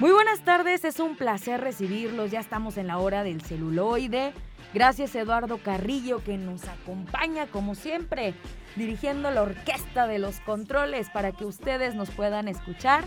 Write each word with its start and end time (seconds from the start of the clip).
Muy 0.00 0.10
buenas 0.12 0.40
tardes, 0.40 0.84
es 0.86 0.98
un 0.98 1.14
placer 1.14 1.60
recibirlos. 1.60 2.30
Ya 2.30 2.40
estamos 2.40 2.78
en 2.78 2.86
la 2.86 2.96
hora 2.96 3.22
del 3.22 3.42
celuloide. 3.42 4.32
Gracias 4.72 5.14
Eduardo 5.14 5.58
Carrillo 5.58 6.24
que 6.24 6.38
nos 6.38 6.66
acompaña 6.68 7.46
como 7.48 7.74
siempre, 7.74 8.32
dirigiendo 8.76 9.30
la 9.30 9.42
orquesta 9.42 10.06
de 10.06 10.18
los 10.18 10.40
controles 10.40 11.10
para 11.10 11.32
que 11.32 11.44
ustedes 11.44 11.94
nos 11.94 12.10
puedan 12.12 12.48
escuchar 12.48 13.04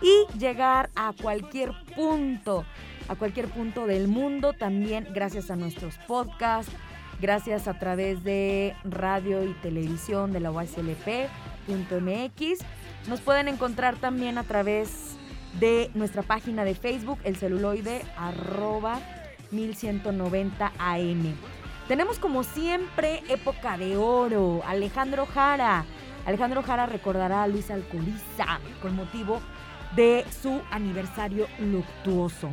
y 0.00 0.26
llegar 0.38 0.90
a 0.94 1.12
cualquier 1.20 1.72
punto, 1.96 2.64
a 3.08 3.16
cualquier 3.16 3.48
punto 3.48 3.88
del 3.88 4.06
mundo 4.06 4.52
también 4.52 5.08
gracias 5.12 5.50
a 5.50 5.56
nuestros 5.56 5.98
podcasts, 6.06 6.72
gracias 7.20 7.66
a 7.66 7.80
través 7.80 8.22
de 8.22 8.76
radio 8.84 9.42
y 9.42 9.54
televisión 9.54 10.32
de 10.32 10.38
la 10.38 10.52
USLP.mx. 10.52 11.30
Nos 13.08 13.20
pueden 13.22 13.48
encontrar 13.48 13.96
también 13.96 14.38
a 14.38 14.44
través 14.44 15.17
de 15.60 15.90
nuestra 15.94 16.22
página 16.22 16.64
de 16.64 16.74
Facebook, 16.74 17.18
el 17.24 17.36
celuloide 17.36 18.02
arroba 18.16 19.00
1190 19.50 20.72
AM. 20.78 21.34
Tenemos 21.88 22.18
como 22.18 22.44
siempre 22.44 23.22
época 23.28 23.78
de 23.78 23.96
oro, 23.96 24.62
Alejandro 24.66 25.26
Jara. 25.26 25.84
Alejandro 26.26 26.62
Jara 26.62 26.86
recordará 26.86 27.44
a 27.44 27.48
Luis 27.48 27.70
Alcoliza 27.70 28.60
con 28.82 28.94
motivo 28.94 29.40
de 29.96 30.24
su 30.42 30.60
aniversario 30.70 31.46
luctuoso. 31.58 32.50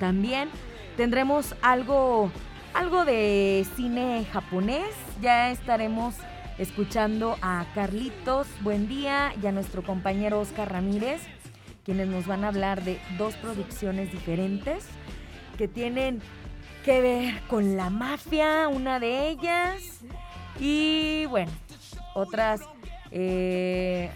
También 0.00 0.48
tendremos 0.96 1.54
algo, 1.62 2.32
algo 2.74 3.04
de 3.04 3.64
cine 3.76 4.26
japonés. 4.32 4.96
Ya 5.22 5.50
estaremos 5.50 6.16
escuchando 6.58 7.36
a 7.42 7.64
Carlitos 7.74 8.48
Buen 8.62 8.88
Día 8.88 9.32
y 9.40 9.46
a 9.46 9.52
nuestro 9.52 9.82
compañero 9.82 10.40
Oscar 10.40 10.72
Ramírez, 10.72 11.22
quienes 11.90 12.06
nos 12.06 12.24
van 12.28 12.44
a 12.44 12.48
hablar 12.48 12.84
de 12.84 13.00
dos 13.18 13.34
producciones 13.34 14.12
diferentes 14.12 14.84
que 15.58 15.66
tienen 15.66 16.22
que 16.84 17.00
ver 17.00 17.40
con 17.48 17.76
la 17.76 17.90
mafia, 17.90 18.68
una 18.68 19.00
de 19.00 19.28
ellas, 19.28 19.82
y 20.60 21.26
bueno, 21.26 21.50
otras 22.14 22.60
eh, 23.10 24.08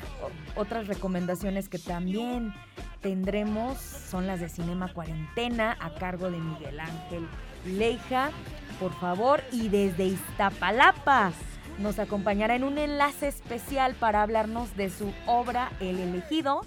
otras 0.54 0.86
recomendaciones 0.86 1.68
que 1.68 1.80
también 1.80 2.54
tendremos 3.00 3.80
son 3.80 4.28
las 4.28 4.38
de 4.38 4.48
Cinema 4.48 4.92
Cuarentena 4.92 5.76
a 5.80 5.96
cargo 5.96 6.30
de 6.30 6.38
Miguel 6.38 6.78
Ángel 6.78 7.26
Leija, 7.66 8.30
por 8.78 8.92
favor, 9.00 9.42
y 9.50 9.68
desde 9.68 10.04
Iztapalapa 10.04 11.32
nos 11.80 11.98
acompañará 11.98 12.54
en 12.54 12.62
un 12.62 12.78
enlace 12.78 13.26
especial 13.26 13.94
para 13.94 14.22
hablarnos 14.22 14.76
de 14.76 14.90
su 14.90 15.12
obra 15.26 15.72
El 15.80 15.98
elegido, 15.98 16.64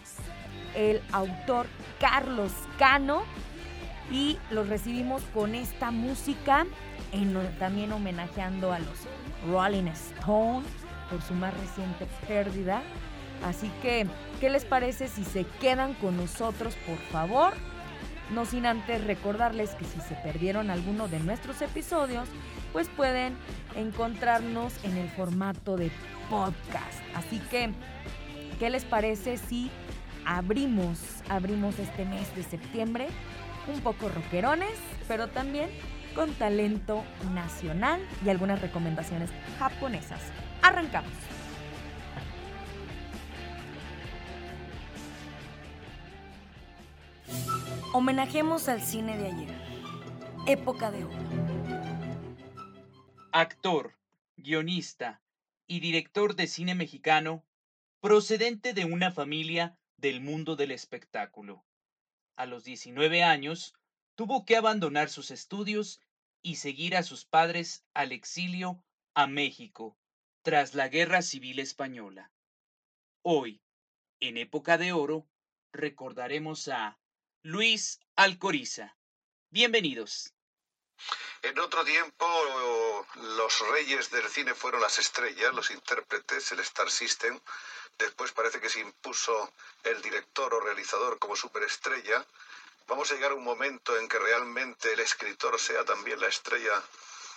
el 0.75 1.01
autor 1.11 1.67
Carlos 1.99 2.51
Cano, 2.77 3.23
y 4.11 4.37
los 4.51 4.69
recibimos 4.69 5.21
con 5.33 5.55
esta 5.55 5.91
música, 5.91 6.65
también 7.59 7.91
homenajeando 7.91 8.71
a 8.71 8.79
los 8.79 9.07
Rolling 9.49 9.87
Stones 9.87 10.67
por 11.09 11.21
su 11.21 11.33
más 11.33 11.53
reciente 11.59 12.07
pérdida. 12.27 12.81
Así 13.45 13.69
que, 13.81 14.07
¿qué 14.39 14.49
les 14.49 14.65
parece 14.65 15.07
si 15.07 15.23
se 15.23 15.45
quedan 15.59 15.93
con 15.95 16.17
nosotros, 16.17 16.75
por 16.87 16.97
favor? 17.11 17.53
No 18.33 18.45
sin 18.45 18.65
antes 18.65 19.03
recordarles 19.03 19.71
que 19.75 19.85
si 19.85 19.99
se 20.01 20.15
perdieron 20.15 20.69
alguno 20.69 21.07
de 21.07 21.19
nuestros 21.19 21.61
episodios, 21.61 22.27
pues 22.73 22.89
pueden 22.89 23.37
encontrarnos 23.75 24.73
en 24.83 24.97
el 24.97 25.09
formato 25.09 25.77
de 25.77 25.91
podcast. 26.29 26.99
Así 27.15 27.39
que, 27.51 27.71
¿qué 28.59 28.69
les 28.69 28.85
parece 28.85 29.37
si 29.37 29.71
abrimos, 30.27 30.99
abrimos 31.29 31.79
este 31.79 32.03
mes 32.03 32.35
de 32.35 32.43
septiembre 32.43 33.07
un 33.73 33.79
poco 33.79 34.09
rockerones, 34.09 34.77
pero 35.07 35.29
también 35.29 35.69
con 36.13 36.33
talento 36.33 37.03
nacional 37.33 38.01
y 38.25 38.29
algunas 38.29 38.61
recomendaciones 38.61 39.29
japonesas? 39.57 40.21
Arrancamos. 40.61 41.11
Homenajemos 47.93 48.67
al 48.67 48.81
cine 48.81 49.17
de 49.17 49.27
ayer. 49.27 49.55
Época 50.45 50.91
de 50.91 51.05
oro. 51.05 51.15
Actor, 53.31 53.93
guionista 54.35 55.21
y 55.67 55.79
director 55.79 56.35
de 56.35 56.47
cine 56.47 56.75
mexicano, 56.75 57.43
procedente 58.01 58.73
de 58.73 58.85
una 58.85 59.11
familia 59.11 59.76
del 59.97 60.21
mundo 60.21 60.55
del 60.55 60.71
espectáculo. 60.71 61.65
A 62.35 62.45
los 62.45 62.63
19 62.63 63.23
años, 63.23 63.73
tuvo 64.15 64.45
que 64.45 64.55
abandonar 64.55 65.09
sus 65.09 65.31
estudios 65.31 65.99
y 66.41 66.57
seguir 66.57 66.95
a 66.95 67.03
sus 67.03 67.25
padres 67.25 67.83
al 67.93 68.11
exilio 68.11 68.83
a 69.15 69.27
México, 69.27 69.97
tras 70.43 70.75
la 70.75 70.87
Guerra 70.87 71.21
Civil 71.21 71.59
Española. 71.59 72.31
Hoy, 73.23 73.61
en 74.19 74.37
época 74.37 74.77
de 74.77 74.93
oro, 74.93 75.27
recordaremos 75.73 76.67
a 76.67 76.99
Luis 77.41 77.99
Alcoriza. 78.15 78.95
Bienvenidos. 79.49 80.33
En 81.41 81.57
otro 81.59 81.83
tiempo, 81.85 82.25
los 83.15 83.69
reyes 83.71 84.09
del 84.11 84.27
cine 84.27 84.53
fueron 84.53 84.81
las 84.81 84.97
estrellas, 84.99 85.53
los 85.53 85.71
intérpretes, 85.71 86.51
el 86.51 86.59
Star 86.59 86.89
System. 86.89 87.39
Después 87.97 88.31
parece 88.31 88.59
que 88.59 88.69
se 88.69 88.79
impuso 88.79 89.51
el 89.83 90.01
director 90.01 90.53
o 90.53 90.59
realizador 90.59 91.17
como 91.19 91.35
superestrella. 91.35 92.25
Vamos 92.87 93.11
a 93.11 93.15
llegar 93.15 93.31
a 93.31 93.35
un 93.35 93.43
momento 93.43 93.97
en 93.97 94.07
que 94.07 94.19
realmente 94.19 94.93
el 94.93 94.99
escritor 94.99 95.59
sea 95.59 95.83
también 95.83 96.19
la 96.19 96.27
estrella 96.27 96.83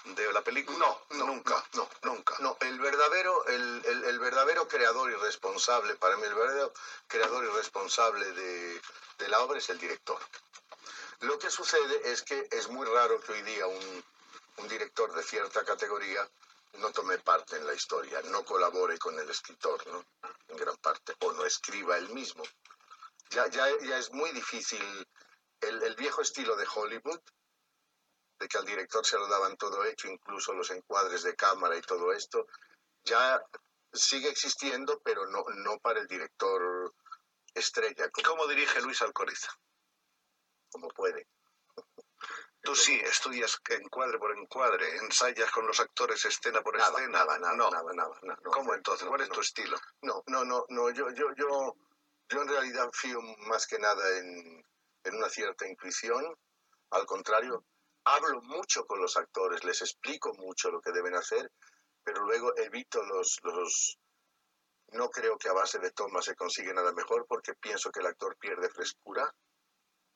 de 0.05 0.33
la 0.33 0.43
película? 0.43 0.79
No, 0.79 1.27
nunca, 1.27 1.65
no, 1.75 1.89
nunca. 2.03 2.35
No, 2.41 2.57
el 2.61 2.79
verdadero, 2.79 3.45
el, 3.47 4.19
verdadero 4.19 4.67
creador 4.69 5.11
y 5.11 5.15
responsable, 5.15 5.95
para 5.97 6.17
mí 6.17 6.25
el 6.25 6.35
verdadero 6.35 6.73
creador 7.07 7.45
y 7.45 7.49
responsable 7.49 8.33
de, 8.33 8.81
la 9.29 9.41
obra 9.41 9.59
es 9.59 9.69
el 9.69 9.79
director. 9.79 10.19
Lo 11.21 11.39
que 11.39 11.51
sucede 11.51 12.11
es 12.11 12.23
que 12.23 12.49
es 12.51 12.69
muy 12.69 12.87
raro 12.87 13.21
que 13.21 13.33
hoy 13.33 13.43
día 13.43 13.67
un, 13.67 14.05
director 14.69 15.13
de 15.15 15.23
cierta 15.23 15.65
categoría 15.65 16.29
no 16.75 16.93
tome 16.93 17.19
parte 17.19 17.57
en 17.57 17.67
la 17.67 17.75
historia, 17.75 18.23
no 18.23 18.45
colabore 18.45 18.99
con 18.99 19.19
el 19.19 19.29
escritor, 19.29 19.87
¿no? 19.89 20.05
En 20.49 20.57
gran 20.57 20.77
parte, 20.77 21.15
o 21.21 21.33
no 21.33 21.45
escriba 21.45 21.99
él 21.99 22.09
mismo. 22.11 22.43
Ya, 23.31 23.47
ya, 23.49 23.67
ya 23.83 23.99
es 23.99 24.13
muy 24.13 24.31
difícil 24.33 25.07
el, 25.61 25.83
el 25.83 25.95
viejo 25.97 26.23
estilo 26.23 26.57
de 26.57 26.67
Hollywood, 26.75 27.21
de 28.39 28.49
que 28.49 28.59
al 28.59 28.65
director 28.65 29.05
se 29.05 29.19
lo 29.19 29.29
daban 29.29 29.57
todo 29.57 29.85
hecho, 29.85 30.09
incluso 30.09 30.53
los 30.55 30.71
encuadres 30.71 31.23
de 31.23 31.37
cámara 31.37 31.77
y 31.77 31.83
todo 31.83 32.13
esto, 32.13 32.47
ya 33.05 33.41
sigue 33.93 34.29
existiendo, 34.29 35.01
pero 35.01 35.27
no, 35.27 35.45
no 35.57 35.79
para 35.79 36.01
el 36.01 36.07
director 36.07 36.95
estrella. 37.55 38.11
¿Y 38.17 38.23
cómo 38.23 38.47
dirige 38.47 38.81
Luis 38.81 39.03
Alcoriza? 39.03 39.53
Como 40.71 40.89
puede. 40.89 41.27
Tú 42.63 42.75
sí, 42.75 43.01
estudias 43.01 43.59
encuadre 43.71 44.19
por 44.19 44.37
encuadre, 44.37 44.97
ensayas 44.99 45.51
con 45.51 45.67
los 45.67 45.81
actores 45.81 46.25
escena 46.25 46.61
por 46.63 46.77
escena. 46.77 47.09
Nada, 47.09 47.39
nada, 47.39 47.57
no. 47.57 47.71
nada, 47.71 47.93
nada, 47.95 48.21
nada 48.23 48.41
¿Cómo 48.45 48.75
entonces? 48.75 49.09
¿Cuál 49.09 49.23
es 49.23 49.31
tu 49.31 49.41
estilo? 49.41 49.79
No, 50.03 50.23
no, 50.27 50.45
no, 50.45 50.67
no. 50.69 50.91
Yo, 50.91 51.11
yo, 51.11 51.35
yo, 51.37 51.75
yo 52.29 52.43
en 52.43 52.49
realidad 52.49 52.91
fío 52.93 53.21
más 53.49 53.67
que 53.67 53.79
nada 53.79 54.19
en, 54.19 54.65
en 55.05 55.15
una 55.15 55.29
cierta 55.31 55.67
intuición. 55.67 56.37
Al 56.91 57.07
contrario, 57.07 57.65
hablo 58.05 58.43
mucho 58.43 58.85
con 58.85 59.01
los 59.01 59.17
actores, 59.17 59.65
les 59.65 59.81
explico 59.81 60.35
mucho 60.35 60.71
lo 60.71 60.81
que 60.81 60.93
deben 60.93 61.15
hacer, 61.15 61.51
pero 62.03 62.23
luego 62.25 62.57
evito 62.57 63.03
los, 63.05 63.39
los... 63.43 63.99
No 64.89 65.09
creo 65.09 65.39
que 65.39 65.49
a 65.49 65.53
base 65.53 65.79
de 65.79 65.93
toma 65.93 66.21
se 66.21 66.35
consigue 66.35 66.75
nada 66.75 66.93
mejor 66.93 67.27
porque 67.27 67.55
pienso 67.55 67.91
que 67.91 68.01
el 68.01 68.07
actor 68.07 68.37
pierde 68.37 68.69
frescura. 68.71 69.33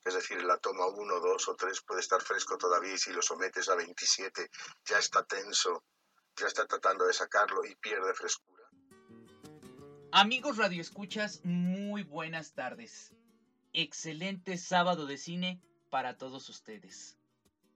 Es 0.05 0.13
decir, 0.13 0.43
la 0.43 0.57
toma 0.59 0.85
1, 0.85 1.19
2 1.19 1.47
o 1.49 1.55
3 1.55 1.81
puede 1.81 2.01
estar 2.01 2.21
fresco 2.21 2.59
todavía 2.59 2.93
y 2.93 2.97
si 2.99 3.11
lo 3.11 3.23
sometes 3.23 3.67
a 3.69 3.75
27 3.75 4.51
ya 4.85 4.99
está 4.99 5.23
tenso, 5.23 5.83
ya 6.37 6.45
está 6.45 6.67
tratando 6.67 7.07
de 7.07 7.13
sacarlo 7.13 7.65
y 7.65 7.75
pierde 7.75 8.13
frescura. 8.13 8.63
Amigos 10.11 10.57
radioescuchas, 10.57 11.41
muy 11.43 12.03
buenas 12.03 12.53
tardes. 12.53 13.15
Excelente 13.73 14.57
sábado 14.59 15.07
de 15.07 15.17
cine 15.17 15.59
para 15.89 16.17
todos 16.17 16.49
ustedes. 16.49 17.17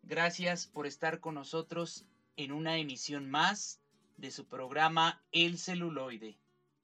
Gracias 0.04 0.68
por 0.68 0.86
estar 0.86 1.20
con 1.20 1.34
nosotros 1.34 2.06
en 2.38 2.52
una 2.52 2.78
emisión 2.78 3.30
más 3.30 3.82
de 4.18 4.30
su 4.30 4.48
programa 4.48 5.24
El 5.32 5.58
celuloide, 5.58 6.40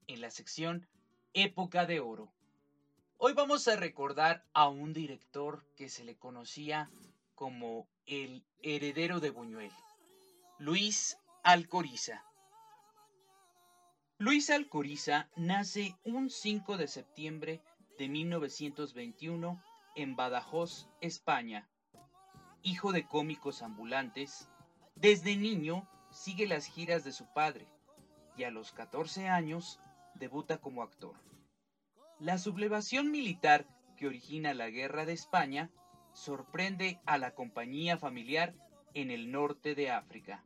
en 0.07 0.21
la 0.21 0.31
sección 0.31 0.89
Época 1.33 1.85
de 1.85 1.99
Oro. 1.99 2.34
Hoy 3.17 3.31
vamos 3.31 3.65
a 3.69 3.77
recordar 3.77 4.43
a 4.53 4.67
un 4.67 4.91
director 4.91 5.65
que 5.77 5.87
se 5.87 6.03
le 6.03 6.17
conocía 6.17 6.89
como 7.33 7.87
el 8.05 8.45
heredero 8.61 9.21
de 9.21 9.29
Buñuel, 9.29 9.71
Luis 10.59 11.17
Alcoriza. 11.41 12.25
Luis 14.17 14.49
Alcoriza 14.49 15.29
nace 15.37 15.95
un 16.03 16.29
5 16.29 16.75
de 16.75 16.89
septiembre 16.89 17.63
de 17.97 18.09
1921 18.09 19.63
en 19.95 20.15
Badajoz, 20.17 20.89
España. 20.99 21.69
Hijo 22.63 22.91
de 22.91 23.07
cómicos 23.07 23.61
ambulantes, 23.61 24.49
desde 24.95 25.37
niño 25.37 25.87
sigue 26.11 26.47
las 26.47 26.65
giras 26.65 27.05
de 27.05 27.13
su 27.13 27.31
padre 27.31 27.65
y 28.35 28.43
a 28.43 28.51
los 28.51 28.73
14 28.73 29.29
años 29.29 29.79
debuta 30.15 30.57
como 30.57 30.83
actor. 30.83 31.15
La 32.19 32.37
sublevación 32.37 33.11
militar 33.11 33.67
que 33.97 34.07
origina 34.07 34.53
la 34.53 34.69
Guerra 34.69 35.05
de 35.05 35.11
España 35.11 35.69
sorprende 36.13 37.01
a 37.05 37.17
la 37.17 37.35
compañía 37.35 37.97
familiar 37.97 38.55
en 38.93 39.11
el 39.11 39.31
norte 39.31 39.75
de 39.75 39.91
África. 39.91 40.45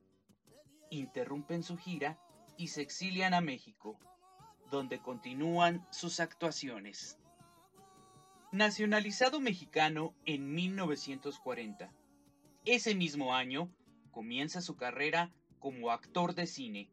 Interrumpen 0.90 1.62
su 1.62 1.78
gira 1.78 2.20
y 2.58 2.70
se 2.70 2.82
exilian 2.82 3.36
a 3.36 3.42
México, 3.42 4.00
donde 4.72 5.00
continúan 5.00 5.86
sus 5.92 6.20
actuaciones. 6.20 7.20
Nacionalizado 8.52 9.40
mexicano 9.40 10.16
en 10.26 10.52
1940. 10.52 11.94
Ese 12.66 12.96
mismo 12.96 13.36
año 13.36 13.72
comienza 14.10 14.62
su 14.62 14.76
carrera 14.76 15.32
como 15.60 15.92
actor 15.92 16.34
de 16.34 16.48
cine. 16.48 16.92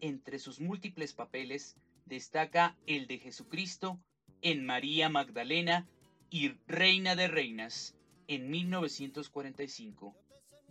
Entre 0.00 0.40
sus 0.40 0.60
múltiples 0.60 1.14
papeles 1.14 1.76
destaca 2.06 2.76
el 2.86 3.06
de 3.06 3.18
Jesucristo 3.18 4.00
en 4.42 4.64
María 4.64 5.08
Magdalena 5.08 5.88
y 6.30 6.50
Reina 6.66 7.16
de 7.16 7.28
Reinas 7.28 7.96
en 8.26 8.50
1945, 8.50 10.14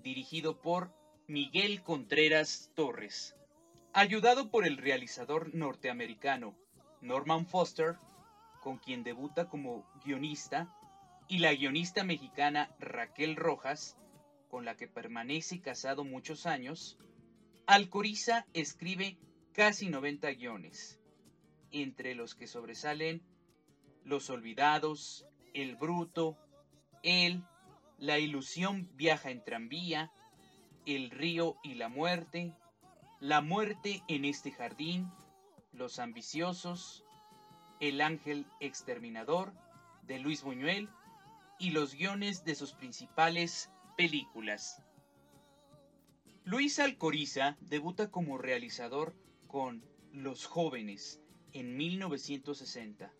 dirigido 0.03 0.61
por 0.61 0.93
Miguel 1.27 1.81
Contreras 1.83 2.71
Torres. 2.75 3.35
Ayudado 3.93 4.49
por 4.49 4.65
el 4.65 4.77
realizador 4.77 5.53
norteamericano 5.55 6.55
Norman 7.01 7.45
Foster, 7.45 7.95
con 8.61 8.77
quien 8.77 9.03
debuta 9.03 9.49
como 9.49 9.85
guionista, 10.03 10.75
y 11.27 11.39
la 11.39 11.53
guionista 11.53 12.03
mexicana 12.03 12.75
Raquel 12.79 13.35
Rojas, 13.35 13.97
con 14.49 14.65
la 14.65 14.75
que 14.75 14.87
permanece 14.87 15.61
casado 15.61 16.03
muchos 16.03 16.45
años, 16.45 16.97
Alcoriza 17.65 18.45
escribe 18.53 19.17
casi 19.53 19.89
90 19.89 20.31
guiones, 20.31 20.99
entre 21.73 22.15
los 22.15 22.35
que 22.35 22.47
sobresalen 22.47 23.21
Los 24.05 24.29
Olvidados, 24.29 25.25
El 25.53 25.75
Bruto, 25.75 26.37
Él, 27.01 27.43
La 27.97 28.19
Ilusión 28.19 28.89
viaja 28.95 29.31
en 29.31 29.43
tranvía, 29.43 30.11
El 30.85 31.09
Río 31.09 31.57
y 31.63 31.73
la 31.73 31.89
Muerte, 31.89 32.55
la 33.19 33.41
muerte 33.41 34.03
en 34.07 34.23
este 34.23 34.51
jardín, 34.51 35.11
Los 35.73 35.99
ambiciosos, 35.99 37.03
El 37.79 37.99
ángel 37.99 38.45
exterminador 38.59 39.53
de 40.03 40.19
Luis 40.19 40.43
Buñuel 40.43 40.89
y 41.57 41.71
los 41.71 41.95
guiones 41.95 42.43
de 42.43 42.55
sus 42.55 42.73
principales 42.73 43.71
películas. 43.97 44.81
Luis 46.43 46.77
Alcoriza 46.79 47.57
debuta 47.61 48.11
como 48.11 48.37
realizador 48.37 49.15
con 49.47 49.83
Los 50.11 50.45
jóvenes 50.45 51.22
en 51.53 51.77
1960, 51.77 53.13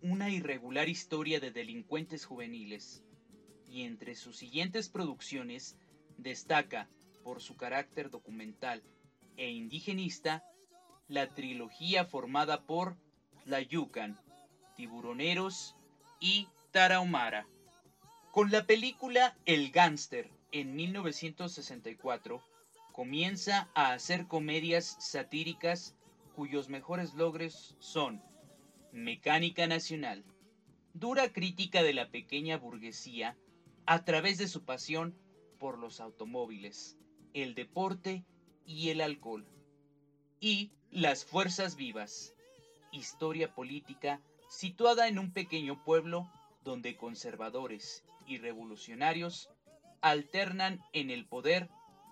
una 0.00 0.30
irregular 0.30 0.88
historia 0.88 1.40
de 1.40 1.50
delincuentes 1.50 2.24
juveniles, 2.24 3.02
y 3.66 3.82
entre 3.82 4.14
sus 4.14 4.36
siguientes 4.36 4.88
producciones 4.88 5.76
destaca 6.16 6.88
por 7.24 7.40
su 7.40 7.56
carácter 7.56 8.10
documental 8.10 8.82
e 9.36 9.50
indigenista, 9.50 10.44
la 11.08 11.28
trilogía 11.28 12.04
formada 12.04 12.64
por 12.64 12.96
La 13.44 13.60
Yucan, 13.60 14.20
Tiburoneros 14.76 15.74
y 16.20 16.48
Tarahumara. 16.70 17.48
Con 18.30 18.50
la 18.52 18.66
película 18.66 19.36
El 19.44 19.70
Gánster 19.70 20.30
en 20.52 20.76
1964, 20.76 22.40
comienza 22.92 23.68
a 23.74 23.92
hacer 23.92 24.28
comedias 24.28 24.96
satíricas 25.00 25.96
cuyos 26.34 26.68
mejores 26.68 27.14
logros 27.14 27.76
son 27.78 28.22
Mecánica 28.92 29.66
Nacional, 29.66 30.24
dura 30.92 31.32
crítica 31.32 31.82
de 31.82 31.94
la 31.94 32.10
pequeña 32.10 32.58
burguesía 32.58 33.36
a 33.86 34.04
través 34.04 34.38
de 34.38 34.48
su 34.48 34.64
pasión 34.64 35.14
por 35.58 35.78
los 35.78 36.00
automóviles, 36.00 36.98
el 37.32 37.54
deporte 37.54 38.24
y 38.66 38.90
el 38.90 39.00
alcohol. 39.00 39.46
Y 40.40 40.72
Las 40.90 41.24
Fuerzas 41.24 41.76
Vivas, 41.76 42.34
historia 42.92 43.54
política 43.54 44.20
situada 44.48 45.08
en 45.08 45.18
un 45.18 45.32
pequeño 45.32 45.82
pueblo 45.84 46.30
donde 46.62 46.96
conservadores 46.96 48.04
y 48.26 48.38
revolucionarios 48.38 49.50
alternan 50.00 50.80
en 50.92 51.10
el 51.10 51.26
poder 51.26 51.68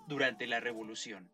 durante 0.09 0.47
la 0.47 0.61
revolución. 0.61 1.31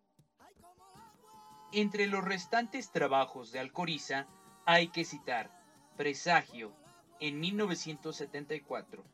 Entre 1.73 2.06
los 2.06 2.25
restantes 2.25 2.91
trabajos 2.93 3.53
de 3.53 3.59
Alcoriza 3.59 4.26
hay 4.65 4.88
que 4.88 5.05
citar 5.05 5.50
Presagio 5.99 6.73
en 7.20 7.41
1974, 7.41 9.05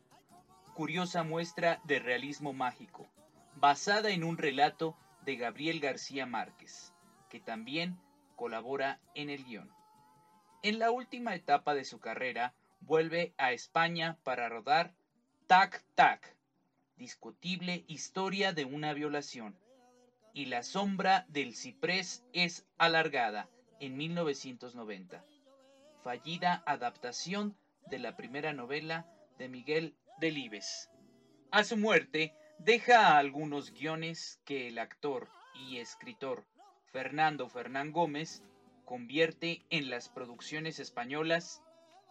curiosa 0.73 1.23
muestra 1.23 1.81
de 1.83 1.99
realismo 1.99 2.53
mágico, 2.53 3.09
basada 3.55 4.11
en 4.11 4.23
un 4.23 4.37
relato 4.37 4.95
de 5.25 5.35
Gabriel 5.35 5.81
García 5.81 6.25
Márquez, 6.25 6.93
que 7.29 7.41
también 7.41 7.99
colabora 8.37 9.01
en 9.15 9.29
el 9.29 9.43
guion. 9.43 9.69
En 10.63 10.79
la 10.79 10.91
última 10.91 11.35
etapa 11.35 11.73
de 11.73 11.83
su 11.83 11.99
carrera, 11.99 12.53
vuelve 12.79 13.33
a 13.37 13.51
España 13.51 14.17
para 14.23 14.47
rodar 14.47 14.93
Tac 15.47 15.83
Tac, 15.93 16.37
discutible 16.95 17.83
historia 17.87 18.53
de 18.53 18.63
una 18.63 18.93
violación, 18.93 19.57
y 20.35 20.47
La 20.47 20.63
sombra 20.63 21.25
del 21.29 21.55
ciprés 21.55 22.25
es 22.33 22.67
alargada 22.77 23.49
en 23.79 23.95
1990, 23.95 25.25
fallida 26.03 26.61
adaptación 26.65 27.55
de 27.87 27.99
la 27.99 28.17
primera 28.17 28.51
novela 28.51 29.07
de 29.37 29.47
Miguel 29.47 29.95
Delibes. 30.19 30.89
A 31.51 31.63
su 31.63 31.77
muerte, 31.77 32.33
deja 32.59 33.17
algunos 33.17 33.71
guiones 33.71 34.41
que 34.43 34.67
el 34.67 34.77
actor 34.77 35.29
y 35.53 35.77
escritor 35.77 36.45
Fernando 36.91 37.47
Fernán 37.47 37.93
Gómez 37.93 38.43
convierte 38.83 39.65
en 39.69 39.89
las 39.89 40.09
producciones 40.09 40.79
españolas 40.79 41.63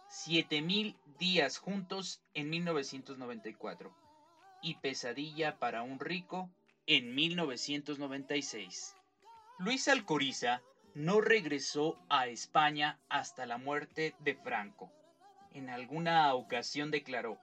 7000 0.07 0.97
días 1.19 1.59
juntos 1.59 2.23
en 2.33 2.49
1994 2.49 3.95
y 4.63 4.75
Pesadilla 4.77 5.59
para 5.59 5.83
un 5.83 5.99
rico 5.99 6.49
en 6.87 7.15
1996. 7.15 8.95
Luis 9.57 9.87
Alcoriza 9.87 10.61
no 10.93 11.19
regresó 11.19 11.97
a 12.09 12.27
España 12.27 12.99
hasta 13.09 13.45
la 13.45 13.57
muerte 13.57 14.15
de 14.19 14.35
Franco. 14.35 14.91
En 15.53 15.69
alguna 15.69 16.33
ocasión 16.33 16.91
declaró, 16.91 17.39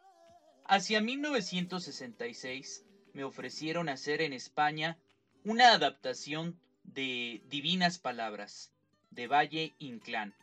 hacia 0.65 1.01
1966 1.01 2.85
me 3.15 3.25
ofrecieron 3.25 3.89
hacer 3.89 4.23
en 4.23 4.33
España 4.33 4.97
una 5.45 5.73
adaptación 5.73 6.59
de 6.85 7.43
Divinas 7.49 7.99
Palabras, 7.99 8.73
de 9.11 9.27
Valle 9.27 9.75
Inclán, 9.79 10.35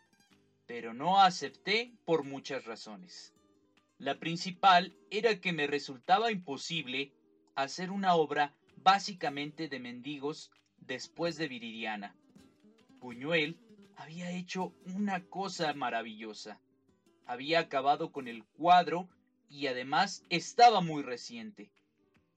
pero 0.68 0.94
no 0.94 1.22
acepté 1.22 1.94
por 2.06 2.24
muchas 2.24 2.66
razones. 2.66 3.34
La 3.98 4.20
principal 4.20 4.96
era 5.10 5.40
que 5.40 5.54
me 5.54 5.68
resultaba 5.68 6.32
imposible 6.32 7.12
hacer 7.56 7.92
una 7.92 8.16
obra 8.16 8.54
básicamente 8.84 9.68
de 9.68 9.80
mendigos 9.80 10.52
después 10.78 11.38
de 11.38 11.48
Viridiana. 11.48 12.16
Buñuel 13.00 13.58
había 13.96 14.32
hecho 14.32 14.74
una 14.86 15.24
cosa 15.26 15.74
maravillosa. 15.74 16.60
Había 17.26 17.60
acabado 17.60 18.12
con 18.12 18.28
el 18.28 18.44
cuadro 18.44 19.10
y 19.50 19.68
además 19.68 20.24
estaba 20.30 20.82
muy 20.82 21.04
reciente. 21.04 21.72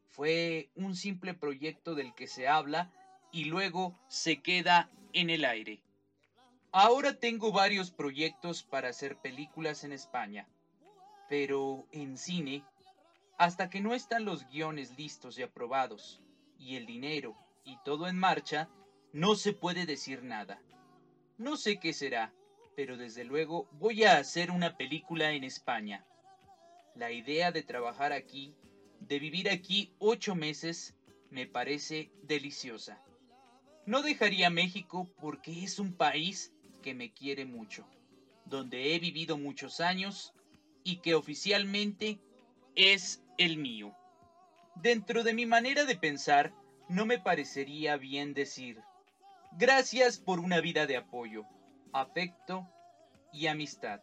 Fue 0.08 0.70
un 0.74 0.94
simple 0.96 1.34
proyecto 1.34 1.94
del 1.94 2.14
que 2.14 2.26
se 2.26 2.48
habla 2.48 2.92
y 3.30 3.44
luego 3.44 3.98
se 4.08 4.42
queda 4.42 4.90
en 5.12 5.30
el 5.30 5.44
aire. 5.44 5.82
Ahora 6.72 7.18
tengo 7.18 7.52
varios 7.52 7.90
proyectos 7.90 8.62
para 8.62 8.88
hacer 8.88 9.16
películas 9.16 9.84
en 9.84 9.92
España, 9.92 10.48
pero 11.28 11.86
en 11.92 12.16
cine, 12.16 12.64
hasta 13.38 13.70
que 13.70 13.80
no 13.80 13.94
están 13.94 14.24
los 14.24 14.48
guiones 14.48 14.96
listos 14.96 15.38
y 15.38 15.42
aprobados, 15.42 16.22
y 16.62 16.76
el 16.76 16.86
dinero 16.86 17.36
y 17.64 17.76
todo 17.84 18.06
en 18.06 18.16
marcha, 18.16 18.68
no 19.12 19.34
se 19.34 19.52
puede 19.52 19.84
decir 19.84 20.22
nada. 20.22 20.62
No 21.36 21.56
sé 21.56 21.78
qué 21.80 21.92
será, 21.92 22.32
pero 22.76 22.96
desde 22.96 23.24
luego 23.24 23.68
voy 23.72 24.04
a 24.04 24.18
hacer 24.18 24.50
una 24.50 24.76
película 24.76 25.32
en 25.32 25.44
España. 25.44 26.06
La 26.94 27.10
idea 27.10 27.50
de 27.50 27.62
trabajar 27.62 28.12
aquí, 28.12 28.54
de 29.00 29.18
vivir 29.18 29.50
aquí 29.50 29.92
ocho 29.98 30.34
meses, 30.34 30.94
me 31.30 31.46
parece 31.46 32.12
deliciosa. 32.22 33.02
No 33.84 34.02
dejaría 34.02 34.48
México 34.48 35.10
porque 35.20 35.64
es 35.64 35.80
un 35.80 35.92
país 35.92 36.52
que 36.80 36.94
me 36.94 37.12
quiere 37.12 37.44
mucho, 37.44 37.88
donde 38.44 38.94
he 38.94 38.98
vivido 39.00 39.36
muchos 39.36 39.80
años 39.80 40.32
y 40.84 40.96
que 40.98 41.14
oficialmente 41.14 42.20
es 42.76 43.24
el 43.38 43.56
mío. 43.56 43.96
Dentro 44.76 45.22
de 45.22 45.34
mi 45.34 45.46
manera 45.46 45.84
de 45.84 45.96
pensar, 45.96 46.54
no 46.88 47.06
me 47.06 47.18
parecería 47.18 47.96
bien 47.96 48.34
decir, 48.34 48.80
gracias 49.52 50.18
por 50.18 50.40
una 50.40 50.60
vida 50.60 50.86
de 50.86 50.96
apoyo, 50.96 51.44
afecto 51.92 52.68
y 53.32 53.46
amistad. 53.46 54.00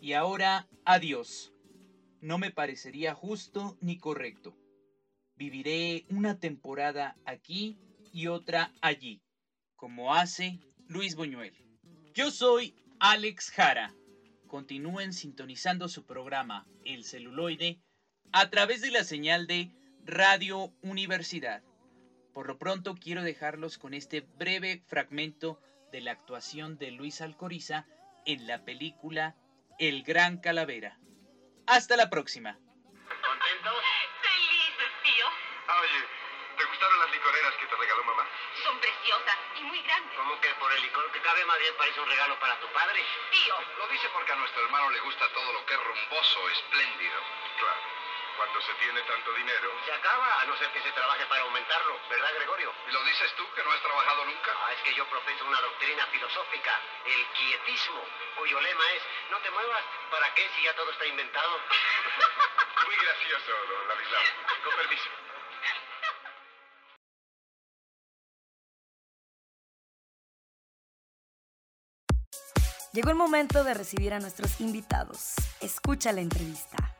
Y 0.00 0.12
ahora, 0.12 0.68
adiós. 0.84 1.52
No 2.20 2.38
me 2.38 2.50
parecería 2.50 3.14
justo 3.14 3.76
ni 3.80 3.98
correcto. 3.98 4.56
Viviré 5.36 6.06
una 6.08 6.38
temporada 6.38 7.16
aquí 7.26 7.78
y 8.12 8.28
otra 8.28 8.72
allí, 8.80 9.20
como 9.76 10.14
hace 10.14 10.60
Luis 10.86 11.16
Buñuel. 11.16 11.54
Yo 12.14 12.30
soy 12.30 12.74
Alex 12.98 13.50
Jara. 13.50 13.94
Continúen 14.46 15.12
sintonizando 15.12 15.88
su 15.88 16.06
programa 16.06 16.66
El 16.84 17.04
celuloide 17.04 17.80
a 18.32 18.48
través 18.50 18.80
de 18.80 18.90
la 18.90 19.04
señal 19.04 19.46
de 19.46 19.70
Radio 20.06 20.70
Universidad. 20.82 21.62
Por 22.34 22.46
lo 22.46 22.58
pronto 22.58 22.94
quiero 22.94 23.22
dejarlos 23.22 23.78
con 23.78 23.94
este 23.94 24.20
breve 24.20 24.82
fragmento 24.86 25.60
de 25.92 26.02
la 26.02 26.12
actuación 26.12 26.76
de 26.76 26.90
Luis 26.90 27.22
Alcoriza 27.22 27.86
en 28.26 28.46
la 28.46 28.64
película 28.64 29.34
El 29.78 30.02
Gran 30.02 30.38
Calavera. 30.38 30.98
Hasta 31.66 31.96
la 31.96 32.10
próxima. 32.10 32.58
y 39.56 39.62
muy 39.62 39.80
grande. 39.82 40.16
¿Cómo 40.16 40.40
que 40.40 40.48
por 40.60 40.72
el 40.72 40.82
licor 40.82 41.10
que 41.12 41.20
cabe 41.20 41.44
más 41.46 41.58
bien 41.58 41.74
parece 41.78 42.00
un 42.00 42.08
regalo 42.08 42.38
para 42.40 42.60
tu 42.60 42.66
padre? 42.72 43.00
Tío. 43.30 43.54
Lo 43.78 43.88
dice 43.88 44.08
porque 44.12 44.32
a 44.32 44.36
nuestro 44.36 44.64
hermano 44.64 44.90
le 44.90 45.00
gusta 45.00 45.28
todo 45.32 45.52
lo 45.52 45.64
que 45.64 45.74
es 45.74 45.80
rumboso, 45.80 46.48
espléndido. 46.50 47.20
Claro. 47.58 47.93
Cuando 48.44 48.60
se 48.60 48.74
tiene 48.74 49.00
tanto 49.04 49.32
dinero. 49.32 49.72
Se 49.86 49.92
acaba, 49.92 50.42
a 50.42 50.44
no 50.44 50.54
ser 50.58 50.70
que 50.70 50.82
se 50.82 50.92
trabaje 50.92 51.24
para 51.24 51.44
aumentarlo, 51.44 51.98
¿verdad, 52.10 52.28
Gregorio? 52.34 52.74
¿Y 52.86 52.92
lo 52.92 53.02
dices 53.04 53.32
tú, 53.36 53.44
que 53.54 53.64
no 53.64 53.72
has 53.72 53.80
trabajado 53.80 54.26
nunca? 54.26 54.52
Ah, 54.66 54.72
es 54.74 54.82
que 54.82 54.94
yo 54.94 55.08
profeso 55.08 55.46
una 55.46 55.58
doctrina 55.62 56.06
filosófica, 56.08 56.78
el 57.06 57.26
quietismo, 57.28 58.04
cuyo 58.36 58.60
lema 58.60 58.84
es: 58.92 59.02
no 59.30 59.38
te 59.38 59.50
muevas, 59.50 59.82
¿para 60.10 60.34
qué 60.34 60.46
si 60.54 60.62
ya 60.62 60.76
todo 60.76 60.90
está 60.90 61.06
inventado? 61.06 61.58
Muy 62.84 62.96
gracioso, 62.96 63.52
don 63.66 63.88
Ladislao. 63.88 64.22
Con 64.62 64.76
permiso. 64.76 65.08
Llegó 72.92 73.08
el 73.08 73.16
momento 73.16 73.64
de 73.64 73.72
recibir 73.72 74.12
a 74.12 74.20
nuestros 74.20 74.60
invitados. 74.60 75.32
Escucha 75.60 76.12
la 76.12 76.20
entrevista. 76.20 76.93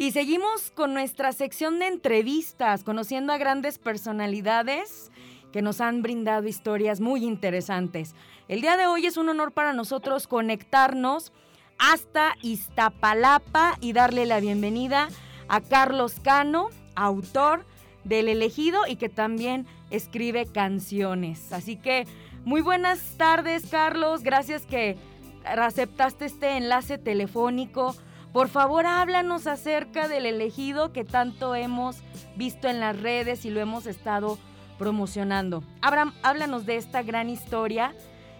Y 0.00 0.12
seguimos 0.12 0.70
con 0.70 0.94
nuestra 0.94 1.30
sección 1.32 1.78
de 1.78 1.86
entrevistas, 1.86 2.84
conociendo 2.84 3.34
a 3.34 3.36
grandes 3.36 3.76
personalidades 3.76 5.10
que 5.52 5.60
nos 5.60 5.82
han 5.82 6.00
brindado 6.00 6.48
historias 6.48 7.02
muy 7.02 7.22
interesantes. 7.22 8.14
El 8.48 8.62
día 8.62 8.78
de 8.78 8.86
hoy 8.86 9.04
es 9.04 9.18
un 9.18 9.28
honor 9.28 9.52
para 9.52 9.74
nosotros 9.74 10.26
conectarnos 10.26 11.34
hasta 11.76 12.34
Iztapalapa 12.40 13.76
y 13.82 13.92
darle 13.92 14.24
la 14.24 14.40
bienvenida 14.40 15.10
a 15.48 15.60
Carlos 15.60 16.14
Cano, 16.22 16.70
autor 16.94 17.66
del 18.04 18.28
elegido 18.28 18.86
y 18.86 18.96
que 18.96 19.10
también 19.10 19.66
escribe 19.90 20.46
canciones. 20.46 21.52
Así 21.52 21.76
que 21.76 22.06
muy 22.46 22.62
buenas 22.62 23.18
tardes, 23.18 23.66
Carlos. 23.70 24.22
Gracias 24.22 24.64
que 24.64 24.96
aceptaste 25.44 26.24
este 26.24 26.56
enlace 26.56 26.96
telefónico. 26.96 27.94
Por 28.32 28.48
favor, 28.48 28.86
háblanos 28.86 29.48
acerca 29.48 30.06
del 30.06 30.24
elegido 30.24 30.92
que 30.92 31.04
tanto 31.04 31.56
hemos 31.56 31.96
visto 32.36 32.68
en 32.68 32.78
las 32.78 33.00
redes 33.00 33.44
y 33.44 33.50
lo 33.50 33.60
hemos 33.60 33.86
estado 33.86 34.38
promocionando. 34.78 35.64
Abraham, 35.82 36.14
háblanos 36.22 36.64
de 36.64 36.76
esta 36.76 37.02
gran 37.02 37.28
historia 37.28 37.92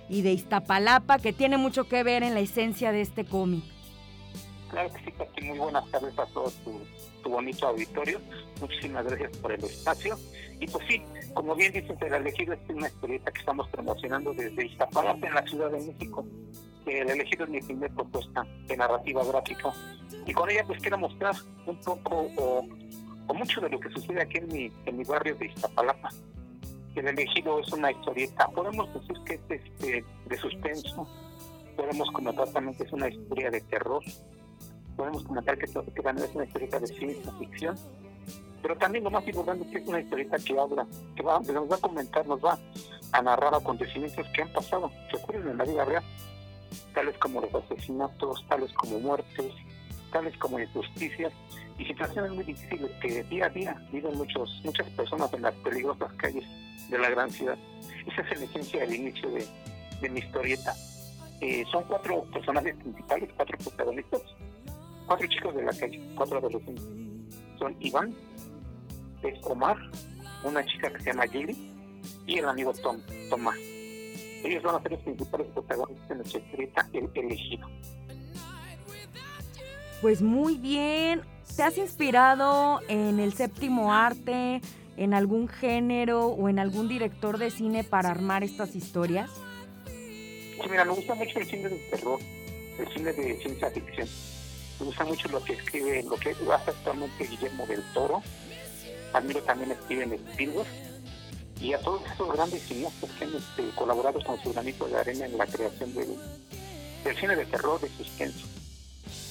y 0.09 0.23
de 0.23 0.33
Iztapalapa 0.33 1.19
que 1.19 1.33
tiene 1.33 1.57
mucho 1.57 1.89
que 1.89 2.05
ver 2.05 2.23
en 2.23 2.35
la 2.35 2.41
esencia 2.41 2.93
de 2.93 3.01
este 3.01 3.25
cómic. 3.25 3.65
Claro 4.71 4.93
que 4.93 5.01
sí, 5.01 5.47
Muy 5.47 5.59
buenas 5.59 5.91
tardes 5.91 6.17
a 6.17 6.27
todo 6.27 6.51
tu, 6.65 6.81
tu 7.25 7.31
bonito 7.31 7.67
auditorio. 7.67 8.21
Muchísimas 8.61 9.05
gracias 9.05 9.37
por 9.39 9.51
el 9.51 9.65
espacio. 9.65 10.17
Y 10.61 10.69
pues 10.69 10.87
sí, 10.89 11.03
como 11.35 11.57
bien 11.57 11.73
dices, 11.73 11.97
el 12.01 12.15
elegido 12.15 12.55
es 12.55 12.61
una 12.69 12.87
historieta 12.87 13.33
que 13.33 13.41
estamos 13.41 13.69
promocionando 13.69 14.33
desde 14.35 14.67
Iztapalapa 14.67 15.27
en 15.27 15.35
la 15.35 15.43
Ciudad 15.47 15.71
de 15.71 15.81
México. 15.81 16.25
El 16.87 17.11
elegido 17.11 17.45
es 17.45 17.51
mi 17.51 17.61
primera 17.61 17.95
propuesta 17.95 18.47
de 18.67 18.77
narrativa 18.77 19.25
gráfica. 19.25 19.73
Y 20.27 20.33
con 20.33 20.51
ella 20.51 20.65
pues 20.67 20.81
quiero 20.81 20.99
mostrar 20.99 21.35
un 21.67 21.77
poco 21.77 22.29
o, 22.37 22.65
mucho 23.35 23.61
de 23.61 23.69
lo 23.71 23.79
que 23.79 23.91
sucede 23.91 24.23
aquí 24.23 24.39
en 24.39 24.49
mi, 24.49 24.73
en 24.87 24.97
mi 24.99 25.05
barrio 25.05 25.35
de 25.37 25.47
Iztapalapa. 25.47 26.11
El 26.97 27.07
elegido 27.07 27.61
es 27.61 27.73
una 27.73 27.93
historieta, 27.93 28.49
podemos 28.49 28.93
decir 28.93 29.17
que 29.25 29.35
es 29.35 29.41
este, 29.63 30.05
de 30.27 30.37
suspenso, 30.37 31.07
podemos 31.77 32.11
comentar 32.11 32.49
también 32.49 32.77
que 32.77 32.83
es 32.83 32.93
una 32.93 33.09
historia 33.09 33.51
de 33.51 33.61
terror, 33.61 34.03
podemos 34.97 35.23
comentar 35.23 35.57
que, 35.57 35.67
que 35.67 36.03
también 36.03 36.29
es 36.29 36.35
una 36.35 36.45
historieta 36.45 36.81
de 36.81 36.87
ciencia 36.89 37.33
ficción. 37.39 37.77
Pero 38.63 38.77
también 38.77 39.05
lo 39.05 39.11
más 39.11 39.27
importante 39.27 39.65
es 39.65 39.71
que 39.71 39.79
es 39.79 39.89
una 39.89 40.01
historieta 40.01 40.37
que 40.39 40.59
habla, 40.59 40.87
que, 41.17 41.23
va, 41.23 41.41
nos 41.41 41.71
va 41.71 41.77
a 41.77 41.81
comentar, 41.81 42.27
nos 42.27 42.45
va 42.45 42.59
a 43.13 43.23
narrar 43.23 43.55
acontecimientos 43.55 44.27
que 44.35 44.43
han 44.43 44.53
pasado, 44.53 44.91
que 45.11 45.17
ocurren 45.17 45.49
en 45.49 45.59
la 45.59 45.65
vida 45.65 45.85
real, 45.85 46.05
tales 46.95 47.17
como 47.19 47.41
los 47.41 47.55
asesinatos, 47.55 48.45
tales 48.49 48.73
como 48.75 49.01
muertes, 49.01 49.53
tales 50.13 50.37
como 50.39 50.59
injusticias 50.59 51.33
y 51.79 51.85
situaciones 51.85 52.33
muy 52.33 52.45
difíciles 52.45 52.91
que 53.01 53.23
día 53.25 53.47
a 53.47 53.49
día 53.49 53.89
viven 53.93 54.17
muchos, 54.17 54.61
muchas 54.65 54.89
personas 54.91 55.33
en 55.33 55.43
las 55.43 55.55
peligrosas 55.57 56.13
calles 56.15 56.45
de 56.89 56.99
la 56.99 57.11
gran 57.11 57.31
ciudad. 57.31 57.57
Esa 58.07 58.23
es 58.23 58.41
la 58.41 58.45
esencia 58.45 58.81
del 58.81 58.95
inicio 58.95 59.31
de, 59.31 60.09
mi 60.11 60.21
historieta. 60.21 60.75
Eh, 61.41 61.65
son 61.71 61.85
cuatro 61.85 62.25
personajes 62.25 62.75
principales, 62.77 63.31
cuatro 63.37 63.57
protagonistas, 63.59 64.23
cuatro 65.07 65.27
chicos 65.27 65.55
de 65.55 65.63
la 65.63 65.73
calle, 65.73 66.01
cuatro 66.15 66.39
adolescentes. 66.39 66.85
Son 67.59 67.77
Iván, 67.81 68.15
es 69.23 69.39
Omar, 69.45 69.77
una 70.45 70.65
chica 70.65 70.91
que 70.93 71.01
se 71.01 71.11
llama 71.11 71.27
Gilly 71.27 71.57
y 72.27 72.39
el 72.39 72.47
amigo 72.47 72.73
Tom, 72.73 72.99
Tomás. 73.29 73.59
Ellos 74.45 74.63
van 74.63 74.77
a 74.77 74.83
ser 74.83 74.93
los 74.93 75.01
principales 75.01 75.47
protagonistas 75.49 76.09
de 76.09 76.15
nuestra 76.15 76.41
historieta 76.41 76.89
El 76.93 77.11
Elegido. 77.15 77.69
Pues 80.01 80.23
muy 80.23 80.57
bien. 80.57 81.23
¿Te 81.57 81.63
has 81.63 81.77
inspirado 81.77 82.81
en 82.89 83.21
el 83.21 83.35
séptimo 83.35 83.93
arte, 83.93 84.63
en 84.97 85.15
algún 85.15 85.49
género 85.49 86.27
o 86.27 86.49
en 86.49 86.59
algún 86.59 86.89
director 86.89 87.39
de 87.39 87.51
cine 87.51 87.85
para 87.85 88.11
armar 88.11 88.43
estas 88.45 88.75
historias? 88.75 89.31
Sí, 89.85 90.69
mira, 90.71 90.85
me 90.85 90.93
gusta 90.93 91.15
mucho 91.15 91.39
el 91.39 91.47
cine 91.47 91.69
de 91.69 91.77
terror, 91.91 92.19
el 92.79 92.89
cine 92.95 93.13
de 93.13 93.37
ciencia 93.37 93.71
ficción. 93.71 94.09
Me 94.79 94.87
gusta 94.87 95.05
mucho 95.05 95.29
lo 95.29 95.43
que 95.45 95.53
escribe, 95.55 96.03
lo 96.03 96.17
que 96.17 96.31
hace 96.31 96.71
actualmente 96.71 97.27
Guillermo 97.27 97.67
del 97.67 97.83
Toro, 97.93 98.23
admiro 99.13 99.43
también 99.43 99.73
a 99.73 99.75
Steven 99.75 100.13
Spielberg 100.13 100.69
y 101.61 101.75
a 101.75 101.79
todos 101.79 102.03
esos 102.11 102.33
grandes 102.33 102.63
cineastas 102.63 103.11
que 103.11 103.25
han 103.25 103.35
este, 103.35 103.71
colaborado 103.75 104.23
con 104.25 104.43
su 104.43 104.53
granito 104.53 104.87
de 104.89 104.99
arena 104.99 105.27
en 105.27 105.37
la 105.37 105.47
creación 105.47 105.95
del, 105.95 106.17
cine 107.19 107.37
de 107.37 107.45
terror, 107.47 107.81
de 107.81 107.89
suspenso. 107.91 108.47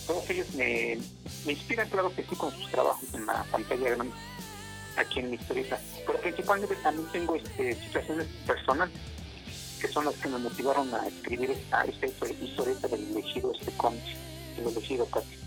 Todos 0.05 0.29
ellos 0.29 0.47
me, 0.55 0.99
inspiran, 1.45 1.89
claro 1.89 2.13
que 2.15 2.23
sí, 2.23 2.35
con 2.35 2.51
sus 2.51 2.69
trabajos 2.71 3.13
en 3.13 3.25
la 3.25 3.43
pantalla 3.45 3.89
grande, 3.89 4.13
aquí 4.97 5.19
en 5.19 5.31
mi 5.31 5.35
historieta. 5.37 5.79
Pero 6.05 6.19
principalmente 6.19 6.75
también 6.75 7.07
tengo 7.11 7.35
este, 7.35 7.75
situaciones 7.75 8.27
personales, 8.45 8.95
que 9.81 9.87
son 9.87 10.05
las 10.05 10.15
que 10.15 10.29
me 10.29 10.37
motivaron 10.37 10.93
a 10.93 11.07
escribir 11.07 11.51
esta, 11.51 11.83
esta 11.83 12.05
historieta 12.05 12.87
del 12.87 13.07
elegido, 13.11 13.53
este 13.53 13.71
cómic, 13.73 14.03
el 14.57 14.67
elegido 14.67 15.05
casi. 15.07 15.37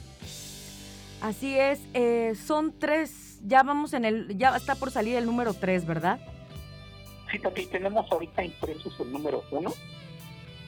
Así 1.21 1.57
es, 1.57 1.79
eh, 1.95 2.35
son 2.47 2.77
tres 2.77 3.33
ya 3.45 3.63
vamos 3.63 3.93
en 3.93 4.05
el, 4.05 4.39
ya 4.39 4.57
está 4.57 4.75
por 4.75 4.91
salir 4.91 5.17
el 5.17 5.27
número 5.27 5.55
3, 5.55 5.85
¿verdad? 5.85 6.21
Sí, 7.33 7.41
aquí 7.45 7.65
tenemos 7.67 8.11
ahorita 8.13 8.45
impresos 8.45 8.95
el 9.01 9.11
número 9.11 9.43
1, 9.51 9.73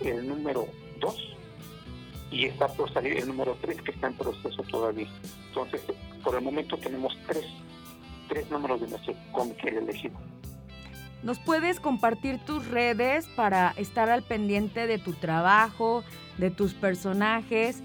el 0.01 0.27
número 0.27 0.67
2 0.99 1.37
y 2.31 2.47
está 2.47 2.69
por 2.69 2.91
salir 2.93 3.19
el 3.19 3.29
número 3.29 3.57
3 3.61 3.83
que 3.83 3.91
está 3.91 4.07
en 4.07 4.15
proceso 4.15 4.63
todavía. 4.63 5.07
Entonces, 5.49 5.83
por 6.23 6.35
el 6.35 6.41
momento 6.41 6.79
tenemos 6.79 7.17
tres, 7.27 7.45
tres 8.29 8.51
números 8.51 8.81
de 8.81 8.89
nuestro 8.89 9.15
cómic 9.33 9.63
elegido. 9.65 10.19
¿Nos 11.23 11.39
puedes 11.39 11.81
compartir 11.81 12.39
tus 12.45 12.67
redes 12.67 13.27
para 13.37 13.73
estar 13.77 14.09
al 14.09 14.23
pendiente 14.23 14.87
de 14.87 14.99
tu 14.99 15.13
trabajo, 15.13 16.03
de 16.39 16.51
tus 16.51 16.73
personajes 16.73 17.83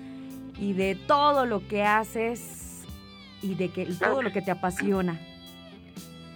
y 0.57 0.73
de 0.73 0.95
todo 0.95 1.45
lo 1.45 1.67
que 1.67 1.83
haces 1.83 2.85
y 3.41 3.55
de 3.55 3.69
que, 3.69 3.85
todo 3.85 4.21
lo 4.21 4.31
que 4.31 4.41
te 4.41 4.51
apasiona? 4.51 5.19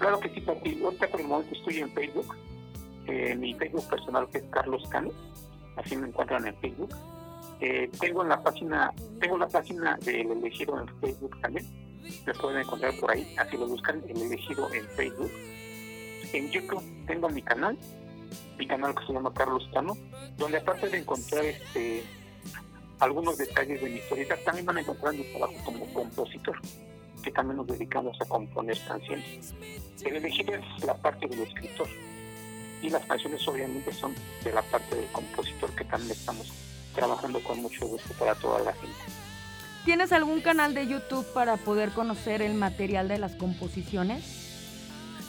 Claro 0.03 0.19
que 0.19 0.29
sí, 0.29 0.41
papi. 0.41 0.81
Ahorita 0.83 1.07
por 1.07 1.21
el 1.21 1.27
momento 1.27 1.55
estoy 1.55 1.77
en 1.79 1.89
Facebook. 1.91 2.35
Eh, 3.07 3.35
mi 3.35 3.53
Facebook 3.53 3.87
personal 3.89 4.27
que 4.29 4.39
es 4.39 4.43
Carlos 4.51 4.83
Cano. 4.89 5.11
Así 5.77 5.95
me 5.95 6.07
encuentran 6.07 6.45
en 6.45 6.55
Facebook 6.57 6.93
eh, 7.65 7.89
tengo 7.97 8.25
la 8.25 8.43
página, 8.43 8.91
tengo 9.21 9.37
la 9.37 9.47
página 9.47 9.97
del 10.03 10.31
elegido 10.31 10.81
en 10.81 10.87
Facebook 10.99 11.39
también. 11.39 11.65
Me 12.25 12.33
pueden 12.33 12.59
encontrar 12.59 12.93
por 12.99 13.09
ahí, 13.09 13.33
así 13.37 13.55
lo 13.55 13.67
buscan, 13.67 14.03
el 14.05 14.21
elegido 14.21 14.73
en 14.73 14.85
Facebook. 14.89 15.31
En 16.33 16.51
YouTube 16.51 16.83
tengo 17.07 17.29
mi 17.29 17.41
canal, 17.41 17.77
mi 18.57 18.67
canal 18.67 18.93
que 18.93 19.05
se 19.05 19.13
llama 19.13 19.33
Carlos 19.33 19.65
Cano, 19.73 19.95
donde 20.37 20.57
aparte 20.57 20.89
de 20.89 20.97
encontrar 20.97 21.45
este 21.45 22.03
algunos 22.99 23.37
detalles 23.37 23.81
de 23.81 23.89
mi 23.89 23.95
historieta, 23.95 24.35
también 24.43 24.65
van 24.65 24.77
a 24.77 24.81
encontrar 24.81 25.13
mi 25.13 25.23
trabajo 25.23 25.53
como 25.63 25.85
compositor, 25.93 26.59
que 27.23 27.31
también 27.31 27.57
nos 27.57 27.67
dedicamos 27.67 28.19
a 28.21 28.25
componer 28.25 28.77
canciones. 28.87 29.53
El 30.03 30.17
elegido 30.17 30.53
es 30.53 30.85
la 30.85 30.95
parte 30.95 31.27
del 31.27 31.39
escritor 31.41 31.87
y 32.81 32.89
las 32.89 33.03
canciones 33.05 33.47
obviamente 33.47 33.91
son 33.93 34.13
de 34.43 34.51
la 34.51 34.61
parte 34.61 34.95
del 34.95 35.07
compositor 35.07 35.73
que 35.73 35.85
también 35.85 36.11
estamos 36.11 36.51
trabajando 36.93 37.41
con 37.41 37.61
mucho 37.61 37.87
gusto 37.87 38.13
para 38.19 38.35
toda 38.35 38.59
la 38.59 38.73
gente. 38.73 38.95
¿Tienes 39.85 40.11
algún 40.11 40.41
canal 40.41 40.73
de 40.73 40.87
YouTube 40.87 41.25
para 41.33 41.57
poder 41.57 41.89
conocer 41.89 42.41
el 42.41 42.53
material 42.53 43.07
de 43.07 43.17
las 43.17 43.35
composiciones? 43.35 44.23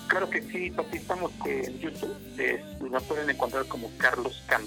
Claro 0.09 0.29
que 0.29 0.43
sí, 0.43 0.71
papi, 0.71 0.99
estamos 0.99 1.33
en 1.47 1.79
YouTube, 1.81 2.15
nos 2.91 3.03
pueden 3.05 3.31
encontrar 3.31 3.67
como 3.67 3.91
Carlos 3.97 4.43
Can. 4.47 4.63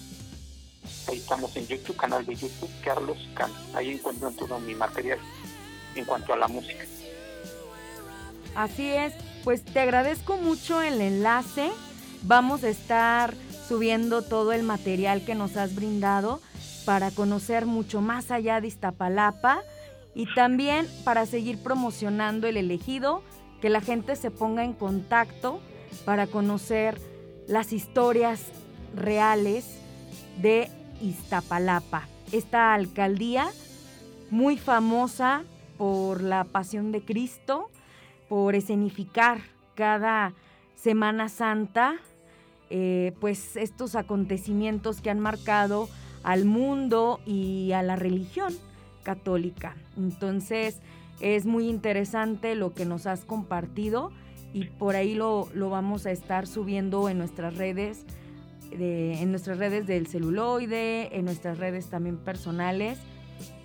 Ahí 1.08 1.18
estamos 1.18 1.56
en 1.56 1.68
YouTube, 1.68 1.96
canal 1.96 2.26
de 2.26 2.36
YouTube, 2.36 2.70
Carlos 2.84 3.18
Can. 3.36 3.52
Ahí 3.76 3.92
encuentran 3.92 4.36
todo 4.36 4.60
mi 4.60 4.74
material 4.74 5.20
en 5.96 6.06
cuanto 6.06 6.34
a 6.34 6.38
la 6.38 6.48
música. 6.48 6.84
Así 8.58 8.90
es, 8.90 9.14
pues 9.44 9.64
te 9.64 9.80
agradezco 9.80 10.38
mucho 10.38 10.82
el 10.82 11.00
enlace. 11.00 11.70
Vamos 12.24 12.64
a 12.64 12.70
estar 12.70 13.36
subiendo 13.68 14.24
todo 14.24 14.52
el 14.52 14.64
material 14.64 15.24
que 15.24 15.36
nos 15.36 15.56
has 15.58 15.76
brindado 15.76 16.42
para 16.84 17.12
conocer 17.12 17.68
mucho 17.68 18.02
más 18.02 18.32
allá 18.32 18.60
de 18.60 18.70
Iztapalapa 18.70 19.62
y 20.16 20.26
también 20.34 20.88
para 21.04 21.28
seguir 21.28 21.60
promocionando 21.60 22.48
el 22.48 22.58
elegido, 22.58 23.22
que 23.62 23.70
la 23.70 23.80
gente 23.80 24.16
se 24.16 24.32
ponga 24.32 24.64
en 24.64 24.74
contacto 24.74 25.60
para 26.04 26.26
conocer 26.26 27.00
las 27.48 27.72
historias 27.72 28.42
reales 28.96 29.78
de 30.42 30.72
Iztapalapa, 31.00 32.08
esta 32.32 32.74
alcaldía 32.74 33.50
muy 34.32 34.58
famosa 34.58 35.44
por 35.78 36.24
la 36.24 36.44
pasión 36.44 36.92
de 36.92 37.06
Cristo, 37.06 37.70
por 38.30 38.56
escenificar 38.56 39.42
cada 39.76 40.34
Semana 40.76 41.30
Santa, 41.30 41.96
eh, 42.70 43.14
pues 43.20 43.56
estos 43.56 43.96
acontecimientos 43.96 45.02
que 45.02 45.10
han 45.10 45.20
marcado 45.20 45.90
al 46.24 46.46
mundo 46.46 47.20
y 47.26 47.72
a 47.72 47.82
la 47.84 47.96
religión 47.96 48.54
católica. 49.04 49.76
Entonces 49.98 50.80
es 51.20 51.46
muy 51.46 51.68
interesante 51.68 52.56
lo 52.56 52.74
que 52.74 52.86
nos 52.86 53.08
has 53.08 53.24
compartido 53.24 54.12
y 54.54 54.66
por 54.66 54.96
ahí 54.96 55.16
lo, 55.16 55.50
vamos 55.56 56.06
a 56.06 56.12
estar 56.12 56.48
subiendo 56.48 57.10
en 57.10 57.18
nuestras 57.18 57.56
redes, 57.56 58.06
en 58.72 59.32
nuestras 59.32 59.58
redes 59.58 59.88
del 59.88 60.08
celuloide, 60.08 61.18
en 61.18 61.26
nuestras 61.26 61.58
redes 61.58 61.88
también 61.90 62.18
personales. 62.18 63.00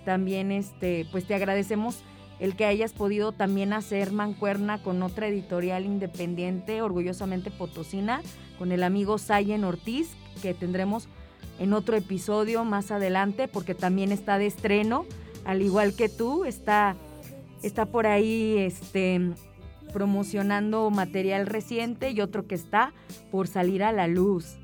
También 0.05 0.51
este, 0.51 1.05
pues 1.11 1.25
te 1.25 1.35
agradecemos 1.35 2.03
el 2.43 2.57
que 2.57 2.65
hayas 2.65 2.91
podido 2.91 3.31
también 3.31 3.71
hacer 3.71 4.11
mancuerna 4.11 4.83
con 4.83 5.01
otra 5.01 5.27
editorial 5.27 5.85
independiente, 5.85 6.81
orgullosamente 6.81 7.51
potosina, 7.51 8.21
con 8.59 8.73
el 8.73 8.83
amigo 8.83 9.17
Sayen 9.17 9.63
Ortiz, 9.63 10.13
que 10.41 10.53
tendremos 10.53 11.07
en 11.57 11.71
otro 11.71 11.95
episodio 11.95 12.65
más 12.65 12.91
adelante 12.91 13.47
porque 13.47 13.75
también 13.75 14.11
está 14.11 14.37
de 14.39 14.47
estreno, 14.47 15.05
al 15.45 15.61
igual 15.61 15.95
que 15.95 16.09
tú, 16.09 16.43
está, 16.43 16.97
está 17.61 17.85
por 17.85 18.07
ahí 18.07 18.57
este, 18.57 19.21
promocionando 19.93 20.89
material 20.89 21.47
reciente 21.47 22.11
y 22.11 22.19
otro 22.19 22.45
que 22.45 22.55
está 22.55 22.91
por 23.31 23.47
salir 23.47 23.85
a 23.85 23.93
la 23.93 24.07
luz. 24.07 24.57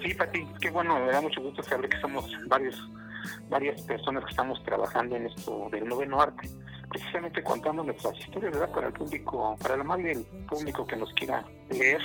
Sí, 0.00 0.14
Pati, 0.14 0.46
qué 0.60 0.70
bueno, 0.70 1.04
me 1.04 1.10
da 1.10 1.20
mucho 1.20 1.40
gusto 1.40 1.64
saber 1.64 1.88
que 1.88 2.00
somos 2.00 2.30
varios, 2.46 2.76
varias 3.48 3.80
personas 3.82 4.24
que 4.24 4.30
estamos 4.30 4.62
trabajando 4.64 5.16
en 5.16 5.26
esto 5.26 5.68
del 5.70 5.86
noveno 5.88 6.20
arte, 6.20 6.48
precisamente 6.88 7.42
contando 7.42 7.82
nuestras 7.82 8.18
historias, 8.18 8.52
¿verdad? 8.52 8.72
Para 8.72 8.86
el 8.88 8.92
público, 8.92 9.56
para 9.60 9.74
el 9.74 9.80
amable 9.80 10.16
público 10.48 10.86
que 10.86 10.96
nos 10.96 11.12
quiera 11.14 11.44
leer 11.70 12.00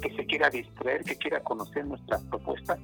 que 0.00 0.14
se 0.16 0.26
quiera 0.26 0.50
distraer, 0.50 1.04
que 1.04 1.16
quiera 1.16 1.40
conocer 1.40 1.84
nuestras 1.84 2.22
propuestas 2.24 2.78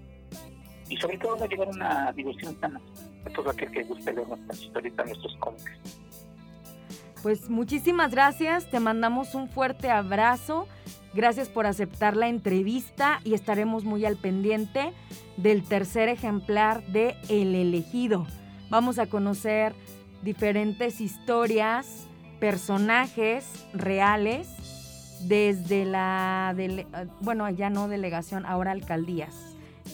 y 0.89 0.97
sobre 0.99 1.19
todo 1.19 1.43
a 1.43 1.49
llevar 1.49 1.69
una 1.69 2.13
diversión 2.13 2.59
sana 2.61 2.81
a 3.25 3.31
todo 3.31 3.51
aquel 3.51 3.71
que 3.71 3.83
guste 3.83 4.13
leer 4.13 4.29
nuestras 4.29 4.63
historietas, 4.63 5.07
nuestros 5.07 5.37
cómics. 5.39 5.73
Pues 7.23 7.51
muchísimas 7.51 8.13
gracias, 8.13 8.71
te 8.71 8.79
mandamos 8.79 9.35
un 9.35 9.49
fuerte 9.49 9.91
abrazo, 9.91 10.69
gracias 11.13 11.49
por 11.49 11.67
aceptar 11.67 12.17
la 12.17 12.29
entrevista 12.29 13.21
y 13.25 13.35
estaremos 13.35 13.85
muy 13.85 14.05
al 14.05 14.17
pendiente 14.17 14.93
del 15.37 15.63
tercer 15.63 16.09
ejemplar 16.09 16.83
de 16.87 17.17
El 17.29 17.55
elegido. 17.55 18.27
Vamos 18.71 18.99
a 18.99 19.07
conocer 19.07 19.75
diferentes 20.23 21.01
historias, 21.01 22.07
personajes 22.41 23.67
reales 23.73 24.49
desde 25.23 25.85
la, 25.85 26.55
bueno, 27.21 27.49
ya 27.51 27.71
no 27.71 27.89
delegación, 27.89 28.45
ahora 28.45 28.73
alcaldías, 28.73 29.35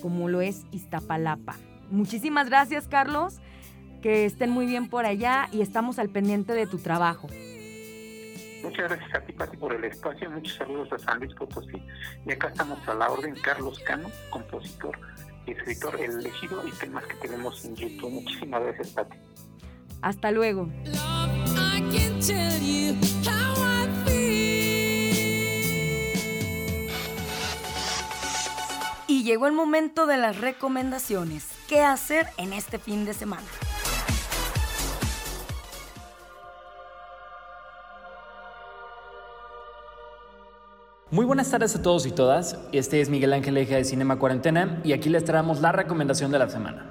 como 0.00 0.28
lo 0.28 0.40
es 0.40 0.64
Iztapalapa. 0.72 1.56
Muchísimas 1.90 2.48
gracias, 2.48 2.88
Carlos. 2.88 3.40
Que 4.00 4.24
estén 4.24 4.50
muy 4.50 4.66
bien 4.66 4.88
por 4.88 5.06
allá 5.06 5.48
y 5.52 5.60
estamos 5.60 6.00
al 6.00 6.08
pendiente 6.08 6.54
de 6.54 6.66
tu 6.66 6.78
trabajo. 6.78 7.28
Muchas 8.64 8.88
gracias 8.88 9.14
a 9.14 9.20
ti, 9.20 9.32
Pati, 9.32 9.56
por 9.56 9.72
el 9.72 9.84
espacio. 9.84 10.28
Muchos 10.28 10.56
saludos 10.56 10.92
a 10.92 10.98
San 10.98 11.20
Luis 11.20 11.32
Potosí. 11.34 11.80
Y 12.26 12.32
acá 12.32 12.48
estamos 12.48 12.78
a 12.88 12.94
la 12.94 13.10
orden. 13.10 13.34
Carlos 13.44 13.78
Cano, 13.80 14.08
compositor 14.30 14.98
y 15.46 15.52
escritor 15.52 16.00
elegido 16.00 16.66
y 16.66 16.70
temas 16.72 17.04
que 17.06 17.14
tenemos 17.16 17.64
en 17.64 17.76
YouTube. 17.76 18.10
Muchísimas 18.10 18.62
gracias, 18.62 18.88
Pati. 18.90 19.16
Hasta 20.00 20.30
luego. 20.30 20.68
llegó 29.22 29.46
el 29.46 29.52
momento 29.52 30.06
de 30.06 30.16
las 30.16 30.40
recomendaciones. 30.40 31.48
¿Qué 31.68 31.80
hacer 31.80 32.28
en 32.36 32.52
este 32.52 32.78
fin 32.78 33.04
de 33.04 33.14
semana? 33.14 33.46
Muy 41.12 41.26
buenas 41.26 41.50
tardes 41.50 41.76
a 41.76 41.82
todos 41.82 42.06
y 42.06 42.10
todas. 42.10 42.58
Este 42.72 43.02
es 43.02 43.10
Miguel 43.10 43.34
Ángel 43.34 43.58
Eje 43.58 43.74
de 43.74 43.84
Cinema 43.84 44.18
Cuarentena 44.18 44.80
y 44.82 44.94
aquí 44.94 45.10
les 45.10 45.26
traemos 45.26 45.60
la 45.60 45.70
recomendación 45.70 46.32
de 46.32 46.38
la 46.38 46.48
semana. 46.48 46.86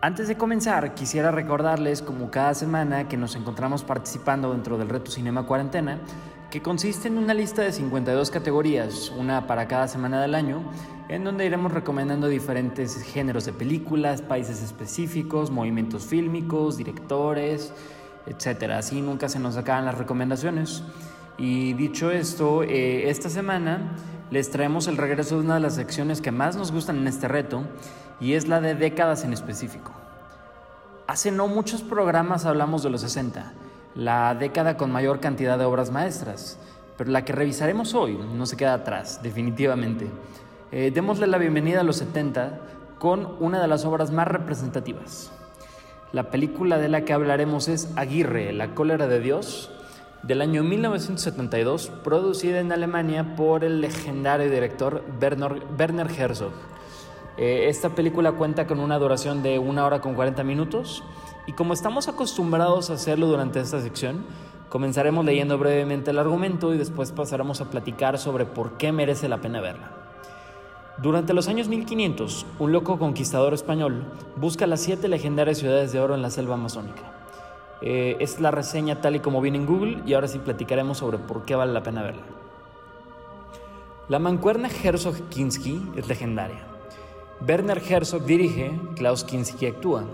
Antes 0.00 0.26
de 0.26 0.38
comenzar, 0.38 0.94
quisiera 0.94 1.30
recordarles, 1.30 2.00
como 2.00 2.30
cada 2.30 2.54
semana, 2.54 3.06
que 3.06 3.18
nos 3.18 3.36
encontramos 3.36 3.84
participando 3.84 4.52
dentro 4.52 4.78
del 4.78 4.88
reto 4.88 5.10
Cinema 5.10 5.46
Cuarentena, 5.46 5.98
que 6.50 6.62
consiste 6.62 7.08
en 7.08 7.18
una 7.18 7.34
lista 7.34 7.60
de 7.60 7.72
52 7.72 8.30
categorías, 8.30 9.10
una 9.10 9.46
para 9.46 9.68
cada 9.68 9.86
semana 9.86 10.22
del 10.22 10.34
año, 10.34 10.62
en 11.10 11.24
donde 11.24 11.44
iremos 11.44 11.72
recomendando 11.72 12.28
diferentes 12.28 13.02
géneros 13.02 13.44
de 13.44 13.52
películas, 13.52 14.22
países 14.22 14.62
específicos, 14.62 15.50
movimientos 15.50 16.06
fílmicos, 16.06 16.78
directores, 16.78 17.70
etc. 18.24 18.70
Así 18.70 19.02
nunca 19.02 19.28
se 19.28 19.40
nos 19.40 19.58
acaban 19.58 19.84
las 19.84 19.98
recomendaciones. 19.98 20.82
Y 21.36 21.72
dicho 21.74 22.10
esto, 22.10 22.62
eh, 22.62 23.10
esta 23.10 23.28
semana 23.28 23.96
les 24.30 24.50
traemos 24.50 24.86
el 24.86 24.96
regreso 24.96 25.36
de 25.36 25.44
una 25.44 25.54
de 25.54 25.60
las 25.60 25.74
secciones 25.74 26.20
que 26.20 26.30
más 26.30 26.56
nos 26.56 26.72
gustan 26.72 26.98
en 26.98 27.08
este 27.08 27.28
reto, 27.28 27.64
y 28.20 28.34
es 28.34 28.48
la 28.48 28.60
de 28.60 28.74
décadas 28.74 29.24
en 29.24 29.32
específico. 29.32 29.92
Hace 31.06 31.30
no 31.30 31.48
muchos 31.48 31.82
programas 31.82 32.46
hablamos 32.46 32.82
de 32.82 32.90
los 32.90 33.00
60, 33.00 33.52
la 33.94 34.34
década 34.34 34.76
con 34.76 34.90
mayor 34.90 35.20
cantidad 35.20 35.58
de 35.58 35.64
obras 35.64 35.90
maestras, 35.90 36.58
pero 36.96 37.10
la 37.10 37.24
que 37.24 37.32
revisaremos 37.32 37.94
hoy 37.94 38.18
no 38.34 38.46
se 38.46 38.56
queda 38.56 38.74
atrás, 38.74 39.20
definitivamente. 39.22 40.08
Eh, 40.72 40.90
démosle 40.94 41.26
la 41.26 41.38
bienvenida 41.38 41.80
a 41.80 41.84
los 41.84 41.96
70 41.96 42.60
con 42.98 43.36
una 43.40 43.60
de 43.60 43.68
las 43.68 43.84
obras 43.84 44.10
más 44.10 44.28
representativas. 44.28 45.30
La 46.12 46.30
película 46.30 46.78
de 46.78 46.88
la 46.88 47.04
que 47.04 47.12
hablaremos 47.12 47.68
es 47.68 47.90
Aguirre, 47.96 48.52
La 48.52 48.74
cólera 48.74 49.08
de 49.08 49.20
Dios, 49.20 49.70
del 50.26 50.40
año 50.40 50.62
1972, 50.62 51.92
producida 52.02 52.60
en 52.60 52.72
Alemania 52.72 53.36
por 53.36 53.62
el 53.62 53.82
legendario 53.82 54.50
director 54.50 55.04
Werner 55.20 56.10
Herzog. 56.10 56.52
Eh, 57.36 57.66
esta 57.68 57.90
película 57.90 58.32
cuenta 58.32 58.66
con 58.66 58.80
una 58.80 58.98
duración 58.98 59.42
de 59.42 59.58
una 59.58 59.84
hora 59.84 60.00
con 60.00 60.14
40 60.14 60.42
minutos 60.44 61.02
y 61.46 61.52
como 61.52 61.74
estamos 61.74 62.08
acostumbrados 62.08 62.88
a 62.88 62.94
hacerlo 62.94 63.26
durante 63.26 63.60
esta 63.60 63.82
sección, 63.82 64.24
comenzaremos 64.70 65.26
leyendo 65.26 65.58
brevemente 65.58 66.10
el 66.10 66.18
argumento 66.18 66.72
y 66.72 66.78
después 66.78 67.12
pasaremos 67.12 67.60
a 67.60 67.70
platicar 67.70 68.18
sobre 68.18 68.46
por 68.46 68.78
qué 68.78 68.92
merece 68.92 69.28
la 69.28 69.42
pena 69.42 69.60
verla. 69.60 69.90
Durante 71.02 71.34
los 71.34 71.48
años 71.48 71.68
1500, 71.68 72.46
un 72.60 72.72
loco 72.72 72.98
conquistador 72.98 73.52
español 73.52 74.04
busca 74.36 74.66
las 74.66 74.80
siete 74.80 75.08
legendarias 75.08 75.58
ciudades 75.58 75.92
de 75.92 76.00
oro 76.00 76.14
en 76.14 76.22
la 76.22 76.30
selva 76.30 76.54
amazónica. 76.54 77.23
Eh, 77.86 78.16
es 78.18 78.40
la 78.40 78.50
reseña 78.50 79.02
tal 79.02 79.16
y 79.16 79.20
como 79.20 79.42
viene 79.42 79.58
en 79.58 79.66
Google 79.66 80.00
y 80.06 80.14
ahora 80.14 80.26
sí 80.26 80.38
platicaremos 80.38 80.96
sobre 80.96 81.18
por 81.18 81.44
qué 81.44 81.54
vale 81.54 81.74
la 81.74 81.82
pena 81.82 82.02
verla. 82.02 82.22
La 84.08 84.18
mancuerna 84.18 84.70
Herzog-Kinski 84.70 85.92
es 85.94 86.08
legendaria. 86.08 86.64
Werner 87.46 87.82
Herzog 87.86 88.24
dirige, 88.24 88.72
Klaus 88.96 89.22
Kinski 89.22 89.66
actúa. 89.66 90.04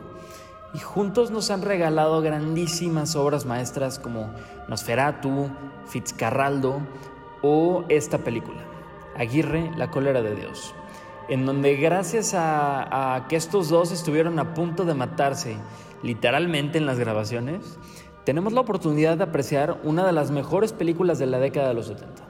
Y 0.74 0.80
juntos 0.80 1.30
nos 1.30 1.52
han 1.52 1.62
regalado 1.62 2.20
grandísimas 2.22 3.14
obras 3.14 3.46
maestras 3.46 4.00
como 4.00 4.32
Nosferatu, 4.66 5.48
Fitzcarraldo 5.86 6.80
o 7.40 7.84
esta 7.88 8.18
película, 8.18 8.62
Aguirre, 9.16 9.70
La 9.76 9.92
cólera 9.92 10.22
de 10.22 10.34
Dios, 10.34 10.74
en 11.30 11.46
donde 11.46 11.76
gracias 11.76 12.34
a, 12.34 13.24
que 13.28 13.36
estos 13.36 13.68
dos 13.68 13.92
estuvieron 13.92 14.38
a 14.40 14.52
punto 14.52 14.84
de 14.84 14.94
matarse 14.94 15.56
literalmente 16.02 16.76
en 16.76 16.86
las 16.86 16.98
grabaciones, 16.98 17.78
tenemos 18.24 18.52
la 18.52 18.60
oportunidad 18.60 19.16
de 19.16 19.24
apreciar 19.24 19.80
una 19.84 20.04
de 20.04 20.12
las 20.12 20.32
mejores 20.32 20.72
películas 20.72 21.20
de 21.20 21.26
la 21.26 21.38
década 21.38 21.68
de 21.68 21.74
los 21.74 21.86
70. 21.86 22.28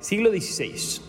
Siglo 0.00 0.30
XVI. 0.30 1.00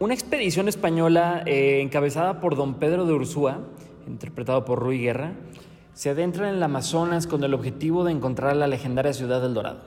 Una 0.00 0.12
expedición 0.12 0.68
española 0.68 1.42
eh, 1.46 1.80
encabezada 1.80 2.40
por 2.40 2.56
don 2.56 2.74
Pedro 2.74 3.06
de 3.06 3.12
Ursúa, 3.12 3.60
interpretado 4.08 4.64
por 4.64 4.80
Rui 4.80 4.98
Guerra, 4.98 5.34
se 5.94 6.10
adentra 6.10 6.48
en 6.48 6.56
el 6.56 6.62
Amazonas 6.62 7.28
con 7.28 7.44
el 7.44 7.54
objetivo 7.54 8.04
de 8.04 8.10
encontrar 8.10 8.56
la 8.56 8.66
legendaria 8.66 9.12
ciudad 9.12 9.40
del 9.40 9.54
Dorado. 9.54 9.80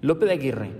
Lope 0.00 0.26
de 0.26 0.32
Aguirre, 0.32 0.70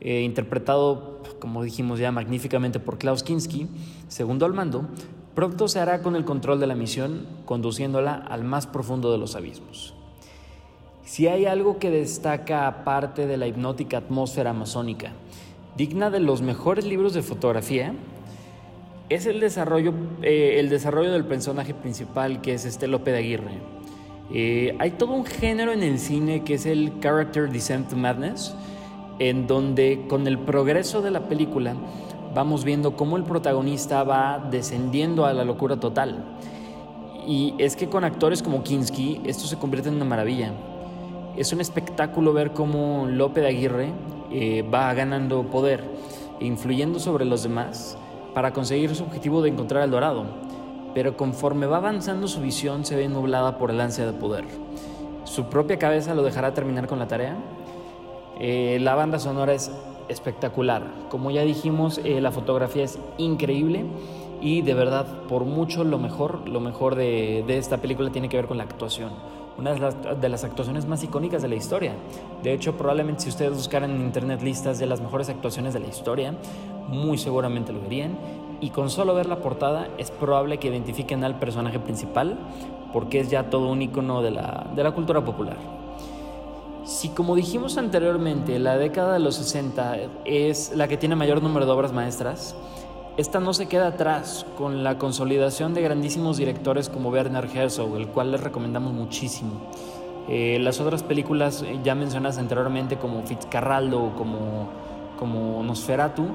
eh, 0.00 0.22
interpretado, 0.22 1.13
como 1.44 1.62
dijimos 1.62 1.98
ya 1.98 2.10
magníficamente 2.10 2.80
por 2.80 2.96
Klaus 2.96 3.22
Kinski, 3.22 3.66
segundo 4.08 4.46
al 4.46 4.54
mando, 4.54 4.86
pronto 5.34 5.68
se 5.68 5.78
hará 5.78 6.00
con 6.00 6.16
el 6.16 6.24
control 6.24 6.58
de 6.58 6.66
la 6.66 6.74
misión, 6.74 7.26
conduciéndola 7.44 8.14
al 8.14 8.44
más 8.44 8.66
profundo 8.66 9.12
de 9.12 9.18
los 9.18 9.36
abismos. 9.36 9.92
Si 11.04 11.26
hay 11.26 11.44
algo 11.44 11.78
que 11.78 11.90
destaca 11.90 12.66
aparte 12.66 13.26
de 13.26 13.36
la 13.36 13.46
hipnótica 13.46 13.98
atmósfera 13.98 14.52
amazónica, 14.52 15.12
digna 15.76 16.08
de 16.08 16.20
los 16.20 16.40
mejores 16.40 16.86
libros 16.86 17.12
de 17.12 17.20
fotografía 17.20 17.92
es 19.10 19.26
el 19.26 19.38
desarrollo, 19.38 19.92
eh, 20.22 20.56
el 20.60 20.70
desarrollo 20.70 21.12
del 21.12 21.26
personaje 21.26 21.74
principal 21.74 22.40
que 22.40 22.54
es 22.54 22.64
este 22.64 22.86
Lope 22.86 23.12
de 23.12 23.18
Aguirre. 23.18 23.58
Eh, 24.32 24.74
hay 24.78 24.92
todo 24.92 25.12
un 25.12 25.26
género 25.26 25.72
en 25.72 25.82
el 25.82 25.98
cine 25.98 26.42
que 26.42 26.54
es 26.54 26.64
el 26.64 27.00
Character 27.00 27.50
Descent 27.52 27.90
to 27.90 27.96
Madness, 27.96 28.54
en 29.18 29.46
donde 29.46 30.06
con 30.08 30.26
el 30.26 30.38
progreso 30.38 31.02
de 31.02 31.10
la 31.10 31.28
película 31.28 31.74
vamos 32.34 32.64
viendo 32.64 32.96
cómo 32.96 33.16
el 33.16 33.22
protagonista 33.22 34.02
va 34.02 34.44
descendiendo 34.50 35.24
a 35.24 35.32
la 35.32 35.44
locura 35.44 35.76
total. 35.76 36.24
Y 37.26 37.54
es 37.58 37.76
que 37.76 37.88
con 37.88 38.04
actores 38.04 38.42
como 38.42 38.62
Kinski 38.62 39.20
esto 39.24 39.46
se 39.46 39.56
convierte 39.56 39.88
en 39.88 39.96
una 39.96 40.04
maravilla. 40.04 40.52
Es 41.36 41.52
un 41.52 41.60
espectáculo 41.60 42.32
ver 42.32 42.52
cómo 42.52 43.06
Lope 43.08 43.40
de 43.40 43.48
Aguirre 43.48 43.92
eh, 44.30 44.62
va 44.62 44.92
ganando 44.94 45.44
poder, 45.44 45.84
influyendo 46.40 46.98
sobre 46.98 47.24
los 47.24 47.42
demás 47.42 47.96
para 48.34 48.52
conseguir 48.52 48.94
su 48.94 49.04
objetivo 49.04 49.42
de 49.42 49.50
encontrar 49.50 49.84
el 49.84 49.90
dorado. 49.90 50.24
Pero 50.92 51.16
conforme 51.16 51.66
va 51.66 51.78
avanzando 51.78 52.28
su 52.28 52.40
visión 52.40 52.84
se 52.84 52.96
ve 52.96 53.08
nublada 53.08 53.58
por 53.58 53.70
el 53.70 53.80
ansia 53.80 54.06
de 54.06 54.12
poder. 54.12 54.44
¿Su 55.24 55.44
propia 55.46 55.78
cabeza 55.78 56.14
lo 56.14 56.22
dejará 56.22 56.52
terminar 56.52 56.86
con 56.86 56.98
la 56.98 57.08
tarea? 57.08 57.36
Eh, 58.40 58.78
la 58.80 58.94
banda 58.94 59.18
sonora 59.18 59.52
es 59.52 59.70
espectacular. 60.08 60.82
Como 61.08 61.30
ya 61.30 61.42
dijimos, 61.42 62.00
eh, 62.04 62.20
la 62.20 62.32
fotografía 62.32 62.84
es 62.84 62.98
increíble 63.18 63.84
y 64.40 64.62
de 64.62 64.74
verdad, 64.74 65.06
por 65.28 65.44
mucho 65.44 65.84
lo 65.84 65.98
mejor, 65.98 66.48
lo 66.48 66.60
mejor 66.60 66.96
de, 66.96 67.44
esta 67.48 67.78
película 67.78 68.10
tiene 68.10 68.28
que 68.28 68.36
ver 68.36 68.46
con 68.46 68.58
la 68.58 68.64
actuación 68.64 69.10
una 69.56 69.72
de 69.72 70.28
las, 70.28 70.42
actuaciones 70.42 70.84
más 70.88 71.04
icónicas 71.04 71.40
de 71.40 71.46
la 71.46 71.54
historia. 71.54 71.92
De 72.42 72.52
hecho, 72.52 72.76
probablemente 72.76 73.22
si 73.22 73.28
ustedes 73.28 73.52
buscaran 73.52 73.92
en 73.92 74.00
internet 74.00 74.42
listas 74.42 74.80
de 74.80 74.86
las 74.86 75.00
mejores 75.00 75.28
actuaciones 75.28 75.72
de 75.72 75.78
la 75.78 75.86
historia, 75.86 76.34
muy 76.88 77.18
seguramente 77.18 77.72
lo 77.72 77.80
verían. 77.80 78.18
Y 78.60 78.70
con 78.70 78.90
solo 78.90 79.14
ver 79.14 79.26
la 79.26 79.36
portada 79.36 79.86
es 79.96 80.10
probable 80.10 80.58
que 80.58 80.66
identifiquen 80.66 81.22
al 81.22 81.38
personaje 81.38 81.78
principal, 81.78 82.36
porque 82.92 83.20
es 83.20 83.30
ya 83.30 83.48
todo 83.48 83.68
un 83.70 83.80
icono 83.80 84.22
de 84.22 84.32
la 84.32 84.92
cultura 84.92 85.24
popular. 85.24 85.83
Si 86.84 87.08
como 87.08 87.34
dijimos 87.34 87.78
anteriormente, 87.78 88.58
la 88.58 88.76
década 88.76 89.14
de 89.14 89.18
los 89.18 89.36
60 89.36 89.96
es 90.26 90.76
la 90.76 90.86
que 90.86 90.98
tiene 90.98 91.16
mayor 91.16 91.42
número 91.42 91.64
de 91.64 91.72
obras 91.72 91.94
maestras, 91.94 92.54
esta 93.16 93.40
no 93.40 93.54
se 93.54 93.68
queda 93.68 93.86
atrás 93.86 94.44
con 94.58 94.84
la 94.84 94.98
consolidación 94.98 95.72
de 95.72 95.80
grandísimos 95.80 96.36
directores 96.36 96.90
como 96.90 97.08
Werner 97.08 97.48
Herzog, 97.54 97.96
el 97.96 98.08
cual 98.08 98.32
les 98.32 98.42
recomendamos 98.42 98.92
muchísimo. 98.92 99.52
Eh, 100.28 100.58
las 100.60 100.78
otras 100.78 101.02
películas 101.02 101.62
eh, 101.62 101.80
ya 101.82 101.94
mencionadas 101.94 102.36
anteriormente 102.36 102.98
como 102.98 103.22
Fitzcarraldo 103.22 104.02
o 104.02 104.14
como, 104.14 104.68
como 105.18 105.62
Nosferatu 105.62 106.26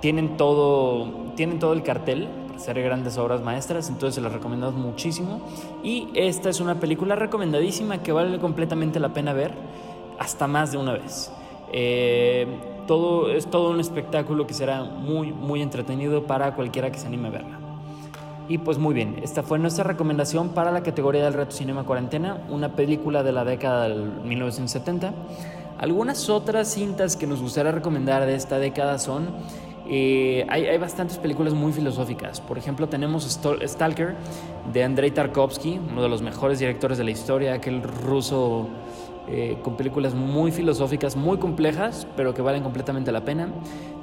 tienen 0.00 0.36
todo, 0.36 1.32
tienen 1.34 1.58
todo 1.58 1.72
el 1.72 1.82
cartel 1.82 2.28
ser 2.58 2.80
grandes 2.82 3.18
obras 3.18 3.42
maestras, 3.42 3.88
entonces 3.88 4.16
se 4.16 4.20
las 4.20 4.32
recomendamos 4.32 4.74
muchísimo. 4.74 5.40
Y 5.82 6.08
esta 6.14 6.50
es 6.50 6.60
una 6.60 6.80
película 6.80 7.16
recomendadísima 7.16 8.02
que 8.02 8.12
vale 8.12 8.38
completamente 8.38 9.00
la 9.00 9.10
pena 9.10 9.32
ver 9.32 9.52
hasta 10.18 10.46
más 10.46 10.72
de 10.72 10.78
una 10.78 10.92
vez. 10.92 11.32
Eh, 11.72 12.46
todo, 12.86 13.30
es 13.30 13.46
todo 13.46 13.70
un 13.70 13.80
espectáculo 13.80 14.46
que 14.46 14.54
será 14.54 14.84
muy, 14.84 15.32
muy 15.32 15.62
entretenido 15.62 16.26
para 16.26 16.54
cualquiera 16.54 16.90
que 16.90 16.98
se 16.98 17.06
anime 17.06 17.28
a 17.28 17.30
verla. 17.32 17.58
Y 18.48 18.58
pues 18.58 18.78
muy 18.78 18.94
bien, 18.94 19.16
esta 19.22 19.42
fue 19.42 19.58
nuestra 19.58 19.82
recomendación 19.82 20.50
para 20.50 20.70
la 20.70 20.82
categoría 20.82 21.24
del 21.24 21.34
Reto 21.34 21.50
Cinema 21.50 21.84
Cuarentena, 21.84 22.46
una 22.48 22.76
película 22.76 23.24
de 23.24 23.32
la 23.32 23.44
década 23.44 23.88
del 23.88 24.04
1970. 24.22 25.12
Algunas 25.78 26.30
otras 26.30 26.68
cintas 26.68 27.16
que 27.16 27.26
nos 27.26 27.42
gustaría 27.42 27.72
recomendar 27.72 28.24
de 28.24 28.36
esta 28.36 28.58
década 28.58 28.98
son, 28.98 29.26
eh, 29.88 30.44
hay, 30.48 30.66
hay, 30.66 30.78
bastantes 30.78 31.18
películas 31.18 31.54
muy 31.54 31.72
filosóficas. 31.72 32.40
Por 32.40 32.58
ejemplo, 32.58 32.88
tenemos 32.88 33.24
Stalker 33.64 34.16
de 34.72 34.84
Andrei 34.84 35.10
Tarkovsky, 35.10 35.78
uno 35.90 36.02
de 36.02 36.08
los 36.08 36.22
mejores 36.22 36.58
directores 36.58 36.98
de 36.98 37.04
la 37.04 37.10
historia, 37.10 37.54
aquel 37.54 37.82
ruso 37.82 38.68
eh, 39.28 39.58
con 39.62 39.76
películas 39.76 40.14
muy 40.14 40.52
filosóficas, 40.52 41.16
muy 41.16 41.38
complejas, 41.38 42.06
pero 42.16 42.32
que 42.32 42.42
valen 42.42 42.62
completamente 42.62 43.10
la 43.10 43.24
pena. 43.24 43.48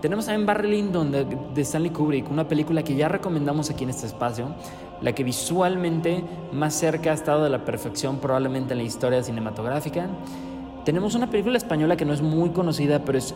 Tenemos 0.02 0.26
también 0.26 0.46
Barry 0.46 0.82
donde 0.82 1.26
de 1.26 1.62
Stanley 1.62 1.92
Kubrick, 1.92 2.30
una 2.30 2.46
película 2.46 2.84
que 2.84 2.94
ya 2.94 3.08
recomendamos 3.08 3.70
aquí 3.70 3.86
en 3.86 3.92
este 3.92 4.06
espacio, 4.06 4.54
la 5.00 5.16
que 5.16 5.24
visualmente 5.24 6.26
más 6.52 6.74
cerca 6.74 7.12
ha 7.12 7.14
estado 7.14 7.46
de 7.46 7.50
la 7.50 7.64
perfección 7.64 8.18
probablemente 8.18 8.74
en 8.74 8.80
la 8.80 8.84
historia 8.84 9.24
cinematográfica. 9.24 10.10
Tenemos 10.84 11.16
una 11.16 11.30
película 11.30 11.56
española 11.56 11.96
que 11.96 12.04
no 12.04 12.12
es 12.12 12.22
muy 12.22 12.50
conocida, 12.50 13.06
pero 13.06 13.18
es 13.18 13.34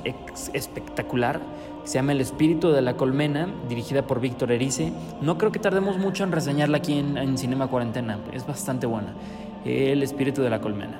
espectacular. 0.51 1.39
Se 1.87 1.93
llama 1.93 2.11
El 2.11 2.19
espíritu 2.19 2.71
de 2.71 2.81
la 2.81 2.97
colmena, 2.97 3.47
dirigida 3.69 4.01
por 4.01 4.19
Víctor 4.19 4.51
Erice. 4.51 4.91
No 5.21 5.37
creo 5.37 5.53
que 5.53 5.59
tardemos 5.59 5.97
mucho 5.97 6.25
en 6.25 6.33
reseñarla 6.33 6.79
aquí 6.79 6.99
en, 6.99 7.17
en 7.17 7.37
Cinema 7.37 7.67
Cuarentena. 7.67 8.19
Es 8.33 8.45
bastante 8.45 8.85
buena. 8.85 9.13
El 9.63 10.03
espíritu 10.03 10.41
de 10.41 10.49
la 10.49 10.59
colmena. 10.59 10.99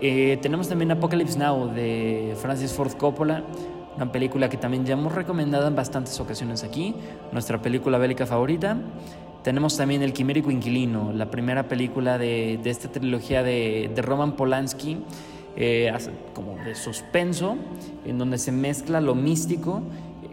Eh, 0.00 0.38
tenemos 0.40 0.68
también 0.68 0.92
Apocalypse 0.92 1.36
Now 1.36 1.66
de 1.66 2.36
Francis 2.40 2.72
Ford 2.72 2.92
Coppola, 2.92 3.42
una 3.96 4.12
película 4.12 4.48
que 4.48 4.56
también 4.56 4.86
ya 4.86 4.92
hemos 4.92 5.12
recomendado 5.12 5.66
en 5.66 5.74
bastantes 5.74 6.20
ocasiones 6.20 6.62
aquí, 6.62 6.94
nuestra 7.32 7.60
película 7.60 7.98
bélica 7.98 8.24
favorita. 8.24 8.76
Tenemos 9.42 9.76
también 9.76 10.02
El 10.02 10.12
Quimérico 10.12 10.52
Inquilino, 10.52 11.12
la 11.12 11.28
primera 11.28 11.64
película 11.64 12.18
de, 12.18 12.60
esta 12.64 12.88
trilogía 12.88 13.42
de, 13.42 13.92
Roman 13.96 14.36
Polanski, 14.36 14.98
eh, 15.56 15.92
como 16.34 16.56
de 16.64 16.74
suspenso, 16.74 17.56
en 18.04 18.18
donde 18.18 18.38
se 18.38 18.52
mezcla 18.52 19.00
lo 19.00 19.14
místico. 19.14 19.82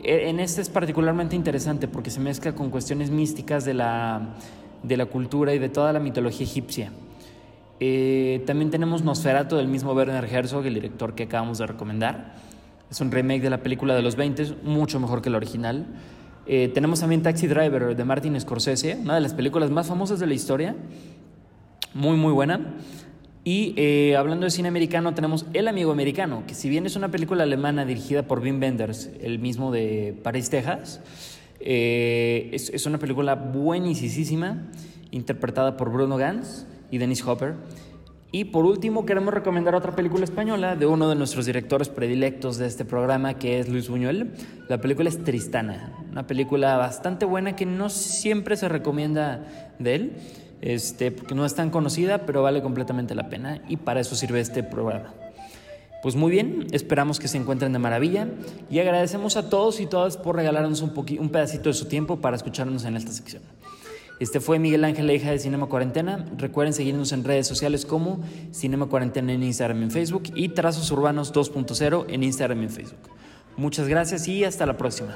E, 0.03 0.29
en 0.29 0.39
este 0.39 0.61
es 0.61 0.69
particularmente 0.69 1.35
interesante 1.35 1.87
porque 1.87 2.09
se 2.09 2.19
mezcla 2.19 2.53
con 2.53 2.69
cuestiones 2.69 3.11
místicas 3.11 3.65
de 3.65 3.73
la, 3.73 4.35
de 4.83 4.97
la 4.97 5.05
cultura 5.05 5.53
y 5.53 5.59
de 5.59 5.69
toda 5.69 5.93
la 5.93 5.99
mitología 5.99 6.45
egipcia. 6.45 6.91
Eh, 7.79 8.43
también 8.45 8.69
tenemos 8.69 9.03
Nosferatu 9.03 9.55
del 9.55 9.67
mismo 9.67 9.93
Werner 9.93 10.25
Herzog, 10.25 10.65
el 10.65 10.75
director 10.75 11.15
que 11.15 11.23
acabamos 11.23 11.57
de 11.57 11.65
recomendar. 11.65 12.35
Es 12.91 13.01
un 13.01 13.11
remake 13.11 13.41
de 13.41 13.49
la 13.49 13.63
película 13.63 13.95
de 13.95 14.01
los 14.01 14.15
20, 14.15 14.57
mucho 14.63 14.99
mejor 14.99 15.21
que 15.21 15.29
el 15.29 15.35
original. 15.35 15.87
Eh, 16.45 16.69
tenemos 16.73 16.99
también 16.99 17.23
Taxi 17.23 17.47
Driver 17.47 17.95
de 17.95 18.05
Martin 18.05 18.39
Scorsese, 18.39 18.97
una 19.01 19.15
de 19.15 19.21
las 19.21 19.33
películas 19.33 19.71
más 19.71 19.87
famosas 19.87 20.19
de 20.19 20.27
la 20.27 20.33
historia. 20.33 20.75
Muy, 21.93 22.17
muy 22.17 22.33
buena. 22.33 22.75
Y 23.43 23.73
eh, 23.75 24.15
hablando 24.15 24.45
de 24.45 24.51
cine 24.51 24.67
americano, 24.67 25.15
tenemos 25.15 25.47
El 25.53 25.67
Amigo 25.67 25.91
Americano, 25.91 26.43
que 26.45 26.53
si 26.53 26.69
bien 26.69 26.85
es 26.85 26.95
una 26.95 27.09
película 27.09 27.43
alemana 27.43 27.85
dirigida 27.85 28.23
por 28.23 28.39
Wim 28.39 28.61
Wenders, 28.61 29.09
el 29.19 29.39
mismo 29.39 29.71
de 29.71 30.15
París, 30.21 30.51
Texas, 30.51 31.01
eh, 31.59 32.49
es, 32.53 32.69
es, 32.69 32.85
una 32.85 32.99
película 32.99 33.33
buenísima, 33.33 34.67
interpretada 35.09 35.75
por 35.75 35.91
Bruno 35.91 36.17
Gans 36.17 36.67
y 36.91 36.99
Dennis 36.99 37.25
Hopper. 37.25 37.55
Y 38.31 38.45
por 38.45 38.65
último, 38.65 39.07
queremos 39.07 39.33
recomendar 39.33 39.73
otra 39.73 39.95
película 39.95 40.23
española 40.23 40.75
de 40.75 40.85
uno 40.85 41.09
de 41.09 41.15
nuestros 41.15 41.47
directores 41.47 41.89
predilectos 41.89 42.57
de 42.57 42.67
este 42.67 42.85
programa, 42.85 43.33
que 43.33 43.59
es 43.59 43.67
Luis 43.67 43.89
Buñuel. 43.89 44.31
La 44.69 44.79
película 44.79 45.09
es 45.09 45.21
Tristana, 45.23 45.91
una 46.11 46.27
película 46.27 46.77
bastante 46.77 47.25
buena 47.25 47.55
que 47.55 47.65
no 47.65 47.89
siempre 47.89 48.55
se 48.55 48.69
recomienda 48.69 49.73
de 49.79 49.95
él 49.95 50.13
este, 50.61 51.11
porque 51.11 51.35
no 51.35 51.45
es 51.45 51.55
tan 51.55 51.69
conocida, 51.69 52.25
pero 52.25 52.43
vale 52.43 52.61
completamente 52.61 53.15
la 53.15 53.29
pena 53.29 53.61
y 53.67 53.77
para 53.77 53.99
eso 53.99 54.15
sirve 54.15 54.39
este 54.39 54.63
programa. 54.63 55.13
Pues 56.01 56.15
muy 56.15 56.31
bien, 56.31 56.67
esperamos 56.71 57.19
que 57.19 57.27
se 57.27 57.37
encuentren 57.37 57.73
de 57.73 57.79
maravilla 57.79 58.27
y 58.69 58.79
agradecemos 58.79 59.37
a 59.37 59.49
todos 59.49 59.79
y 59.79 59.85
todas 59.85 60.17
por 60.17 60.35
regalarnos 60.35 60.81
un, 60.81 60.93
un 61.19 61.29
pedacito 61.29 61.69
de 61.69 61.73
su 61.73 61.85
tiempo 61.85 62.21
para 62.21 62.35
escucharnos 62.35 62.85
en 62.85 62.95
esta 62.95 63.11
sección. 63.11 63.43
Este 64.19 64.39
fue 64.39 64.59
Miguel 64.59 64.83
Ángel, 64.83 65.07
la 65.07 65.13
hija 65.13 65.31
de 65.31 65.39
Cinema 65.39 65.65
Cuarentena. 65.65 66.27
Recuerden 66.37 66.73
seguirnos 66.73 67.11
en 67.11 67.23
redes 67.23 67.47
sociales 67.47 67.87
como 67.87 68.19
Cinema 68.51 68.85
Cuarentena 68.85 69.33
en 69.33 69.41
Instagram 69.41 69.79
y 69.81 69.83
en 69.85 69.91
Facebook 69.91 70.23
y 70.35 70.49
Trazos 70.49 70.91
Urbanos 70.91 71.33
2.0 71.33 72.05
en 72.07 72.23
Instagram 72.23 72.61
y 72.61 72.65
en 72.65 72.69
Facebook. 72.69 73.09
Muchas 73.57 73.87
gracias 73.87 74.27
y 74.27 74.43
hasta 74.43 74.65
la 74.65 74.77
próxima. 74.77 75.15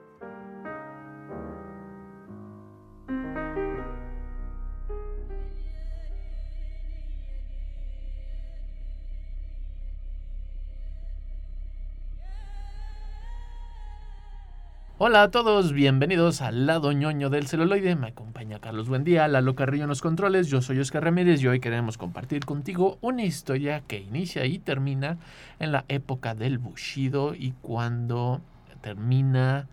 Hola 15.03 15.23
a 15.23 15.31
todos, 15.31 15.73
bienvenidos 15.73 16.43
al 16.43 16.67
lado 16.67 16.91
ñoño 16.91 17.31
del 17.31 17.47
celuloide. 17.47 17.95
Me 17.95 18.09
acompaña 18.09 18.59
Carlos 18.59 18.87
Buendía, 18.87 19.27
Lalo 19.27 19.55
Carrillo 19.55 19.85
en 19.85 19.89
los 19.89 19.99
controles. 19.99 20.47
Yo 20.47 20.61
soy 20.61 20.77
Oscar 20.77 21.03
Ramírez 21.03 21.41
y 21.41 21.47
hoy 21.47 21.59
queremos 21.59 21.97
compartir 21.97 22.45
contigo 22.45 22.99
una 23.01 23.23
historia 23.23 23.81
que 23.87 23.97
inicia 23.97 24.45
y 24.45 24.59
termina 24.59 25.17
en 25.57 25.71
la 25.71 25.85
época 25.87 26.35
del 26.35 26.59
Bushido 26.59 27.33
y 27.33 27.55
cuando 27.63 28.41
termina 28.81 29.67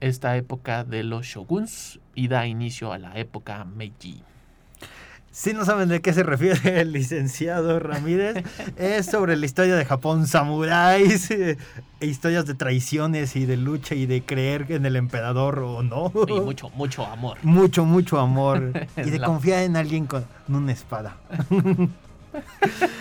esta 0.00 0.36
época 0.36 0.84
de 0.84 1.02
los 1.02 1.24
shoguns 1.24 1.98
y 2.14 2.28
da 2.28 2.46
inicio 2.46 2.92
a 2.92 2.98
la 2.98 3.18
época 3.18 3.64
Meiji. 3.64 4.22
Si 5.32 5.54
no 5.54 5.64
saben 5.64 5.88
de 5.88 6.02
qué 6.02 6.12
se 6.12 6.22
refiere 6.22 6.82
el 6.82 6.92
licenciado 6.92 7.78
Ramírez, 7.80 8.44
es 8.76 9.06
sobre 9.06 9.34
la 9.34 9.46
historia 9.46 9.74
de 9.76 9.86
Japón, 9.86 10.26
samuráis, 10.26 11.30
e 11.30 11.56
historias 12.00 12.44
de 12.44 12.52
traiciones 12.52 13.34
y 13.34 13.46
de 13.46 13.56
lucha 13.56 13.94
y 13.94 14.04
de 14.04 14.22
creer 14.22 14.66
en 14.68 14.84
el 14.84 14.94
emperador 14.94 15.60
o 15.60 15.82
no. 15.82 16.12
Y 16.28 16.38
mucho, 16.38 16.68
mucho 16.70 17.06
amor. 17.06 17.38
Mucho, 17.42 17.86
mucho 17.86 18.20
amor. 18.20 18.72
y 18.98 19.08
de 19.08 19.20
confiar 19.20 19.62
en 19.62 19.76
alguien 19.76 20.06
con 20.06 20.26
una 20.48 20.72
espada. 20.72 21.16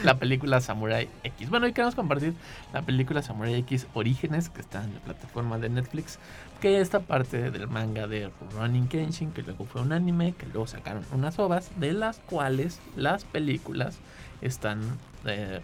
la 0.04 0.18
película 0.18 0.62
Samurai 0.62 1.10
X. 1.24 1.50
Bueno, 1.50 1.66
hoy 1.66 1.74
queremos 1.74 1.96
compartir 1.96 2.34
la 2.74 2.82
película 2.82 3.22
Samurai 3.22 3.56
X 3.56 3.88
Orígenes, 3.94 4.50
que 4.50 4.62
está 4.62 4.84
en 4.84 4.94
la 4.94 5.00
plataforma 5.02 5.58
de 5.58 5.70
Netflix, 5.70 6.18
que 6.62 6.80
esta 6.80 7.00
parte 7.00 7.50
del 7.50 7.68
manga 7.68 8.08
de 8.08 8.30
Running 8.54 8.88
Kenshin, 8.88 9.32
que 9.32 9.42
luego 9.42 9.66
fue 9.66 9.82
un 9.82 9.92
anime, 9.92 10.34
que 10.34 10.46
luego 10.46 10.68
sacaron 10.68 11.04
unas 11.12 11.40
ovas, 11.40 11.72
de 11.78 11.92
las 11.92 12.20
cuales 12.20 12.80
las 12.96 13.26
películas 13.26 13.98
están 14.42 14.80
eh, 15.26 15.60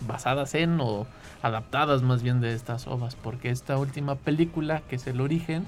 basadas 0.00 0.54
en 0.56 0.80
o 0.80 1.06
adaptadas 1.40 2.02
más 2.02 2.22
bien 2.24 2.40
de 2.40 2.52
estas 2.52 2.88
ovas, 2.88 3.14
porque 3.14 3.50
esta 3.50 3.78
última 3.78 4.16
película, 4.16 4.82
que 4.88 4.96
es 4.96 5.06
el 5.06 5.20
origen, 5.20 5.66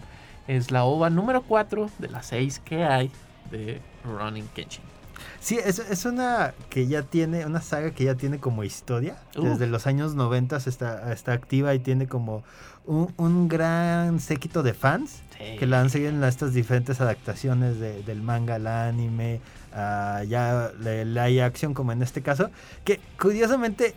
es 0.48 0.72
la 0.72 0.82
ova 0.84 1.10
número 1.10 1.42
4 1.42 1.88
de 1.98 2.08
las 2.08 2.26
6 2.26 2.58
que 2.64 2.84
hay 2.84 3.10
de 3.52 3.80
Running 4.04 4.48
Kenshin. 4.48 4.91
Sí, 5.40 5.58
es, 5.58 5.78
es, 5.78 6.04
una 6.04 6.54
que 6.70 6.86
ya 6.86 7.02
tiene, 7.02 7.44
una 7.46 7.60
saga 7.60 7.90
que 7.90 8.04
ya 8.04 8.14
tiene 8.14 8.38
como 8.38 8.64
historia. 8.64 9.16
Desde 9.34 9.66
los 9.66 9.86
años 9.86 10.14
90 10.14 10.56
está, 10.56 11.12
está 11.12 11.32
activa 11.32 11.74
y 11.74 11.80
tiene 11.80 12.06
como 12.06 12.44
un, 12.86 13.12
un 13.16 13.48
gran 13.48 14.20
séquito 14.20 14.62
de 14.62 14.74
fans 14.74 15.22
que 15.58 15.66
la 15.66 15.80
han 15.80 15.90
seguido 15.90 16.10
en 16.10 16.22
estas 16.22 16.54
diferentes 16.54 17.00
adaptaciones 17.00 17.78
de, 17.80 18.02
del 18.04 18.22
manga 18.22 18.56
al 18.56 18.66
anime, 18.66 19.40
uh, 19.72 20.24
ya 20.24 20.70
la, 20.78 21.44
acción 21.44 21.74
como 21.74 21.92
en 21.92 22.02
este 22.02 22.22
caso. 22.22 22.50
Que 22.84 23.00
curiosamente 23.20 23.94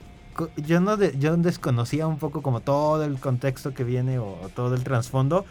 yo 0.58 0.80
no 0.80 0.98
de, 0.98 1.18
yo 1.18 1.38
desconocía 1.38 2.08
un 2.08 2.18
poco 2.18 2.42
como 2.42 2.62
todo 2.62 3.06
el 3.06 3.20
contexto 3.20 3.74
que 3.74 3.84
viene 3.84 4.20
o, 4.20 4.40
o 4.42 4.50
todo 4.50 4.76
el 4.76 4.84
trasfondo. 4.84 5.46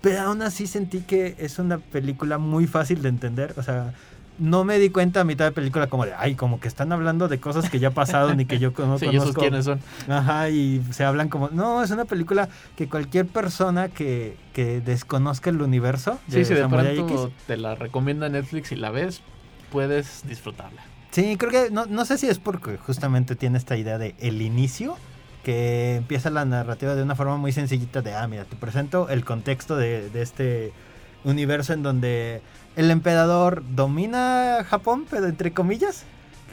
Pero 0.00 0.22
aún 0.22 0.42
así 0.42 0.66
sentí 0.66 1.00
que 1.00 1.36
es 1.38 1.58
una 1.58 1.78
película 1.78 2.38
muy 2.38 2.66
fácil 2.66 3.02
de 3.02 3.08
entender. 3.08 3.54
O 3.56 3.62
sea, 3.62 3.94
no 4.38 4.64
me 4.64 4.78
di 4.78 4.90
cuenta 4.90 5.20
a 5.20 5.24
mitad 5.24 5.44
de 5.46 5.52
película 5.52 5.86
como 5.88 6.04
de, 6.04 6.14
ay, 6.14 6.34
como 6.34 6.60
que 6.60 6.68
están 6.68 6.92
hablando 6.92 7.28
de 7.28 7.40
cosas 7.40 7.70
que 7.70 7.78
ya 7.78 7.90
pasaron 7.90 8.38
y 8.40 8.46
que 8.46 8.58
yo 8.58 8.72
no 8.78 8.98
sí, 8.98 9.06
conozco. 9.06 9.40
quiénes 9.40 9.64
son. 9.64 9.80
Ajá, 10.08 10.50
y 10.50 10.82
se 10.90 11.04
hablan 11.04 11.28
como, 11.28 11.48
no, 11.50 11.82
es 11.82 11.90
una 11.90 12.04
película 12.04 12.48
que 12.76 12.88
cualquier 12.88 13.26
persona 13.26 13.88
que, 13.88 14.36
que 14.52 14.80
desconozca 14.80 15.50
el 15.50 15.60
universo 15.62 16.18
de 16.26 16.44
sí, 16.44 16.54
sí, 16.54 16.54
de 16.54 16.68
pronto 16.68 17.32
te 17.46 17.56
la 17.56 17.74
recomienda 17.74 18.28
Netflix 18.28 18.72
y 18.72 18.76
la 18.76 18.90
ves, 18.90 19.22
puedes 19.70 20.26
disfrutarla. 20.26 20.82
Sí, 21.10 21.36
creo 21.38 21.50
que, 21.50 21.70
no, 21.70 21.86
no 21.86 22.04
sé 22.04 22.18
si 22.18 22.28
es 22.28 22.38
porque 22.38 22.76
justamente 22.76 23.36
tiene 23.36 23.56
esta 23.58 23.76
idea 23.76 23.96
de 23.96 24.14
el 24.18 24.42
inicio, 24.42 24.96
que 25.42 25.94
empieza 25.94 26.28
la 26.28 26.44
narrativa 26.44 26.94
de 26.94 27.02
una 27.02 27.14
forma 27.14 27.36
muy 27.36 27.52
sencillita 27.52 28.02
de, 28.02 28.14
ah, 28.14 28.26
mira, 28.26 28.44
te 28.44 28.56
presento 28.56 29.08
el 29.08 29.24
contexto 29.24 29.76
de, 29.76 30.10
de 30.10 30.22
este 30.22 30.72
universo 31.24 31.72
en 31.72 31.82
donde 31.82 32.42
el 32.76 32.90
emperador 32.90 33.64
domina 33.74 34.64
Japón, 34.68 35.06
pero 35.10 35.26
entre 35.26 35.52
comillas. 35.52 36.04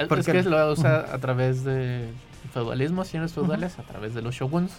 Porque 0.07 0.21
es 0.21 0.43
que 0.43 0.49
lo 0.49 0.71
usa 0.71 1.05
a 1.13 1.17
través 1.19 1.63
de 1.63 2.09
feudalismo, 2.53 3.05
señores 3.05 3.33
feudales, 3.33 3.77
a 3.77 3.83
través 3.83 4.13
de 4.13 4.21
los 4.21 4.33
shoguns. 4.33 4.71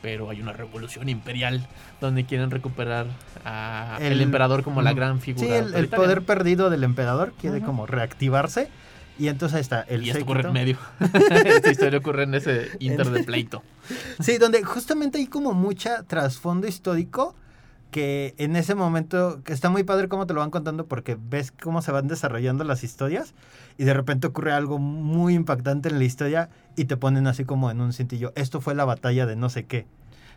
Pero 0.00 0.30
hay 0.30 0.40
una 0.40 0.52
revolución 0.52 1.08
imperial 1.08 1.66
donde 2.00 2.24
quieren 2.24 2.50
recuperar 2.50 3.06
al 3.44 4.20
emperador 4.20 4.62
como 4.62 4.80
la 4.80 4.92
gran 4.92 5.20
figura. 5.20 5.46
Sí, 5.46 5.52
el, 5.74 5.88
poder 5.88 6.22
perdido 6.22 6.70
del 6.70 6.84
emperador 6.84 7.32
quiere 7.40 7.60
como 7.60 7.86
reactivarse. 7.86 8.68
Y 9.18 9.28
entonces 9.28 9.60
está 9.60 9.80
el 9.88 10.04
Y 10.04 10.10
esto 10.10 10.24
ocurre 10.24 10.42
en 10.42 10.52
medio. 10.52 10.76
Esta 11.44 11.70
historia 11.70 11.98
ocurre 11.98 12.24
en 12.24 12.34
ese 12.34 12.68
inter 12.80 13.08
de 13.10 13.24
pleito. 13.24 13.62
Sí, 14.20 14.36
donde 14.36 14.62
justamente 14.62 15.16
hay 15.16 15.26
como 15.26 15.54
mucha 15.54 16.02
trasfondo 16.02 16.68
histórico 16.68 17.34
que 17.96 18.34
en 18.36 18.56
ese 18.56 18.74
momento, 18.74 19.40
que 19.42 19.54
está 19.54 19.70
muy 19.70 19.82
padre 19.82 20.08
cómo 20.08 20.26
te 20.26 20.34
lo 20.34 20.40
van 20.40 20.50
contando 20.50 20.84
porque 20.84 21.16
ves 21.18 21.50
cómo 21.50 21.80
se 21.80 21.92
van 21.92 22.08
desarrollando 22.08 22.62
las 22.62 22.84
historias 22.84 23.32
y 23.78 23.84
de 23.84 23.94
repente 23.94 24.26
ocurre 24.26 24.52
algo 24.52 24.78
muy 24.78 25.32
impactante 25.32 25.88
en 25.88 25.96
la 25.96 26.04
historia 26.04 26.50
y 26.76 26.84
te 26.84 26.98
ponen 26.98 27.26
así 27.26 27.46
como 27.46 27.70
en 27.70 27.80
un 27.80 27.94
cintillo, 27.94 28.34
esto 28.36 28.60
fue 28.60 28.74
la 28.74 28.84
batalla 28.84 29.24
de 29.24 29.34
no 29.34 29.48
sé 29.48 29.64
qué. 29.64 29.86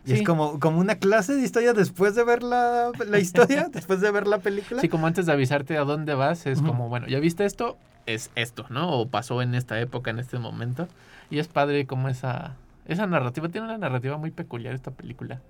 Y 0.06 0.14
es 0.14 0.22
como, 0.22 0.58
como 0.58 0.80
una 0.80 0.94
clase 0.94 1.34
de 1.34 1.42
historia 1.42 1.74
después 1.74 2.14
de 2.14 2.24
ver 2.24 2.42
la, 2.42 2.92
la 3.06 3.18
historia, 3.18 3.68
después 3.72 4.00
de 4.00 4.10
ver 4.10 4.26
la 4.26 4.38
película. 4.38 4.80
Sí, 4.80 4.88
como 4.88 5.06
antes 5.06 5.26
de 5.26 5.32
avisarte 5.32 5.76
a 5.76 5.84
dónde 5.84 6.14
vas, 6.14 6.46
es 6.46 6.62
como, 6.62 6.88
bueno, 6.88 7.08
ya 7.08 7.20
viste 7.20 7.44
esto, 7.44 7.76
es 8.06 8.30
esto, 8.36 8.64
¿no? 8.70 8.90
O 8.90 9.08
pasó 9.08 9.42
en 9.42 9.54
esta 9.54 9.78
época, 9.78 10.10
en 10.10 10.18
este 10.18 10.38
momento. 10.38 10.88
Y 11.28 11.40
es 11.40 11.48
padre 11.48 11.84
como 11.84 12.08
esa, 12.08 12.54
esa 12.86 13.06
narrativa, 13.06 13.50
tiene 13.50 13.66
una 13.66 13.76
narrativa 13.76 14.16
muy 14.16 14.30
peculiar 14.30 14.74
esta 14.74 14.92
película. 14.92 15.42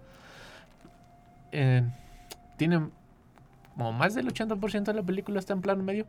Eh, 1.53 1.83
tiene 2.57 2.89
como 3.77 3.93
más 3.93 4.15
del 4.15 4.29
80% 4.29 4.85
de 4.85 4.95
la 4.95 5.03
película 5.03 5.39
está 5.39 5.53
en 5.53 5.61
plano 5.61 5.83
medio. 5.83 6.07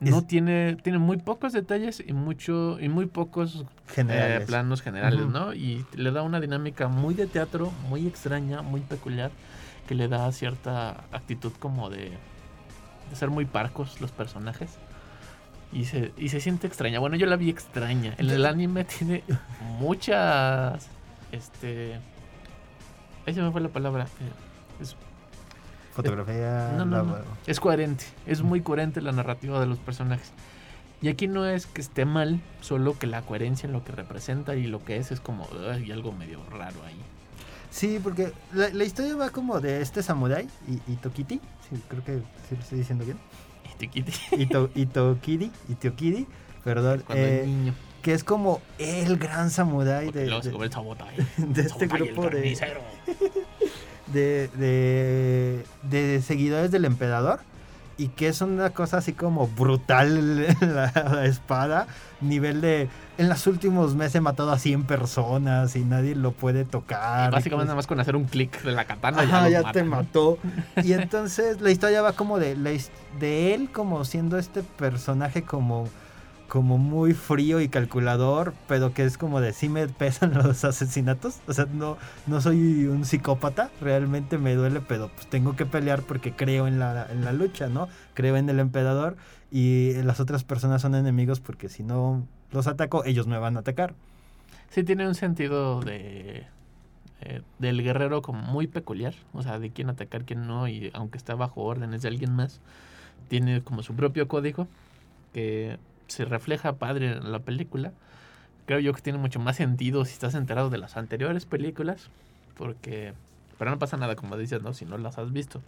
No 0.00 0.22
tiene, 0.24 0.76
tiene 0.82 0.98
muy 0.98 1.18
pocos 1.18 1.52
detalles 1.52 2.02
y 2.04 2.12
mucho 2.12 2.78
y 2.80 2.88
muy 2.88 3.06
pocos 3.06 3.64
eh, 3.96 4.44
planos 4.46 4.82
generales, 4.82 5.26
¿no? 5.26 5.54
Y 5.54 5.86
le 5.94 6.10
da 6.10 6.22
una 6.22 6.40
dinámica 6.40 6.88
muy 6.88 7.14
de 7.14 7.26
teatro, 7.26 7.72
muy 7.88 8.06
extraña, 8.06 8.60
muy 8.60 8.80
peculiar, 8.80 9.30
que 9.86 9.94
le 9.94 10.08
da 10.08 10.30
cierta 10.32 11.04
actitud 11.12 11.52
como 11.58 11.90
de 11.90 12.12
de 13.10 13.16
ser 13.16 13.30
muy 13.30 13.44
parcos 13.44 14.00
los 14.00 14.12
personajes. 14.12 14.78
Y 15.72 15.86
se, 15.86 16.12
y 16.16 16.28
se 16.28 16.40
siente 16.40 16.66
extraña. 16.66 17.00
Bueno, 17.00 17.16
yo 17.16 17.26
la 17.26 17.36
vi 17.36 17.50
extraña. 17.50 18.14
En 18.18 18.30
el 18.30 18.46
anime 18.46 18.84
tiene 18.84 19.24
muchas. 19.78 20.88
Este. 21.32 21.98
Ahí 23.26 23.34
se 23.34 23.42
me 23.42 23.50
fue 23.50 23.60
la 23.60 23.68
palabra. 23.68 24.04
eh, 24.20 24.82
Es, 24.82 24.96
Fotografía. 25.94 26.72
no, 26.76 26.84
no, 26.84 26.96
la- 26.96 27.02
no. 27.04 27.16
es 27.46 27.60
coherente. 27.60 28.04
Es 28.26 28.42
muy 28.42 28.60
coherente 28.62 29.00
la 29.00 29.12
narrativa 29.12 29.60
de 29.60 29.66
los 29.66 29.78
personajes. 29.78 30.32
Y 31.00 31.08
aquí 31.08 31.28
no 31.28 31.46
es 31.46 31.66
que 31.66 31.80
esté 31.80 32.04
mal, 32.04 32.40
solo 32.60 32.98
que 32.98 33.06
la 33.06 33.22
coherencia 33.22 33.66
en 33.66 33.72
lo 33.72 33.84
que 33.84 33.92
representa 33.92 34.56
y 34.56 34.66
lo 34.66 34.82
que 34.84 34.96
es 34.96 35.12
es 35.12 35.20
como 35.20 35.46
hay 35.70 35.90
algo 35.92 36.12
medio 36.12 36.40
raro 36.50 36.82
ahí. 36.86 36.96
Sí, 37.70 38.00
porque 38.02 38.32
la, 38.52 38.68
la 38.70 38.84
historia 38.84 39.14
va 39.16 39.30
como 39.30 39.60
de 39.60 39.82
este 39.82 40.02
samurái, 40.02 40.48
I- 40.68 40.92
Itokiti. 40.92 41.40
Sí, 41.68 41.80
creo 41.88 42.04
que 42.04 42.18
sí 42.48 42.54
lo 42.56 42.60
estoy 42.60 42.78
diciendo 42.78 43.04
bien. 43.04 43.18
Itokiti. 43.76 44.12
Ito, 44.42 44.70
Itokiri, 44.74 45.50
Itokiri, 45.68 46.26
perdón. 46.62 47.02
Cuando 47.06 47.24
eh, 47.24 47.40
es 47.42 47.46
niño. 47.48 47.74
que 48.00 48.14
es 48.14 48.24
como 48.24 48.62
el 48.78 49.16
gran 49.18 49.50
Porque 50.06 50.12
de, 50.12 50.26
de- 50.50 50.72
sabotaje. 50.72 51.22
de 51.36 51.62
este 51.62 51.86
grupo 51.86 52.30
de. 52.30 52.56
de, 54.06 54.48
de, 54.54 55.64
de 55.82 56.22
seguidores 56.22 56.70
del 56.70 56.84
emperador 56.84 57.40
y 57.96 58.08
que 58.08 58.26
es 58.26 58.40
una 58.40 58.70
cosa 58.70 58.98
así 58.98 59.12
como 59.12 59.46
brutal 59.46 60.46
la, 60.60 60.92
la 61.12 61.24
espada, 61.26 61.86
nivel 62.20 62.60
de 62.60 62.88
en 63.18 63.28
los 63.28 63.46
últimos 63.46 63.94
meses 63.94 64.16
he 64.16 64.20
matado 64.20 64.50
a 64.50 64.58
100 64.58 64.84
personas 64.84 65.76
y 65.76 65.84
nadie 65.84 66.16
lo 66.16 66.32
puede 66.32 66.64
tocar. 66.64 67.30
y 67.30 67.32
Básicamente 67.32 67.56
pues- 67.56 67.66
nada 67.66 67.76
más 67.76 67.86
con 67.86 68.00
hacer 68.00 68.16
un 68.16 68.24
clic 68.24 68.60
de 68.62 68.72
la 68.72 68.84
katana 68.84 69.22
Ajá, 69.22 69.48
ya, 69.48 69.62
ya 69.62 69.72
te 69.72 69.84
mató. 69.84 70.38
Y 70.82 70.92
entonces 70.94 71.60
la 71.60 71.70
historia 71.70 72.02
va 72.02 72.12
como 72.14 72.40
de, 72.40 72.56
de 73.20 73.54
él 73.54 73.70
como 73.72 74.04
siendo 74.04 74.38
este 74.38 74.62
personaje 74.64 75.42
como, 75.42 75.88
como 76.48 76.78
muy 76.78 77.14
frío 77.14 77.60
y 77.60 77.68
calculador, 77.68 78.54
pero 78.68 78.92
que 78.92 79.04
es 79.04 79.18
como 79.18 79.40
de 79.40 79.52
sí 79.52 79.68
me 79.68 79.88
pesan 79.88 80.34
los 80.42 80.64
asesinatos. 80.64 81.40
O 81.46 81.52
sea, 81.52 81.66
no, 81.66 81.96
no 82.26 82.40
soy 82.40 82.86
un 82.86 83.04
psicópata, 83.04 83.70
realmente 83.80 84.38
me 84.38 84.54
duele, 84.54 84.80
pero 84.80 85.10
pues 85.14 85.26
tengo 85.26 85.56
que 85.56 85.66
pelear 85.66 86.02
porque 86.02 86.32
creo 86.32 86.66
en 86.66 86.78
la, 86.78 87.06
en 87.10 87.24
la 87.24 87.32
lucha, 87.32 87.68
¿no? 87.68 87.88
Creo 88.14 88.36
en 88.36 88.48
el 88.48 88.60
emperador 88.60 89.16
y 89.50 89.94
las 90.02 90.20
otras 90.20 90.44
personas 90.44 90.82
son 90.82 90.94
enemigos 90.94 91.40
porque 91.40 91.68
si 91.68 91.82
no 91.82 92.26
los 92.52 92.66
ataco, 92.66 93.04
ellos 93.04 93.26
me 93.26 93.38
van 93.38 93.56
a 93.56 93.60
atacar. 93.60 93.94
Sí, 94.70 94.82
tiene 94.82 95.06
un 95.06 95.14
sentido 95.14 95.80
de 95.80 96.46
eh, 97.20 97.40
del 97.58 97.82
guerrero 97.82 98.20
como 98.20 98.42
muy 98.42 98.66
peculiar, 98.66 99.14
o 99.32 99.42
sea, 99.42 99.58
de 99.58 99.70
quién 99.70 99.88
atacar, 99.88 100.24
quién 100.24 100.46
no, 100.46 100.68
y 100.68 100.90
aunque 100.92 101.16
está 101.16 101.34
bajo 101.34 101.62
órdenes 101.62 102.02
de 102.02 102.08
alguien 102.08 102.34
más, 102.34 102.60
tiene 103.28 103.62
como 103.62 103.82
su 103.82 103.94
propio 103.94 104.28
código 104.28 104.68
que 105.32 105.78
se 106.08 106.24
refleja 106.24 106.76
padre 106.76 107.12
en 107.12 107.32
la 107.32 107.40
película. 107.40 107.92
Creo 108.66 108.78
yo 108.78 108.92
que 108.92 109.02
tiene 109.02 109.18
mucho 109.18 109.40
más 109.40 109.56
sentido 109.56 110.04
si 110.04 110.12
estás 110.12 110.34
enterado 110.34 110.70
de 110.70 110.78
las 110.78 110.96
anteriores 110.96 111.44
películas, 111.46 112.08
porque 112.56 113.12
pero 113.58 113.70
no 113.70 113.78
pasa 113.78 113.96
nada 113.96 114.16
como 114.16 114.36
dices, 114.36 114.62
¿no? 114.62 114.74
Si 114.74 114.84
no 114.84 114.98
las 114.98 115.18
has 115.18 115.32
visto. 115.32 115.62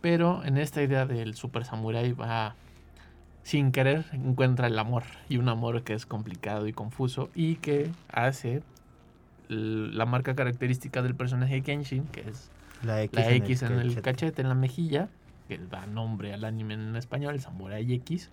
Pero 0.00 0.44
en 0.44 0.58
esta 0.58 0.82
idea 0.82 1.06
del 1.06 1.34
super 1.34 1.64
samurai 1.64 2.12
va 2.12 2.54
sin 3.42 3.72
querer 3.72 4.04
encuentra 4.12 4.68
el 4.68 4.78
amor 4.78 5.02
y 5.28 5.36
un 5.36 5.48
amor 5.48 5.82
que 5.82 5.94
es 5.94 6.06
complicado 6.06 6.68
y 6.68 6.72
confuso 6.72 7.28
y 7.34 7.56
que 7.56 7.90
hace 8.08 8.62
la 9.48 10.06
marca 10.06 10.34
característica 10.34 11.02
del 11.02 11.14
personaje 11.14 11.54
de 11.54 11.62
Kenshin, 11.62 12.04
que 12.04 12.20
es 12.20 12.50
La 12.82 13.02
X, 13.02 13.18
la 13.18 13.30
en 13.30 13.42
X 13.42 13.62
en 13.62 13.72
el 13.72 13.88
cachete. 13.88 14.02
cachete, 14.02 14.42
en 14.42 14.48
la 14.48 14.54
mejilla, 14.54 15.08
que 15.48 15.58
da 15.58 15.86
nombre 15.86 16.32
al 16.32 16.44
anime 16.44 16.74
en 16.74 16.96
español, 16.96 17.38
Samurai 17.40 17.92
X, 17.94 18.30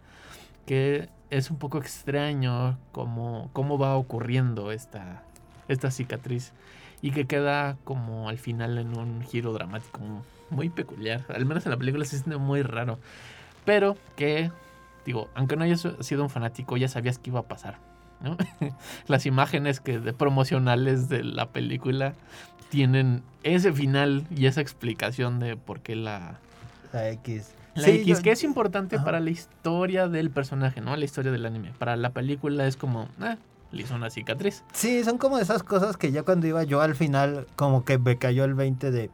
que 0.69 1.09
es 1.31 1.49
un 1.49 1.57
poco 1.57 1.79
extraño 1.79 2.77
cómo, 2.91 3.49
cómo 3.53 3.79
va 3.79 3.95
ocurriendo 3.95 4.71
esta, 4.71 5.23
esta 5.67 5.89
cicatriz 5.89 6.53
y 7.01 7.09
que 7.09 7.25
queda 7.25 7.75
como 7.85 8.29
al 8.29 8.37
final 8.37 8.77
en 8.77 8.95
un 8.95 9.23
giro 9.23 9.51
dramático 9.51 9.99
muy 10.51 10.69
peculiar, 10.69 11.25
al 11.29 11.47
menos 11.47 11.65
en 11.65 11.71
la 11.71 11.77
película 11.77 12.05
se 12.05 12.19
siente 12.19 12.37
muy 12.37 12.61
raro, 12.61 12.99
pero 13.65 13.97
que, 14.15 14.51
digo, 15.07 15.27
aunque 15.33 15.55
no 15.55 15.63
hayas 15.63 15.87
sido 16.01 16.21
un 16.21 16.29
fanático, 16.29 16.77
ya 16.77 16.87
sabías 16.87 17.17
que 17.17 17.31
iba 17.31 17.39
a 17.39 17.47
pasar. 17.47 17.79
Las 19.07 19.25
imágenes 19.25 19.79
que 19.79 19.97
de 19.97 20.13
promocionales 20.13 21.09
de 21.09 21.23
la 21.23 21.47
película 21.47 22.13
tienen 22.69 23.23
ese 23.41 23.73
final 23.73 24.27
y 24.29 24.45
esa 24.45 24.61
explicación 24.61 25.39
de 25.39 25.57
por 25.57 25.79
qué 25.79 25.95
la, 25.95 26.37
La 26.93 27.09
X. 27.09 27.55
la 27.79 27.85
Sí, 27.85 27.91
X, 28.01 28.05
yo- 28.17 28.21
que 28.23 28.31
es 28.31 28.43
importante 28.43 28.97
Ajá. 28.97 29.05
para 29.05 29.19
la 29.19 29.29
historia 29.31 30.07
del 30.07 30.29
personaje, 30.29 30.81
¿no? 30.81 30.95
La 30.95 31.05
historia 31.05 31.31
del 31.31 31.45
anime. 31.45 31.71
Para 31.79 31.95
la 31.95 32.11
película 32.11 32.67
es 32.67 32.77
como, 32.77 33.07
eh, 33.21 33.37
le 33.71 33.81
hizo 33.83 33.95
una 33.95 34.09
cicatriz. 34.09 34.63
Sí, 34.73 35.03
son 35.03 35.17
como 35.17 35.37
esas 35.39 35.63
cosas 35.63 35.97
que 35.97 36.11
ya 36.11 36.23
cuando 36.23 36.47
iba 36.47 36.63
yo 36.63 36.81
al 36.81 36.95
final, 36.95 37.47
como 37.55 37.85
que 37.85 37.97
me 37.97 38.17
cayó 38.17 38.43
el 38.45 38.53
20 38.53 38.91
de. 38.91 39.09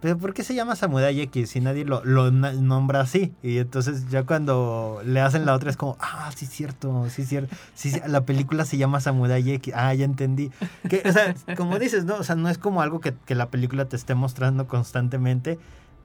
Pero 0.00 0.16
¿por 0.16 0.32
qué 0.32 0.42
se 0.42 0.54
llama 0.54 0.76
Samurai 0.76 1.20
X 1.20 1.50
si 1.50 1.60
nadie 1.60 1.84
lo, 1.84 2.02
lo 2.06 2.30
nombra 2.30 3.02
así? 3.02 3.34
Y 3.42 3.58
entonces 3.58 4.08
ya 4.08 4.22
cuando 4.24 5.02
le 5.04 5.20
hacen 5.20 5.44
la 5.44 5.54
otra 5.54 5.68
es 5.68 5.76
como, 5.76 5.98
ah, 6.00 6.30
sí 6.34 6.46
es 6.46 6.50
cierto, 6.50 7.06
sí 7.10 7.20
es 7.20 7.28
cierto. 7.28 7.54
Sí, 7.74 7.90
sí, 7.90 8.00
la 8.06 8.22
película 8.22 8.64
se 8.64 8.78
llama 8.78 9.00
Samurai 9.00 9.46
X. 9.52 9.74
Ah, 9.76 9.92
ya 9.92 10.06
entendí. 10.06 10.50
Que, 10.88 11.02
o 11.04 11.12
sea, 11.12 11.34
como 11.54 11.78
dices, 11.78 12.06
¿no? 12.06 12.14
O 12.16 12.24
sea, 12.24 12.34
no 12.34 12.48
es 12.48 12.56
como 12.56 12.80
algo 12.80 13.00
que, 13.00 13.12
que 13.26 13.34
la 13.34 13.50
película 13.50 13.84
te 13.84 13.96
esté 13.96 14.14
mostrando 14.14 14.66
constantemente 14.66 15.58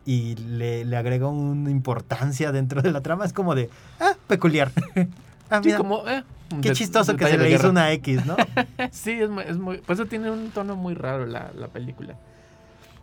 y 0.06 0.36
le, 0.36 0.86
le 0.86 0.98
agrega 0.98 1.28
una 1.28 1.70
importancia 1.72 2.52
dentro 2.52 2.82
de 2.82 2.91
la 2.91 3.02
trama. 3.02 3.26
Es 3.26 3.34
como 3.34 3.56
de, 3.56 3.70
ah, 4.00 4.13
peculiar. 4.28 4.72
ah, 5.50 5.60
Sí, 5.62 5.65
mira, 5.70 5.78
como, 5.78 6.08
eh, 6.08 6.24
qué 6.62 6.70
de- 6.70 6.76
chistoso 6.76 7.15
que 7.15 7.26
se 7.28 7.38
le 7.38 7.52
hizo 7.52 7.70
una 7.70 7.91
X, 7.94 8.26
¿no? 8.26 8.36
sí, 8.91 9.12
es 9.12 9.30
muy, 9.30 9.44
es 9.44 9.58
muy. 9.58 9.78
Por 9.80 9.94
eso 9.96 10.06
tiene 10.06 10.30
un 10.32 10.52
tono 10.52 10.76
muy 10.76 10.94
raro 10.94 11.26
la, 11.26 11.52
la 11.56 11.68
película. 11.70 12.15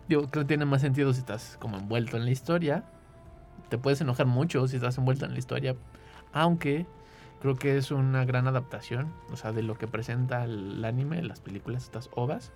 Digo, 0.08 0.22
creo 0.30 0.44
que 0.44 0.48
tiene 0.48 0.64
más 0.64 0.80
sentido 0.80 1.12
si 1.12 1.20
estás 1.20 1.56
como 1.60 1.76
envuelto 1.78 2.16
en 2.16 2.24
la 2.24 2.30
historia. 2.30 2.84
Te 3.68 3.78
puedes 3.78 4.00
enojar 4.00 4.26
mucho 4.26 4.66
si 4.68 4.76
estás 4.76 4.98
envuelto 4.98 5.24
en 5.24 5.32
la 5.32 5.38
historia. 5.38 5.74
Aunque 6.32 6.86
creo 7.40 7.56
que 7.56 7.76
es 7.78 7.90
una 7.90 8.24
gran 8.24 8.46
adaptación. 8.46 9.12
O 9.32 9.36
sea, 9.36 9.52
de 9.52 9.62
lo 9.62 9.76
que 9.76 9.86
presenta 9.88 10.44
el 10.44 10.84
anime, 10.84 11.22
las 11.22 11.40
películas, 11.40 11.84
estas 11.84 12.10
ovas. 12.14 12.52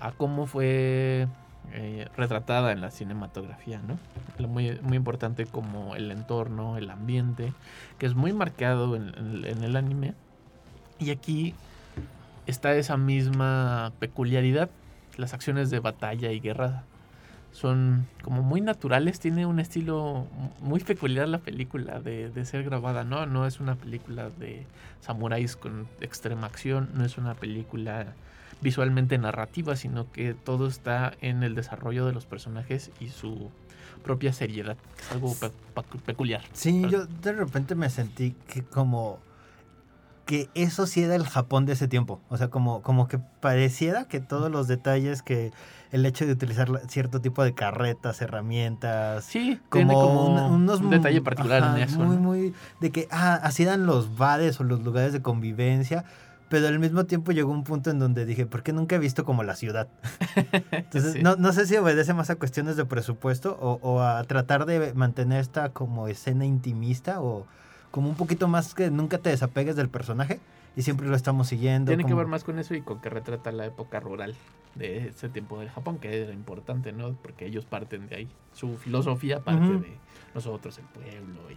A 0.00 0.12
cómo 0.12 0.46
fue 0.46 1.26
eh, 1.72 2.08
retratada 2.16 2.72
en 2.72 2.80
la 2.80 2.90
cinematografía, 2.90 3.80
¿no? 3.80 3.98
Muy, 4.46 4.78
muy 4.82 4.96
importante 4.96 5.46
como 5.46 5.94
el 5.94 6.10
entorno, 6.10 6.76
el 6.76 6.90
ambiente, 6.90 7.52
que 7.98 8.06
es 8.06 8.14
muy 8.14 8.32
marcado 8.32 8.96
en 8.96 9.64
el 9.64 9.76
anime. 9.76 10.14
Y 10.98 11.10
aquí 11.10 11.54
está 12.46 12.74
esa 12.74 12.96
misma 12.96 13.92
peculiaridad. 13.98 14.70
Las 15.16 15.34
acciones 15.34 15.70
de 15.70 15.80
batalla 15.80 16.32
y 16.32 16.40
guerra 16.40 16.84
son 17.52 18.06
como 18.22 18.42
muy 18.42 18.60
naturales. 18.60 19.20
Tiene 19.20 19.46
un 19.46 19.60
estilo 19.60 20.26
muy 20.60 20.80
peculiar 20.80 21.28
la 21.28 21.38
película 21.38 22.00
de, 22.00 22.30
de 22.30 22.44
ser 22.44 22.64
grabada, 22.64 23.04
¿no? 23.04 23.26
No 23.26 23.46
es 23.46 23.60
una 23.60 23.74
película 23.74 24.30
de 24.30 24.66
samuráis 25.00 25.56
con 25.56 25.88
extrema 26.00 26.46
acción, 26.46 26.90
no 26.94 27.04
es 27.04 27.18
una 27.18 27.34
película 27.34 28.14
visualmente 28.60 29.16
narrativa, 29.18 29.76
sino 29.76 30.10
que 30.12 30.34
todo 30.34 30.66
está 30.66 31.12
en 31.20 31.42
el 31.42 31.54
desarrollo 31.54 32.06
de 32.06 32.12
los 32.12 32.26
personajes 32.26 32.90
y 33.00 33.08
su 33.08 33.50
propia 34.04 34.32
seriedad. 34.32 34.76
que 34.96 35.02
Es 35.04 35.12
algo 35.12 35.34
pe- 35.34 35.50
pe- 35.82 35.98
peculiar. 36.06 36.42
Sí, 36.52 36.84
yo 36.90 37.06
de 37.06 37.32
repente 37.32 37.74
me 37.74 37.90
sentí 37.90 38.34
que 38.48 38.62
como 38.62 39.18
que 40.26 40.48
eso 40.54 40.86
sí 40.86 41.02
era 41.02 41.16
el 41.16 41.26
Japón 41.26 41.66
de 41.66 41.72
ese 41.72 41.88
tiempo. 41.88 42.20
O 42.28 42.36
sea, 42.36 42.48
como, 42.48 42.82
como 42.82 43.08
que 43.08 43.18
pareciera 43.40 44.04
que 44.04 44.20
todos 44.20 44.48
los 44.50 44.68
detalles, 44.68 45.22
que 45.22 45.50
el 45.90 46.06
hecho 46.06 46.24
de 46.24 46.32
utilizar 46.32 46.68
cierto 46.88 47.20
tipo 47.20 47.42
de 47.42 47.52
carretas, 47.52 48.22
herramientas. 48.22 49.24
Sí, 49.24 49.58
como, 49.68 49.70
tiene 49.88 49.94
como 49.94 50.26
un- 50.26 50.52
unos 50.62 50.80
un 50.80 50.90
detalle 50.90 51.20
particular 51.20 51.64
ajá, 51.64 51.76
en 51.78 51.82
eso. 51.82 51.98
Muy, 51.98 52.14
¿no? 52.16 52.22
muy. 52.22 52.54
De 52.78 52.92
que, 52.92 53.08
ah, 53.10 53.40
así 53.42 53.64
eran 53.64 53.86
los 53.86 54.16
bares 54.16 54.60
o 54.60 54.64
los 54.64 54.80
lugares 54.84 55.12
de 55.12 55.20
convivencia. 55.20 56.04
Pero 56.50 56.66
al 56.68 56.78
mismo 56.78 57.06
tiempo 57.06 57.32
llegó 57.32 57.50
un 57.52 57.64
punto 57.64 57.90
en 57.90 57.98
donde 57.98 58.26
dije, 58.26 58.44
¿por 58.44 58.62
qué 58.62 58.72
nunca 58.74 58.96
he 58.96 58.98
visto 58.98 59.24
como 59.24 59.42
la 59.44 59.54
ciudad? 59.56 59.88
Entonces, 60.72 61.12
Sí. 61.14 61.22
no, 61.22 61.36
no 61.36 61.52
sé 61.52 61.64
si 61.66 61.76
obedece 61.76 62.12
más 62.12 62.28
a 62.28 62.36
cuestiones 62.36 62.76
de 62.76 62.84
presupuesto 62.84 63.56
o, 63.60 63.78
o 63.82 64.02
a 64.02 64.22
tratar 64.24 64.66
de 64.66 64.92
mantener 64.94 65.40
esta 65.40 65.70
como 65.70 66.08
escena 66.08 66.44
intimista 66.44 67.22
o 67.22 67.46
como 67.90 68.08
un 68.08 68.16
poquito 68.16 68.48
más 68.48 68.74
que 68.74 68.90
nunca 68.90 69.18
te 69.18 69.30
desapegues 69.30 69.76
del 69.76 69.88
personaje 69.88 70.40
y 70.76 70.82
siempre 70.82 71.06
lo 71.08 71.16
estamos 71.16 71.48
siguiendo. 71.48 71.90
Tiene 71.90 72.02
que 72.04 72.10
como- 72.10 72.18
ver 72.18 72.26
más 72.26 72.44
con 72.44 72.58
eso 72.58 72.74
y 72.74 72.82
con 72.82 73.00
que 73.00 73.08
retrata 73.10 73.52
la 73.52 73.66
época 73.66 74.00
rural 74.00 74.34
de 74.74 75.08
ese 75.08 75.28
tiempo 75.28 75.58
del 75.60 75.70
Japón, 75.70 75.98
que 75.98 76.22
era 76.22 76.32
importante, 76.32 76.92
¿no? 76.92 77.14
Porque 77.22 77.46
ellos 77.46 77.64
parten 77.64 78.08
de 78.08 78.16
ahí. 78.16 78.28
Su 78.52 78.76
filosofía 78.76 79.40
parte 79.40 79.64
Ujú. 79.70 79.80
de 79.82 79.96
nosotros, 80.34 80.78
el 80.78 80.84
pueblo, 80.84 81.40
y 81.50 81.56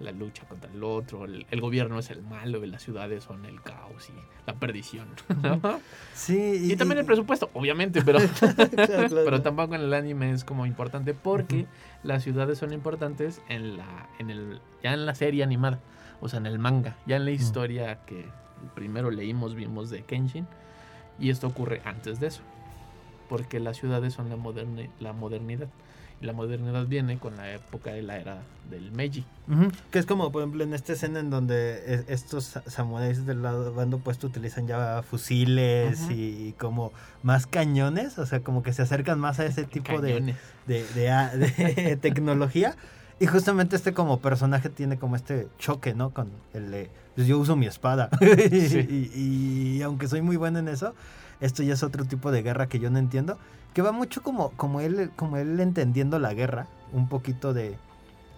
la 0.00 0.12
lucha 0.12 0.44
contra 0.46 0.70
el 0.70 0.82
otro, 0.82 1.24
el, 1.24 1.46
el 1.50 1.60
gobierno 1.60 1.98
es 1.98 2.10
el 2.10 2.22
malo 2.22 2.64
las 2.66 2.82
ciudades 2.82 3.24
son 3.24 3.44
el 3.46 3.62
caos 3.62 4.08
y 4.10 4.12
la 4.46 4.54
perdición. 4.54 5.08
¿no? 5.42 5.80
Sí, 6.14 6.70
Y, 6.70 6.76
también 6.76 6.98
el 6.98 7.06
presupuesto, 7.06 7.50
obviamente, 7.54 8.02
pero, 8.02 8.18
Claro, 8.38 9.08
claro. 9.08 9.24
pero 9.24 9.42
tampoco 9.42 9.74
en 9.74 9.82
el 9.82 9.94
anime 9.94 10.32
es 10.32 10.44
como 10.44 10.66
importante 10.66 11.14
porque 11.14 11.66
las 12.02 12.22
ciudades 12.22 12.58
son 12.58 12.72
importantes 12.72 13.40
en 13.48 13.76
la, 13.76 14.08
en 14.18 14.30
el, 14.30 14.60
ya 14.82 14.92
en 14.92 15.06
la 15.06 15.14
serie 15.14 15.44
animada, 15.44 15.80
o 16.20 16.28
sea, 16.28 16.40
en 16.40 16.46
el 16.46 16.58
manga, 16.58 16.96
ya 17.06 17.16
en 17.16 17.24
la 17.24 17.30
historia 17.30 18.04
que 18.06 18.26
primero 18.74 19.10
leímos, 19.10 19.54
vimos 19.54 19.90
de 19.90 20.02
Kenshin, 20.02 20.46
y 21.18 21.30
esto 21.30 21.46
ocurre 21.46 21.80
antes 21.84 22.18
de 22.18 22.28
eso, 22.28 22.42
porque 23.28 23.60
las 23.60 23.76
ciudades 23.76 24.14
son 24.14 24.28
la, 24.28 24.36
la 25.00 25.12
modernidad. 25.12 25.68
Y 26.24 26.26
la 26.26 26.32
modernidad 26.32 26.86
viene 26.86 27.18
con 27.18 27.36
la 27.36 27.52
época 27.52 27.92
de 27.92 28.00
la 28.00 28.16
era 28.16 28.38
del 28.70 28.90
Meiji. 28.92 29.26
Ujú, 29.46 29.70
Que 29.90 29.98
es 29.98 30.06
como, 30.06 30.32
por 30.32 30.40
ejemplo, 30.40 30.64
en 30.64 30.72
esta 30.72 30.94
escena 30.94 31.20
en 31.20 31.28
donde 31.28 31.74
e- 31.86 32.04
estos 32.08 32.44
sa- 32.44 32.62
samuráis 32.66 33.26
del 33.26 33.42
lado 33.42 33.74
bando 33.74 33.98
opuesto 33.98 34.26
utilizan 34.26 34.66
ya 34.66 35.02
fusiles 35.02 36.00
Ujú. 36.00 36.12
y, 36.12 36.14
y 36.48 36.54
como 36.58 36.92
más 37.22 37.46
cañones, 37.46 38.18
o 38.18 38.24
sea, 38.24 38.40
como 38.40 38.62
que 38.62 38.72
se 38.72 38.80
acercan 38.80 39.20
más 39.20 39.38
a 39.38 39.44
ese 39.44 39.64
tipo 39.76 40.00
de, 40.00 40.34
de, 40.66 40.84
de 40.94 41.54
de 41.86 41.96
tecnología. 42.00 42.74
Y 43.20 43.26
justamente 43.26 43.76
este 43.76 43.92
como 43.92 44.18
personaje 44.20 44.70
tiene 44.70 44.96
como 44.98 45.16
este 45.16 45.48
choque, 45.58 45.92
¿no? 45.94 46.10
Con 46.14 46.30
el 46.54 46.70
de, 46.70 46.90
pues 47.16 47.26
yo 47.26 47.38
uso 47.38 47.54
mi 47.54 47.66
espada. 47.66 48.08
Sí. 48.20 49.10
y, 49.14 49.76
y 49.76 49.82
aunque 49.82 50.08
soy 50.08 50.22
muy 50.22 50.36
bueno 50.36 50.58
en 50.58 50.68
eso, 50.68 50.94
esto 51.40 51.62
ya 51.62 51.74
es 51.74 51.82
otro 51.82 52.04
tipo 52.04 52.30
de 52.30 52.42
guerra 52.42 52.66
que 52.66 52.78
yo 52.78 52.90
no 52.90 52.98
entiendo. 52.98 53.38
Que 53.72 53.82
va 53.82 53.92
mucho 53.92 54.22
como, 54.22 54.50
como, 54.50 54.80
él, 54.80 55.10
como 55.16 55.36
él 55.36 55.58
entendiendo 55.60 56.18
la 56.18 56.34
guerra, 56.34 56.66
un 56.92 57.08
poquito 57.08 57.52
de... 57.52 57.76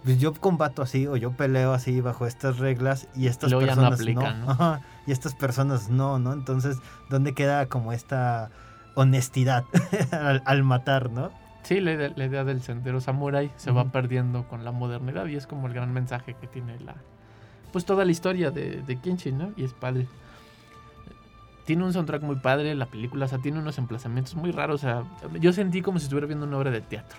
Pues 0.04 0.20
yo 0.20 0.32
combato 0.34 0.82
así 0.82 1.06
o 1.06 1.16
yo 1.16 1.32
peleo 1.32 1.72
así 1.72 2.00
bajo 2.00 2.26
estas 2.26 2.58
reglas 2.58 3.08
y 3.16 3.26
estas 3.26 3.50
Luego 3.50 3.66
personas 3.66 3.90
no. 3.90 3.94
aplican, 3.96 4.40
¿no? 4.40 4.50
Ajá, 4.52 4.80
y 5.06 5.12
estas 5.12 5.34
personas 5.34 5.90
no, 5.90 6.20
¿no? 6.20 6.32
Entonces, 6.32 6.78
¿dónde 7.10 7.34
queda 7.34 7.66
como 7.66 7.92
esta 7.92 8.50
honestidad 8.94 9.64
al, 10.12 10.42
al 10.44 10.62
matar, 10.62 11.10
¿no? 11.10 11.30
Sí, 11.64 11.80
la 11.80 11.94
idea, 11.94 12.12
la 12.14 12.26
idea 12.26 12.44
del 12.44 12.62
sendero 12.62 13.00
samurai 13.00 13.50
se 13.56 13.72
va 13.72 13.86
perdiendo 13.86 14.46
con 14.46 14.64
la 14.64 14.70
modernidad 14.70 15.26
y 15.26 15.34
es 15.34 15.48
como 15.48 15.66
el 15.66 15.74
gran 15.74 15.92
mensaje 15.92 16.36
que 16.40 16.46
tiene 16.46 16.78
la 16.78 16.94
pues 17.72 17.84
toda 17.84 18.04
la 18.04 18.10
historia 18.10 18.50
de, 18.50 18.82
de 18.82 18.96
Kenshin, 19.00 19.36
¿no? 19.36 19.52
Y 19.56 19.64
es 19.64 19.72
padre. 19.74 20.06
Tiene 21.66 21.84
un 21.84 21.92
soundtrack 21.92 22.22
muy 22.22 22.36
padre, 22.36 22.74
la 22.74 22.86
película, 22.86 23.26
o 23.26 23.28
sea, 23.28 23.38
tiene 23.38 23.58
unos 23.58 23.76
emplazamientos 23.76 24.34
muy 24.36 24.52
raros, 24.52 24.76
o 24.82 24.86
sea, 24.86 25.02
yo 25.40 25.52
sentí 25.52 25.82
como 25.82 25.98
si 25.98 26.04
estuviera 26.04 26.26
viendo 26.26 26.46
una 26.46 26.56
obra 26.56 26.70
de 26.70 26.80
teatro. 26.80 27.18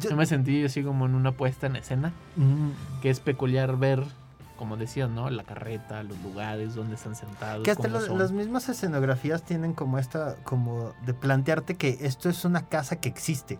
Yo- 0.00 0.10
Yo 0.10 0.16
me 0.16 0.26
sentí 0.26 0.64
así 0.64 0.82
como 0.82 1.06
en 1.06 1.14
una 1.14 1.30
puesta 1.32 1.66
en 1.68 1.76
escena, 1.76 2.12
Mm, 2.36 2.70
que 3.00 3.10
es 3.10 3.20
peculiar 3.20 3.76
ver, 3.78 4.02
como 4.56 4.76
decías, 4.76 5.10
¿no? 5.10 5.30
La 5.30 5.44
carreta, 5.44 6.02
los 6.02 6.18
lugares 6.22 6.74
donde 6.74 6.94
están 6.94 7.14
sentados. 7.14 7.64
Que 7.64 7.70
hasta 7.70 7.88
las 7.88 8.32
mismas 8.32 8.68
escenografías 8.68 9.42
tienen 9.42 9.72
como 9.72 9.98
esta, 9.98 10.36
como 10.44 10.92
de 11.04 11.14
plantearte 11.14 11.74
que 11.74 11.98
esto 12.02 12.28
es 12.28 12.44
una 12.44 12.68
casa 12.68 12.96
que 12.96 13.08
existe. 13.08 13.58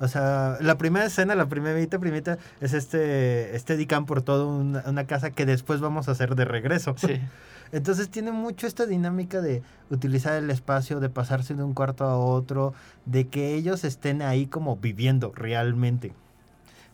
O 0.00 0.08
sea, 0.08 0.56
la 0.60 0.78
primera 0.78 1.06
escena, 1.06 1.34
la 1.34 1.48
primerita, 1.48 1.98
primerita, 1.98 2.38
es 2.60 2.72
este, 2.72 3.56
este 3.56 3.76
Dicam 3.76 4.06
por 4.06 4.22
todo 4.22 4.48
una, 4.48 4.82
una 4.86 5.06
casa 5.06 5.30
que 5.30 5.46
después 5.46 5.80
vamos 5.80 6.08
a 6.08 6.12
hacer 6.12 6.34
de 6.34 6.44
regreso. 6.44 6.94
Sí. 6.96 7.20
Entonces 7.72 8.08
tiene 8.08 8.32
mucho 8.32 8.66
esta 8.66 8.86
dinámica 8.86 9.40
de 9.40 9.62
utilizar 9.90 10.34
el 10.34 10.50
espacio, 10.50 11.00
de 11.00 11.10
pasarse 11.10 11.54
de 11.54 11.62
un 11.62 11.74
cuarto 11.74 12.04
a 12.04 12.16
otro, 12.16 12.74
de 13.04 13.28
que 13.28 13.54
ellos 13.54 13.84
estén 13.84 14.22
ahí 14.22 14.46
como 14.46 14.76
viviendo 14.76 15.32
realmente. 15.34 16.12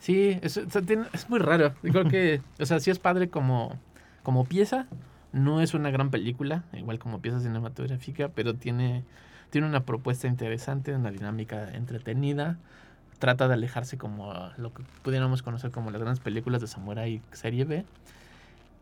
Sí, 0.04 0.38
es, 0.42 0.58
es 0.58 1.30
muy 1.30 1.38
raro. 1.38 1.72
Yo 1.82 1.90
creo 1.90 2.04
que, 2.04 2.42
o 2.60 2.66
sea, 2.66 2.78
sí 2.78 2.90
es 2.90 2.98
padre 2.98 3.30
como, 3.30 3.78
como 4.22 4.44
pieza. 4.44 4.86
No 5.32 5.62
es 5.62 5.72
una 5.72 5.90
gran 5.90 6.10
película, 6.10 6.62
igual 6.74 6.98
como 6.98 7.22
pieza 7.22 7.40
cinematográfica, 7.40 8.28
pero 8.28 8.52
tiene, 8.54 9.02
tiene 9.48 9.66
una 9.66 9.84
propuesta 9.84 10.26
interesante, 10.28 10.94
una 10.94 11.10
dinámica 11.10 11.70
entretenida. 11.72 12.58
Trata 13.18 13.48
de 13.48 13.54
alejarse 13.54 13.96
como 13.96 14.34
lo 14.58 14.74
que 14.74 14.82
pudiéramos 15.02 15.42
conocer 15.42 15.70
como 15.70 15.90
las 15.90 16.02
grandes 16.02 16.22
películas 16.22 16.60
de 16.60 16.66
Samurai 16.66 17.22
Serie 17.32 17.64
B. 17.64 17.86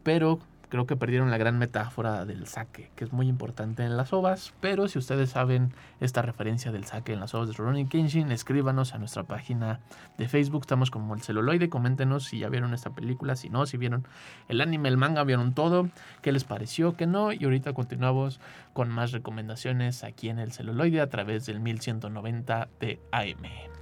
Pero 0.03 0.41
creo 0.73 0.87
que 0.87 0.97
perdieron 0.97 1.31
la 1.31 1.37
gran 1.37 1.59
metáfora 1.59 2.25
del 2.25 2.47
sake, 2.47 2.93
que 2.97 3.05
es 3.05 3.13
muy 3.13 3.29
importante 3.29 3.85
en 3.85 3.95
las 3.95 4.15
ovas. 4.15 4.55
Pero 4.63 4.89
si 4.89 4.99
ustedes 4.99 5.29
saben 5.29 5.75
esta 6.01 6.23
referencia 6.23 6.73
del 6.73 6.87
sake 6.87 7.13
en 7.13 7.21
las 7.21 7.35
ovas 7.35 7.49
de 7.49 7.53
Rurouni 7.53 7.87
Kenshin, 7.87 8.33
escríbanos 8.33 8.95
a 8.95 8.99
nuestra 8.99 9.25
página 9.25 9.81
de 10.17 10.29
Facebook. 10.29 10.63
Estamos 10.63 10.91
como 10.91 11.13
el 11.13 11.21
celuloide. 11.21 11.69
Coméntenos 11.69 12.25
si 12.25 12.39
ya 12.39 12.49
vieron 12.49 12.73
esta 12.73 12.89
película, 12.95 13.37
si 13.37 13.51
no, 13.51 13.67
si 13.67 13.77
vieron 13.77 14.07
el 14.49 14.63
anime, 14.63 14.89
el 14.89 14.97
manga, 14.97 15.25
vieron 15.25 15.53
todo, 15.53 15.91
qué 16.23 16.33
les 16.33 16.45
pareció, 16.45 16.97
qué 16.97 17.07
no. 17.07 17.33
Y 17.33 17.45
ahorita 17.45 17.75
continuamos 17.75 18.41
con 18.73 18.89
más 18.89 19.13
recomendaciones 19.13 20.05
aquí 20.05 20.31
en 20.31 20.39
el 20.39 20.53
celuloide 20.53 21.03
a 21.03 21.11
través 21.11 21.45
del 21.45 21.61
1190 21.61 22.69
de 22.81 22.99
AM. 23.13 23.82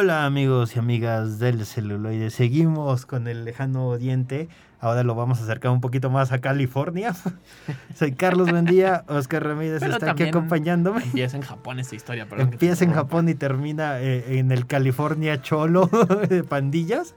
Hola 0.00 0.24
amigos 0.24 0.76
y 0.76 0.78
amigas 0.78 1.38
del 1.38 1.66
celuloide, 1.66 2.30
seguimos 2.30 3.04
con 3.04 3.28
el 3.28 3.44
lejano 3.44 3.86
oriente, 3.88 4.48
ahora 4.80 5.02
lo 5.04 5.14
vamos 5.14 5.40
a 5.40 5.42
acercar 5.42 5.72
un 5.72 5.82
poquito 5.82 6.08
más 6.08 6.32
a 6.32 6.38
California. 6.40 7.12
Soy 7.94 8.12
Carlos 8.12 8.50
Bendía, 8.50 9.04
Oscar 9.08 9.44
Ramírez 9.44 9.80
Pero 9.80 9.92
está 9.92 10.12
aquí 10.12 10.22
acompañándome. 10.22 11.02
Empieza 11.04 11.36
en 11.36 11.42
Japón 11.42 11.80
esta 11.80 11.96
historia, 11.96 12.26
perdón. 12.26 12.48
Empieza 12.54 12.82
en. 12.84 12.94
Japón 12.94 13.28
y 13.28 13.34
termina 13.34 14.00
eh, 14.00 14.38
en 14.38 14.52
el 14.52 14.66
California 14.66 15.42
cholo 15.42 15.90
de 16.30 16.44
pandillas, 16.44 17.14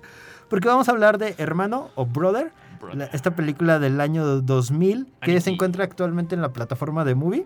porque 0.50 0.68
vamos 0.68 0.90
a 0.90 0.92
hablar 0.92 1.20
de 1.20 1.36
Hermano 1.38 1.90
o 1.96 2.06
Brother, 2.06 2.52
Brother. 2.82 2.98
la- 2.98 3.06
esta 3.06 3.34
película 3.34 3.80
del 3.80 4.02
año 4.02 4.26
2000 4.42 5.08
que 5.22 5.40
se 5.40 5.52
encuentra 5.52 5.86
actualmente 5.86 6.36
en 6.36 6.42
la 6.42 6.52
plataforma 6.52 7.06
de 7.06 7.16
Movie. 7.16 7.46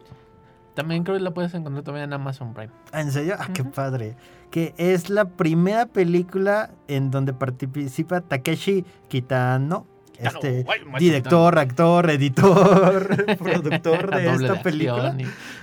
También 0.78 1.04
creo 1.04 1.18
que 1.18 1.24
la 1.24 1.32
puedes 1.32 1.56
encontrar 1.56 1.84
también 1.84 2.04
en 2.04 2.14
Amazon 2.14 2.54
Prime. 2.54 2.72
Ah, 2.92 3.02
¿En 3.02 3.12
serio? 3.12 3.36
Ah, 3.40 3.48
qué 3.52 3.64
padre. 3.64 4.16
Que 4.52 4.76
es 4.78 5.10
la 5.10 5.26
primera 5.26 5.88
película 5.88 6.70
en 6.88 7.10
donde 7.10 7.34
participa 7.34 8.22
Takeshi 8.22 8.86
Kitano. 9.08 9.88
Kitano, 10.12 10.38
Este, 10.40 10.62
guay, 10.62 10.82
director, 11.00 11.58
actor, 11.58 12.12
editor, 12.12 13.26
productor 13.40 14.16
de 14.18 14.32
esta 14.32 14.62
película. 14.62 15.18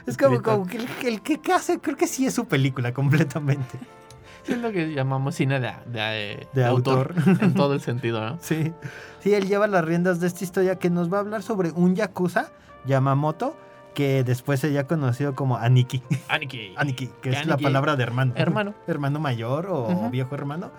Es 0.05 0.17
como, 0.17 0.67
que 0.67 0.79
el, 0.79 0.89
el 1.05 1.23
que 1.23 1.53
hace, 1.53 1.79
creo 1.79 1.97
que 1.97 2.09
sí 2.09 2.27
es 2.27 2.35
su 2.35 2.47
película 2.47 2.93
completamente. 2.93 3.79
Sí, 4.43 4.53
es 4.55 4.59
lo 4.59 4.73
que 4.73 4.95
llamamos 4.95 5.37
cine 5.37 5.61
de, 5.61 5.71
de, 5.87 6.49
De 6.53 6.65
autor. 6.65 7.15
en 7.41 7.55
todo 7.55 7.75
el 7.75 7.81
sentido, 7.83 8.21
¿no? 8.21 8.39
Sí. 8.41 8.73
Sí, 9.21 9.33
él 9.33 9.47
lleva 9.47 9.69
las 9.69 9.85
riendas 9.85 10.19
de 10.19 10.27
esta 10.27 10.43
historia 10.43 10.75
que 10.75 10.91
nos 10.91 11.13
va 11.13 11.19
a 11.19 11.21
hablar 11.21 11.45
sobre 11.45 11.71
un 11.71 11.95
yakuza, 11.95 12.49
Yamamoto, 12.85 13.57
que 13.95 14.25
después 14.25 14.61
sería 14.61 14.87
conocido 14.87 15.35
como 15.35 15.57
Aniki. 15.57 16.03
Aniki. 16.29 16.75
Aniki, 16.77 17.11
que 17.23 17.31
es 17.31 17.37
Aniki. 17.37 17.49
la 17.51 17.57
palabra 17.59 17.97
de 17.97 18.03
hermano. 18.03 18.33
Hermano. 18.37 18.75
hermano 18.87 19.21
mayor 19.21 19.67
o 19.67 19.89
Ujú. 19.89 20.11
viejo 20.11 20.35
hermano. 20.35 20.71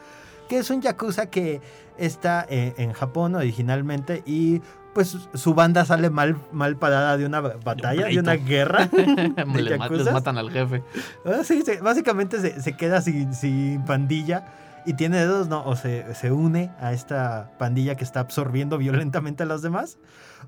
Que 0.49 0.59
es 0.59 0.69
un 0.69 0.81
yakuza 0.81 1.27
que 1.31 1.59
está 1.97 2.45
eh, 2.49 2.73
en 2.77 2.93
Japón 2.93 3.33
originalmente 3.35 4.21
y 4.25 4.61
pues 4.93 5.17
su 5.33 5.53
banda 5.55 5.83
sale 5.85 6.09
mal, 6.09 6.37
mal 6.53 6.77
parada 6.77 7.17
de 7.17 7.25
una 7.25 7.41
batalla, 7.41 8.05
de 8.07 8.19
una 8.19 8.33
pleito. 8.33 8.47
guerra. 8.49 8.85
de 8.91 9.61
Les, 9.61 9.77
yakuzas. 9.79 10.13
matan 10.13 10.37
al 10.37 10.51
jefe. 10.51 10.83
Ah, 11.25 11.43
sí, 11.43 11.63
sí, 11.65 11.73
básicamente 11.81 12.39
se, 12.39 12.61
se 12.61 12.77
queda 12.77 13.01
sin, 13.01 13.33
sin 13.33 13.83
pandilla 13.85 14.45
y 14.85 14.93
tiene 14.93 15.17
dedos, 15.17 15.47
¿no? 15.49 15.65
O 15.65 15.75
se, 15.75 16.13
se 16.15 16.31
une 16.31 16.71
a 16.79 16.93
esta 16.93 17.51
pandilla 17.57 17.95
que 17.95 18.03
está 18.03 18.19
absorbiendo 18.21 18.77
violentamente 18.77 19.43
a 19.43 19.45
los 19.47 19.61
demás. 19.63 19.97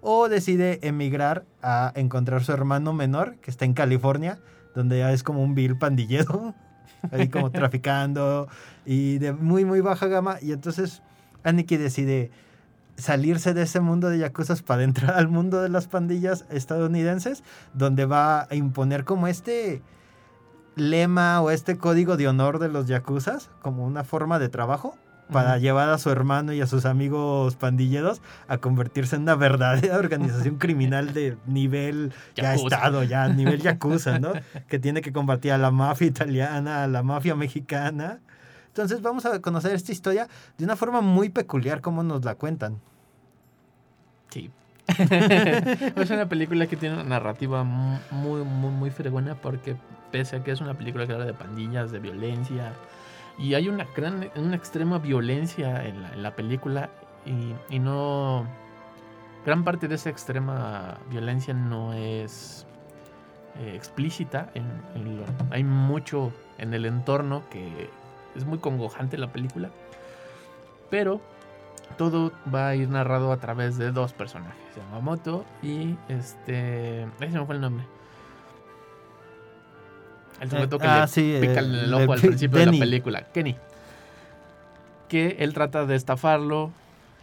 O 0.01 0.29
decide 0.29 0.79
emigrar 0.83 1.45
a 1.61 1.91
encontrar 1.95 2.43
su 2.43 2.51
hermano 2.51 2.93
menor, 2.93 3.35
que 3.37 3.51
está 3.51 3.65
en 3.65 3.73
California, 3.73 4.39
donde 4.75 4.99
ya 4.99 5.11
es 5.11 5.23
como 5.23 5.43
un 5.43 5.55
vil 5.55 5.77
pandillero, 5.77 6.53
ahí 7.11 7.29
como 7.29 7.51
traficando 7.51 8.47
y 8.85 9.17
de 9.17 9.33
muy, 9.33 9.65
muy 9.65 9.81
baja 9.81 10.07
gama. 10.07 10.37
Y 10.41 10.51
entonces 10.51 11.01
Aniki 11.43 11.77
decide 11.77 12.31
salirse 12.95 13.53
de 13.53 13.63
ese 13.63 13.79
mundo 13.79 14.09
de 14.09 14.17
yakuzas 14.17 14.63
para 14.63 14.83
entrar 14.83 15.15
al 15.15 15.27
mundo 15.27 15.61
de 15.61 15.69
las 15.69 15.87
pandillas 15.87 16.45
estadounidenses, 16.49 17.43
donde 17.73 18.05
va 18.05 18.47
a 18.49 18.55
imponer 18.55 19.05
como 19.05 19.27
este 19.27 19.81
lema 20.75 21.41
o 21.41 21.49
este 21.49 21.77
código 21.77 22.17
de 22.17 22.27
honor 22.27 22.59
de 22.59 22.69
los 22.69 22.87
yakuzas 22.87 23.49
como 23.61 23.85
una 23.85 24.03
forma 24.03 24.37
de 24.39 24.49
trabajo 24.49 24.95
para 25.31 25.57
llevar 25.57 25.89
a 25.89 25.97
su 25.97 26.09
hermano 26.09 26.53
y 26.53 26.61
a 26.61 26.67
sus 26.67 26.85
amigos 26.85 27.55
pandilleros 27.55 28.21
a 28.47 28.57
convertirse 28.59 29.15
en 29.15 29.23
una 29.23 29.35
verdadera 29.35 29.97
organización 29.99 30.57
criminal 30.57 31.13
de 31.13 31.37
nivel 31.45 32.13
ya 32.35 32.53
estado, 32.55 33.03
ya 33.03 33.27
nivel 33.27 33.61
yakuza, 33.63 34.19
¿no? 34.19 34.33
que 34.67 34.79
tiene 34.79 35.01
que 35.01 35.11
combatir 35.11 35.51
a 35.51 35.57
la 35.57 35.71
mafia 35.71 36.07
italiana, 36.07 36.83
a 36.83 36.87
la 36.87 37.03
mafia 37.03 37.35
mexicana. 37.35 38.19
Entonces 38.67 39.01
vamos 39.01 39.25
a 39.25 39.41
conocer 39.41 39.73
esta 39.73 39.91
historia 39.91 40.27
de 40.57 40.63
una 40.65 40.75
forma 40.75 41.01
muy 41.01 41.29
peculiar 41.29 41.81
como 41.81 42.03
nos 42.03 42.23
la 42.23 42.35
cuentan. 42.35 42.79
Sí. 44.29 44.51
es 44.97 46.09
una 46.09 46.29
película 46.29 46.67
que 46.67 46.77
tiene 46.77 46.95
una 46.95 47.03
narrativa 47.03 47.63
mu- 47.63 47.99
muy, 48.11 48.43
muy, 48.43 48.71
muy 48.71 48.89
fregona 48.91 49.35
porque 49.35 49.75
pese 50.11 50.37
a 50.37 50.43
que 50.43 50.51
es 50.51 50.61
una 50.61 50.75
película 50.75 51.05
que 51.05 51.13
habla 51.13 51.25
de 51.25 51.33
pandillas, 51.33 51.91
de 51.91 51.99
violencia, 51.99 52.71
y 53.37 53.53
hay 53.53 53.69
una 53.69 53.85
gran, 53.95 54.29
una 54.35 54.55
extrema 54.55 54.99
violencia 54.99 55.85
en 55.85 56.01
la, 56.01 56.13
en 56.13 56.23
la 56.23 56.35
película 56.35 56.89
y, 57.69 57.79
no... 57.79 58.45
Gran 59.45 59.63
parte 59.63 59.87
de 59.87 59.95
esa 59.95 60.09
extrema 60.09 60.97
violencia 61.09 61.53
no 61.53 61.93
es 61.93 62.65
eh, 63.59 63.73
explícita. 63.75 64.49
Hay 65.51 65.63
mucho 65.63 66.33
en 66.57 66.73
el 66.73 66.85
entorno 66.85 67.43
que 67.49 67.89
es 68.35 68.45
muy 68.45 68.57
congojante 68.57 69.17
la 69.17 69.31
película. 69.31 69.69
Pero 70.89 71.21
todo 71.97 72.33
va 72.53 72.69
a 72.69 72.75
ir 72.75 72.89
narrado 72.89 73.31
a 73.31 73.37
través 73.37 73.77
de 73.77 73.91
dos 73.91 74.11
personajes, 74.13 74.75
Yamamoto 74.75 75.45
y 75.63 75.95
este... 76.09 77.03
Ese 77.03 77.31
se 77.31 77.39
me 77.39 77.45
fue 77.45 77.55
el 77.55 77.61
nombre. 77.61 77.85
El 80.41 80.49
sujeto 80.49 80.77
que 80.79 80.87
ah, 80.87 81.01
le 81.01 81.07
sí, 81.07 81.37
pica 81.41 81.53
eh, 81.61 81.65
en 81.65 81.73
el 81.75 81.93
ojo 81.93 82.13
al 82.13 82.19
pi- 82.21 82.27
principio 82.27 82.59
de 82.59 82.65
la 82.67 82.71
película, 82.71 83.21
Kenny. 83.33 83.55
Que 85.09 85.37
él 85.39 85.53
trata 85.53 85.85
de 85.85 85.95
estafarlo, 85.95 86.71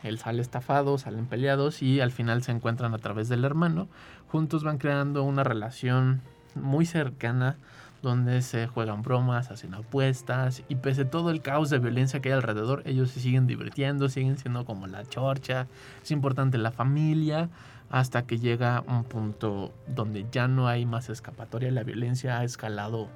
él 0.02 0.18
sale 0.18 0.40
estafado, 0.42 0.96
salen 0.98 1.26
peleados 1.26 1.82
y 1.82 2.00
al 2.00 2.12
final 2.12 2.42
se 2.42 2.52
encuentran 2.52 2.94
a 2.94 2.98
través 2.98 3.28
del 3.28 3.44
hermano. 3.44 3.88
Juntos 4.28 4.64
van 4.64 4.78
creando 4.78 5.22
una 5.22 5.44
relación 5.44 6.22
muy 6.54 6.86
cercana 6.86 7.56
donde 8.02 8.42
se 8.42 8.66
juegan 8.66 9.02
bromas, 9.02 9.50
hacen 9.50 9.72
apuestas 9.74 10.62
y 10.68 10.74
pese 10.76 11.02
a 11.02 11.10
todo 11.10 11.30
el 11.30 11.40
caos 11.40 11.70
de 11.70 11.78
violencia 11.78 12.20
que 12.20 12.28
hay 12.30 12.34
alrededor, 12.34 12.82
ellos 12.84 13.10
se 13.10 13.20
siguen 13.20 13.46
divirtiendo, 13.46 14.10
siguen 14.10 14.36
siendo 14.36 14.66
como 14.66 14.86
la 14.86 15.04
chorcha, 15.06 15.68
es 16.02 16.10
importante 16.10 16.58
la 16.58 16.70
familia, 16.70 17.48
hasta 17.90 18.26
que 18.26 18.38
llega 18.38 18.82
un 18.86 19.04
punto 19.04 19.72
donde 19.86 20.26
ya 20.32 20.48
no 20.48 20.68
hay 20.68 20.86
más 20.86 21.08
escapatoria, 21.10 21.70
la 21.70 21.84
violencia 21.84 22.38
ha 22.38 22.44
escalado 22.44 23.08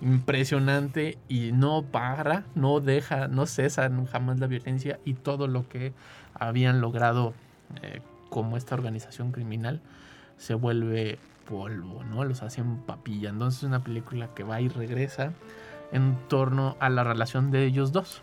impresionante 0.00 1.18
y 1.28 1.52
no 1.52 1.82
para, 1.82 2.44
no 2.54 2.80
deja, 2.80 3.28
no 3.28 3.46
cesa 3.46 3.90
jamás 4.10 4.38
la 4.38 4.46
violencia 4.46 5.00
y 5.04 5.14
todo 5.14 5.48
lo 5.48 5.68
que 5.68 5.92
habían 6.34 6.80
logrado 6.80 7.34
eh, 7.82 8.00
como 8.30 8.56
esta 8.56 8.74
organización 8.74 9.32
criminal 9.32 9.80
se 10.36 10.54
vuelve 10.54 11.18
polvo, 11.48 12.04
¿no? 12.04 12.24
Los 12.24 12.42
hacen 12.42 12.78
papilla. 12.78 13.30
Entonces 13.30 13.62
es 13.62 13.64
una 13.64 13.82
película 13.82 14.28
que 14.34 14.44
va 14.44 14.60
y 14.60 14.68
regresa 14.68 15.32
en 15.90 16.16
torno 16.28 16.76
a 16.80 16.90
la 16.90 17.02
relación 17.02 17.50
de 17.50 17.64
ellos 17.64 17.92
dos. 17.92 18.20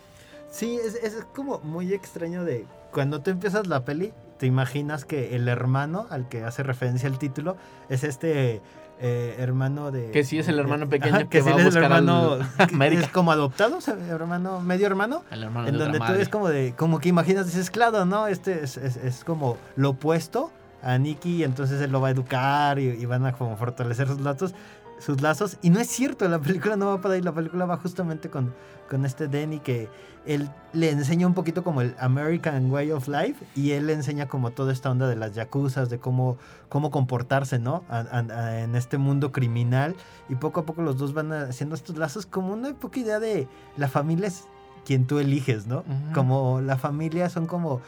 Sí, 0.49 0.79
es, 0.81 0.95
es 0.95 1.25
como 1.35 1.59
muy 1.59 1.93
extraño 1.93 2.43
de 2.45 2.65
cuando 2.91 3.21
tú 3.21 3.31
empiezas 3.31 3.67
la 3.67 3.83
peli, 3.83 4.13
te 4.37 4.45
imaginas 4.45 5.05
que 5.05 5.35
el 5.35 5.47
hermano 5.47 6.07
al 6.09 6.27
que 6.29 6.43
hace 6.43 6.63
referencia 6.63 7.07
el 7.07 7.17
título 7.17 7.55
es 7.89 8.03
este 8.03 8.61
eh, 8.99 9.35
hermano 9.39 9.91
de... 9.91 10.11
Que 10.11 10.23
sí 10.23 10.39
es 10.39 10.47
el 10.47 10.57
hermano 10.59 10.87
pequeño 10.87 11.27
que 11.29 11.41
sí 11.41 11.49
va 11.49 11.55
a 11.55 11.59
es 11.59 11.59
el 11.59 11.65
buscar 11.65 11.83
al- 11.91 12.07
hermano 12.07 12.37
a 12.57 12.57
que 12.67 12.75
América. 12.75 13.01
es 13.03 13.09
como 13.09 13.31
adoptado, 13.31 13.77
o 13.77 13.81
sea, 13.81 13.95
hermano, 14.09 14.61
medio 14.61 14.87
hermano. 14.87 15.23
El 15.31 15.43
hermano 15.43 15.67
en 15.67 15.73
de 15.77 15.79
donde 15.83 15.97
tú 15.99 16.03
madre. 16.05 16.21
es 16.21 16.29
como 16.29 16.47
de, 16.49 16.73
como 16.77 16.99
que 16.99 17.09
imaginas, 17.09 17.45
dices, 17.45 17.69
claro, 17.71 18.05
¿no? 18.05 18.27
Este 18.27 18.63
es, 18.63 18.77
es- 18.77 18.95
es 18.97 19.23
como 19.25 19.57
lo 19.75 19.89
opuesto 19.91 20.51
a 20.81 20.97
Nicky, 20.97 21.37
y 21.37 21.43
entonces 21.43 21.81
él 21.81 21.91
lo 21.91 21.99
va 21.99 22.09
a 22.09 22.11
educar 22.11 22.77
y, 22.79 22.87
y 22.89 23.05
van 23.05 23.25
a 23.25 23.33
como 23.33 23.57
fortalecer 23.57 24.07
sus 24.07 24.21
lazos, 24.21 24.53
sus 24.99 25.19
lazos. 25.21 25.57
Y 25.61 25.71
no 25.71 25.79
es 25.79 25.87
cierto, 25.89 26.27
la 26.29 26.39
película 26.39 26.75
no 26.77 26.85
va 26.87 27.01
para 27.01 27.15
ahí, 27.15 27.21
la 27.21 27.33
película 27.33 27.65
va 27.65 27.75
justamente 27.77 28.29
con, 28.29 28.53
con 28.89 29.05
este 29.05 29.27
Denny 29.27 29.59
que 29.59 29.89
él 30.25 30.49
le 30.73 30.89
enseña 30.89 31.27
un 31.27 31.33
poquito 31.35 31.63
como 31.63 31.81
el 31.81 31.95
American 31.99 32.71
Way 32.71 32.91
of 32.91 33.07
Life 33.07 33.45
y 33.55 33.71
él 33.71 33.87
le 33.87 33.93
enseña 33.93 34.27
como 34.27 34.51
toda 34.51 34.73
esta 34.73 34.89
onda 34.89 35.07
de 35.07 35.15
las 35.15 35.33
yakuzas, 35.35 35.89
de 35.89 35.99
cómo, 35.99 36.37
cómo 36.69 36.89
comportarse, 36.91 37.59
¿no? 37.59 37.83
A- 37.89 37.99
a- 37.99 38.19
a- 38.19 38.59
en 38.61 38.75
este 38.75 38.97
mundo 38.97 39.31
criminal. 39.31 39.95
Y 40.29 40.35
poco 40.35 40.61
a 40.61 40.65
poco 40.65 40.81
los 40.81 40.97
dos 40.97 41.13
van 41.13 41.31
haciendo 41.31 41.75
estos 41.75 41.97
lazos 41.97 42.25
como 42.25 42.53
una 42.53 42.73
poca 42.73 42.99
idea 42.99 43.19
de 43.19 43.47
la 43.77 43.87
familia 43.87 44.27
es 44.27 44.45
quien 44.85 45.05
tú 45.05 45.19
eliges, 45.19 45.67
¿no? 45.67 45.83
Como 46.13 46.61
la 46.61 46.77
familia 46.77 47.29
son 47.29 47.45
como... 47.47 47.81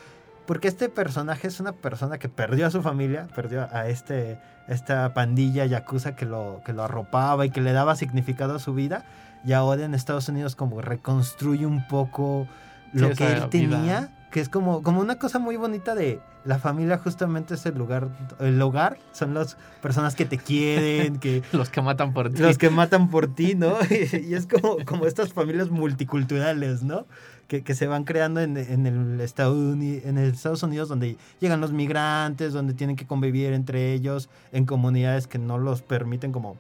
Porque 0.46 0.68
este 0.70 0.88
personaje 0.88 1.48
es 1.48 1.60
una 1.60 1.74
persona 1.74 2.20
que 2.20 2.30
perdió 2.30 2.68
a 2.68 2.72
su 2.72 2.82
familia, 2.82 3.28
perdió 3.36 3.68
a 3.72 3.90
este, 3.90 4.40
esta 4.70 5.14
pandilla 5.14 5.66
yakuza 5.66 6.16
que 6.16 6.26
lo, 6.26 6.62
que 6.66 6.72
lo 6.72 6.84
arropaba 6.84 7.46
y 7.46 7.50
que 7.50 7.60
le 7.62 7.74
daba 7.74 7.96
significado 7.98 8.56
a 8.56 8.60
su 8.60 8.74
vida. 8.74 9.04
Y 9.48 9.54
ahora 9.54 9.86
en 9.86 9.94
Estados 9.96 10.28
Unidos 10.30 10.56
como 10.56 10.82
reconstruye 10.82 11.66
un 11.66 11.88
poco 11.88 12.48
lo 12.94 13.10
Sí, 13.10 13.16
que 13.16 13.28
él 13.28 13.34
vida. 13.36 13.50
tenía, 13.50 14.28
que 14.32 14.42
es 14.42 14.50
como, 14.50 14.84
como 14.84 15.00
una 15.02 15.18
cosa 15.18 15.40
muy 15.40 15.56
bonita 15.56 15.96
de 15.96 16.20
la 16.44 16.60
familia 16.60 16.98
justamente 16.98 17.54
es 17.56 17.66
el 17.66 17.78
lugar, 17.78 18.10
el 18.40 18.62
hogar, 18.62 18.98
son 19.12 19.34
las 19.34 19.58
personas 19.82 20.16
que 20.16 20.26
te 20.26 20.38
quieren, 20.38 21.18
que 21.18 21.44
Los 21.54 21.70
que 21.70 21.82
matan 21.82 22.14
por 22.14 22.30
ti. 22.30 22.42
los 22.42 22.58
que 22.58 22.70
matan 22.70 23.10
por 23.10 23.34
ti, 23.34 23.56
¿no? 23.56 23.78
y 23.90 24.34
es 24.34 24.48
como, 24.48 24.78
como 24.86 25.06
estas 25.06 25.34
familias 25.34 25.70
multiculturales, 25.70 26.84
¿no? 26.84 27.06
Que, 27.48 27.64
que 27.64 27.76
se 27.76 27.88
van 27.88 28.04
creando 28.04 28.42
en, 28.42 28.58
en 28.58 28.86
el 28.86 29.22
Estados 29.22 29.56
en 29.58 30.18
el 30.18 30.34
Estados 30.34 30.64
Unidos, 30.64 30.90
donde 30.90 31.16
llegan 31.40 31.62
los 31.62 31.72
migrantes, 31.72 32.52
donde 32.52 32.74
tienen 32.74 32.98
que 32.98 33.08
convivir 33.08 33.54
entre 33.54 33.94
ellos 33.94 34.30
en 34.52 34.66
comunidades 34.66 35.28
que 35.28 35.38
no 35.40 35.58
los 35.58 35.82
permiten 35.82 36.34
como, 36.34 36.58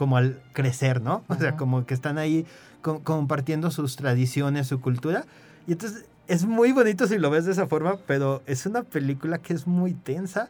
como 0.00 0.16
al 0.16 0.40
crecer, 0.54 1.02
¿no? 1.02 1.22
O 1.28 1.34
sea, 1.34 1.56
como 1.58 1.84
que 1.84 1.92
están 1.92 2.16
ahí 2.16 2.46
co- 2.80 3.00
compartiendo 3.04 3.70
sus 3.70 3.96
tradiciones, 3.96 4.66
su 4.66 4.80
cultura. 4.80 5.26
Y 5.66 5.72
entonces 5.72 6.06
es 6.26 6.46
muy 6.46 6.72
bonito 6.72 7.06
si 7.06 7.18
lo 7.18 7.28
ves 7.28 7.44
de 7.44 7.52
esa 7.52 7.66
forma, 7.66 7.98
pero 8.06 8.42
es 8.46 8.64
una 8.64 8.82
película 8.82 9.36
que 9.38 9.52
es 9.52 9.66
muy 9.66 9.92
tensa 9.92 10.48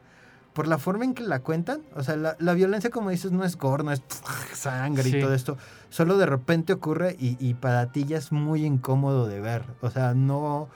por 0.53 0.69
la 0.69 0.79
forma 0.79 1.05
en 1.05 1.15
que 1.15 1.25
la 1.25 1.41
cuentan. 1.41 1.81
O 1.97 2.03
sea, 2.05 2.15
la, 2.17 2.37
la 2.39 2.55
violencia, 2.55 2.91
como 2.91 3.11
dices, 3.11 3.33
no 3.33 3.45
es 3.45 3.57
gore, 3.57 3.83
no 3.83 3.91
es 3.93 4.03
sangre 4.55 5.03
Sí. 5.03 5.17
y 5.17 5.21
todo 5.21 5.35
esto. 5.35 5.59
Solo 5.89 6.17
de 6.17 6.27
repente 6.27 6.73
ocurre 6.73 7.17
y, 7.19 7.37
y 7.45 7.55
para 7.55 7.91
ti 7.91 8.05
ya 8.05 8.19
es 8.19 8.31
muy 8.31 8.65
incómodo 8.65 9.27
de 9.27 9.41
ver. 9.41 9.65
O 9.81 9.91
sea, 9.91 10.15
no... 10.15 10.69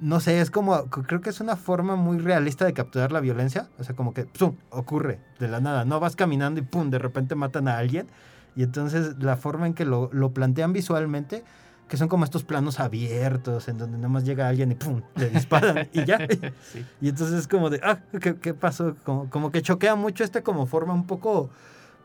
No 0.00 0.18
sé, 0.20 0.40
es 0.40 0.50
como, 0.50 0.86
creo 0.86 1.20
que 1.20 1.28
es 1.28 1.40
una 1.40 1.56
forma 1.56 1.94
muy 1.94 2.18
realista 2.18 2.64
de 2.64 2.72
capturar 2.72 3.12
la 3.12 3.20
violencia. 3.20 3.68
O 3.78 3.84
sea, 3.84 3.94
como 3.94 4.14
que, 4.14 4.24
¡pum!, 4.24 4.56
ocurre 4.70 5.20
de 5.38 5.48
la 5.48 5.60
nada. 5.60 5.84
No 5.84 6.00
vas 6.00 6.16
caminando 6.16 6.58
y, 6.60 6.62
¡pum!, 6.62 6.90
de 6.90 6.98
repente 6.98 7.34
matan 7.34 7.68
a 7.68 7.76
alguien. 7.76 8.08
Y 8.56 8.62
entonces 8.62 9.16
la 9.18 9.36
forma 9.36 9.66
en 9.66 9.74
que 9.74 9.84
lo, 9.84 10.08
lo 10.12 10.32
plantean 10.32 10.72
visualmente, 10.72 11.44
que 11.88 11.96
son 11.96 12.08
como 12.08 12.24
estos 12.24 12.44
planos 12.44 12.80
abiertos, 12.80 13.68
en 13.68 13.76
donde 13.76 13.98
nada 13.98 14.08
más 14.08 14.24
llega 14.24 14.48
alguien 14.48 14.72
y 14.72 14.74
¡pum!, 14.74 15.02
le 15.16 15.28
disparan 15.28 15.88
y 15.92 16.04
ya. 16.04 16.18
Sí. 16.72 16.84
Y 17.00 17.08
entonces 17.10 17.40
es 17.40 17.48
como 17.48 17.68
de, 17.68 17.80
ah, 17.82 17.98
¿qué, 18.20 18.36
qué 18.36 18.54
pasó? 18.54 18.96
Como, 19.04 19.28
como 19.28 19.50
que 19.50 19.60
choquea 19.60 19.96
mucho 19.96 20.24
esta 20.24 20.42
como 20.42 20.66
forma 20.66 20.94
un 20.94 21.06
poco, 21.06 21.50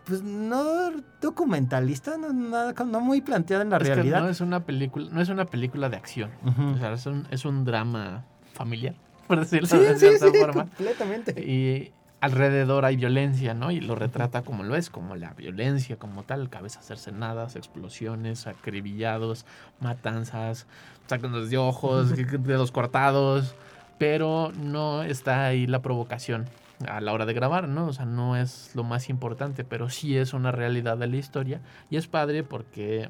pues 0.06 0.22
no 0.22 0.92
documentalista, 1.22 2.18
no, 2.18 2.32
nada, 2.32 2.74
no 2.86 3.02
muy 3.02 3.22
planteada 3.22 3.64
en 3.64 3.70
la 3.70 3.78
Es 3.78 3.84
que 3.84 3.96
realidad. 3.96 4.22
no 4.22 4.30
es 4.30 4.42
una 4.42 4.62
película, 4.64 5.08
no 5.12 5.22
es 5.22 5.30
una 5.30 5.46
película 5.46 5.90
de 5.90 5.98
acción. 5.98 6.30
O 6.74 6.78
sea, 6.78 6.94
es 6.94 7.06
un, 7.06 7.28
es 7.32 7.44
un 7.46 7.66
drama 7.66 8.24
familiar, 8.54 8.96
por 9.28 9.40
decirlo 9.40 9.68
Sí, 9.68 9.78
de 9.78 9.94
sí, 9.94 10.00
cierta 10.00 10.28
sí, 10.32 10.38
forma. 10.40 10.54
completamente. 10.64 11.32
Y 11.42 11.92
alrededor 12.22 12.86
hay 12.86 12.96
violencia, 12.96 13.54
¿no? 13.54 13.72
Y 13.72 13.82
lo 13.82 13.96
retrata 13.96 14.42
como 14.44 14.64
lo 14.64 14.76
es, 14.76 14.90
como 14.90 15.16
la 15.16 15.34
violencia 15.34 15.98
como 15.98 16.24
tal, 16.24 16.50
cabezas 16.50 16.86
cercenadas, 16.86 17.56
explosiones, 17.56 18.48
acribillados, 18.48 19.46
matanzas, 19.80 20.66
sácanos 21.08 21.50
de 21.50 21.58
ojos, 21.58 22.14
dedos 22.44 22.72
cortados, 22.72 23.56
pero 23.98 24.52
no 24.60 25.04
está 25.04 25.46
ahí 25.46 25.68
la 25.68 25.82
provocación 25.82 26.46
a 26.88 27.00
la 27.02 27.14
hora 27.14 27.26
de 27.26 27.34
grabar, 27.34 27.68
¿no? 27.68 27.88
O 27.88 27.94
sea, 27.94 28.06
no 28.06 28.36
es 28.36 28.72
lo 28.76 28.84
más 28.84 29.10
importante, 29.10 29.64
pero 29.64 29.90
sí 29.90 30.18
es 30.18 30.34
una 30.34 30.52
realidad 30.52 30.98
de 30.98 31.08
la 31.08 31.16
historia 31.16 31.62
y 31.90 31.98
es 31.98 32.08
padre 32.08 32.44
porque 32.44 33.10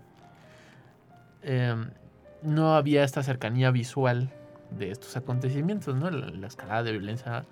em, 1.42 1.90
no 2.44 2.76
había 2.76 3.04
esta 3.04 3.24
cercanía 3.24 3.72
visual 3.72 4.32
de 4.72 4.92
estos 4.92 5.18
acontecimientos, 5.18 5.96
¿no? 5.96 6.10
La, 6.12 6.28
la 6.28 6.48
escalada 6.48 6.84
de 6.84 6.92
violencia 6.92 7.46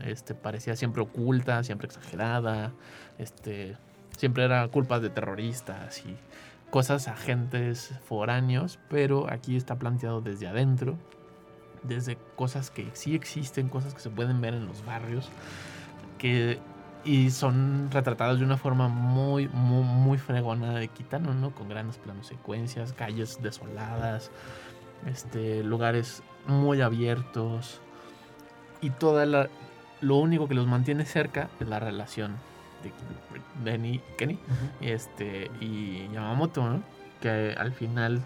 este, 0.00 0.34
parecía 0.34 0.76
siempre 0.76 1.02
oculta, 1.02 1.62
siempre 1.62 1.86
exagerada, 1.86 2.72
este, 3.18 3.76
siempre 4.16 4.44
era 4.44 4.66
culpa 4.68 5.00
de 5.00 5.10
terroristas 5.10 6.04
y 6.06 6.16
cosas 6.70 7.08
agentes 7.08 7.92
foráneos, 8.04 8.78
pero 8.88 9.30
aquí 9.30 9.56
está 9.56 9.78
planteado 9.78 10.20
desde 10.20 10.48
adentro, 10.48 10.96
desde 11.82 12.16
cosas 12.36 12.70
que 12.70 12.88
sí 12.92 13.14
existen, 13.14 13.68
cosas 13.68 13.94
que 13.94 14.00
se 14.00 14.10
pueden 14.10 14.40
ver 14.40 14.54
en 14.54 14.66
los 14.66 14.84
barrios, 14.84 15.28
que 16.18 16.58
Y 17.04 17.30
son 17.30 17.90
retratados 17.90 18.38
de 18.38 18.44
una 18.44 18.56
forma 18.56 18.86
muy, 18.86 19.48
muy, 19.48 19.82
muy 19.82 20.18
fregona 20.18 20.74
de 20.74 20.86
Kitano, 20.86 21.34
¿no? 21.34 21.50
Con 21.50 21.68
grandes 21.68 21.98
planos 21.98 22.28
secuencias, 22.28 22.92
calles 22.92 23.40
desoladas, 23.42 24.30
este, 25.06 25.64
lugares 25.64 26.22
muy 26.46 26.80
abiertos. 26.80 27.80
Y 28.80 28.90
toda 28.90 29.26
la, 29.26 29.48
lo 30.00 30.16
único 30.16 30.46
que 30.46 30.54
los 30.54 30.68
mantiene 30.68 31.04
cerca 31.04 31.50
es 31.58 31.68
la 31.68 31.80
relación 31.80 32.36
de 32.84 32.92
Benny, 33.64 34.00
Kenny 34.16 34.38
este, 34.80 35.50
y 35.60 36.08
Yamamoto, 36.12 36.68
¿no? 36.68 36.82
Que 37.20 37.54
al 37.58 37.72
final 37.72 38.22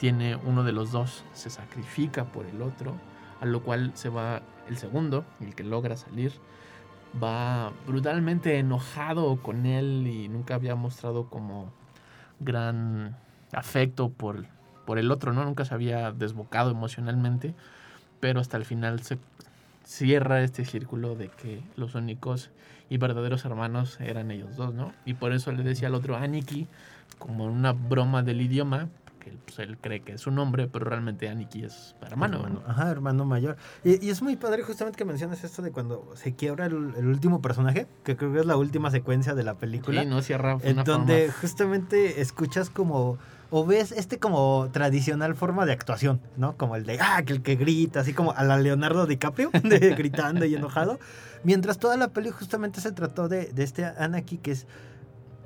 tiene 0.00 0.34
uno 0.34 0.64
de 0.64 0.72
los 0.72 0.92
dos, 0.92 1.24
se 1.34 1.50
sacrifica 1.50 2.24
por 2.24 2.46
el 2.46 2.62
otro, 2.62 2.94
a 3.38 3.44
lo 3.44 3.62
cual 3.62 3.90
se 3.92 4.08
va 4.08 4.40
el 4.66 4.78
segundo, 4.78 5.26
el 5.42 5.54
que 5.54 5.62
logra 5.62 5.94
salir, 5.94 6.32
va 7.22 7.70
brutalmente 7.86 8.58
enojado 8.58 9.36
con 9.42 9.66
él 9.66 10.06
y 10.06 10.28
nunca 10.28 10.54
había 10.54 10.74
mostrado 10.74 11.28
como 11.28 11.70
gran 12.40 13.14
afecto 13.52 14.08
por, 14.08 14.46
por 14.86 14.98
el 14.98 15.10
otro, 15.10 15.34
¿no? 15.34 15.44
Nunca 15.44 15.66
se 15.66 15.74
había 15.74 16.12
desbocado 16.12 16.70
emocionalmente, 16.70 17.54
pero 18.20 18.40
hasta 18.40 18.56
el 18.56 18.64
final 18.64 19.02
se 19.02 19.18
cierra 19.84 20.42
este 20.42 20.64
círculo 20.64 21.14
de 21.14 21.28
que 21.28 21.60
los 21.76 21.94
únicos 21.94 22.50
y 22.88 22.96
verdaderos 22.96 23.44
hermanos 23.44 24.00
eran 24.00 24.30
ellos 24.30 24.56
dos, 24.56 24.72
¿no? 24.72 24.94
Y 25.04 25.12
por 25.12 25.34
eso 25.34 25.52
le 25.52 25.62
decía 25.62 25.88
al 25.88 25.94
otro 25.94 26.16
Aniki, 26.16 26.68
como 27.18 27.44
una 27.44 27.72
broma 27.72 28.22
del 28.22 28.40
idioma, 28.40 28.88
que 29.20 29.32
pues, 29.44 29.58
él 29.60 29.78
cree 29.78 30.00
que 30.00 30.12
es 30.12 30.26
un 30.26 30.38
hombre, 30.40 30.66
pero 30.66 30.86
realmente 30.86 31.28
Aniki 31.28 31.62
es 31.64 31.94
hermano. 32.02 32.38
Hermano, 32.38 32.62
ajá, 32.66 32.90
hermano 32.90 33.24
mayor. 33.24 33.56
Y, 33.84 34.04
y 34.04 34.10
es 34.10 34.20
muy 34.22 34.34
padre 34.36 34.64
justamente 34.64 34.96
que 34.98 35.04
mencionas 35.04 35.44
esto 35.44 35.62
de 35.62 35.70
cuando 35.70 36.10
se 36.16 36.34
quiebra 36.34 36.66
el, 36.66 36.92
el 36.96 37.06
último 37.06 37.40
personaje, 37.40 37.86
que 38.02 38.16
creo 38.16 38.32
que 38.32 38.40
es 38.40 38.46
la 38.46 38.56
última 38.56 38.90
secuencia 38.90 39.34
de 39.34 39.44
la 39.44 39.54
película. 39.54 40.02
Sí, 40.02 40.08
no 40.08 40.20
cierra. 40.22 40.58
En 40.62 40.74
una 40.74 40.84
donde 40.84 41.26
forma- 41.26 41.40
justamente 41.40 42.20
escuchas 42.20 42.70
como 42.70 43.18
o 43.52 43.66
ves 43.66 43.90
este 43.92 44.18
como 44.20 44.68
tradicional 44.72 45.34
forma 45.34 45.66
de 45.66 45.72
actuación, 45.72 46.20
¿no? 46.36 46.56
Como 46.56 46.76
el 46.76 46.84
de, 46.86 46.98
ah, 47.00 47.22
que 47.24 47.32
el 47.32 47.42
que 47.42 47.56
grita, 47.56 48.00
así 48.00 48.12
como 48.14 48.32
a 48.32 48.44
la 48.44 48.56
Leonardo 48.58 49.06
DiCaprio, 49.06 49.50
de, 49.64 49.94
gritando 49.96 50.44
y 50.44 50.54
enojado. 50.54 50.98
Mientras 51.42 51.78
toda 51.78 51.96
la 51.96 52.08
peli 52.08 52.30
justamente 52.30 52.80
se 52.80 52.92
trató 52.92 53.28
de, 53.28 53.46
de 53.46 53.64
este 53.64 53.84
Anaki, 53.84 54.38
que 54.38 54.52
es, 54.52 54.66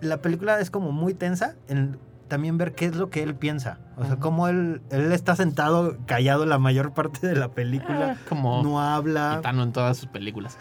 la 0.03 0.19
película 0.21 0.61
es 0.61 0.71
como 0.71 0.93
muy 0.93 1.15
tensa 1.15 1.55
en 1.69 1.97
también 2.35 2.59
ver 2.59 2.75
qué 2.75 2.87
es 2.87 2.97
lo 2.97 3.11
que 3.11 3.23
él 3.23 3.37
piensa. 3.37 3.79
O 3.97 4.05
sea, 4.05 4.17
cómo 4.17 4.49
él, 4.49 4.83
él 4.91 5.13
está 5.13 5.37
sentado 5.37 5.97
callado 6.05 6.47
la 6.47 6.59
mayor 6.59 6.95
parte 6.95 7.29
de 7.29 7.37
la 7.37 7.53
película. 7.53 8.17
como 8.29 8.61
no 8.61 8.81
habla. 8.81 9.37
Kitano 9.37 9.63
en 9.63 9.73
todas 9.73 9.97
sus 9.97 10.09
películas. 10.09 10.59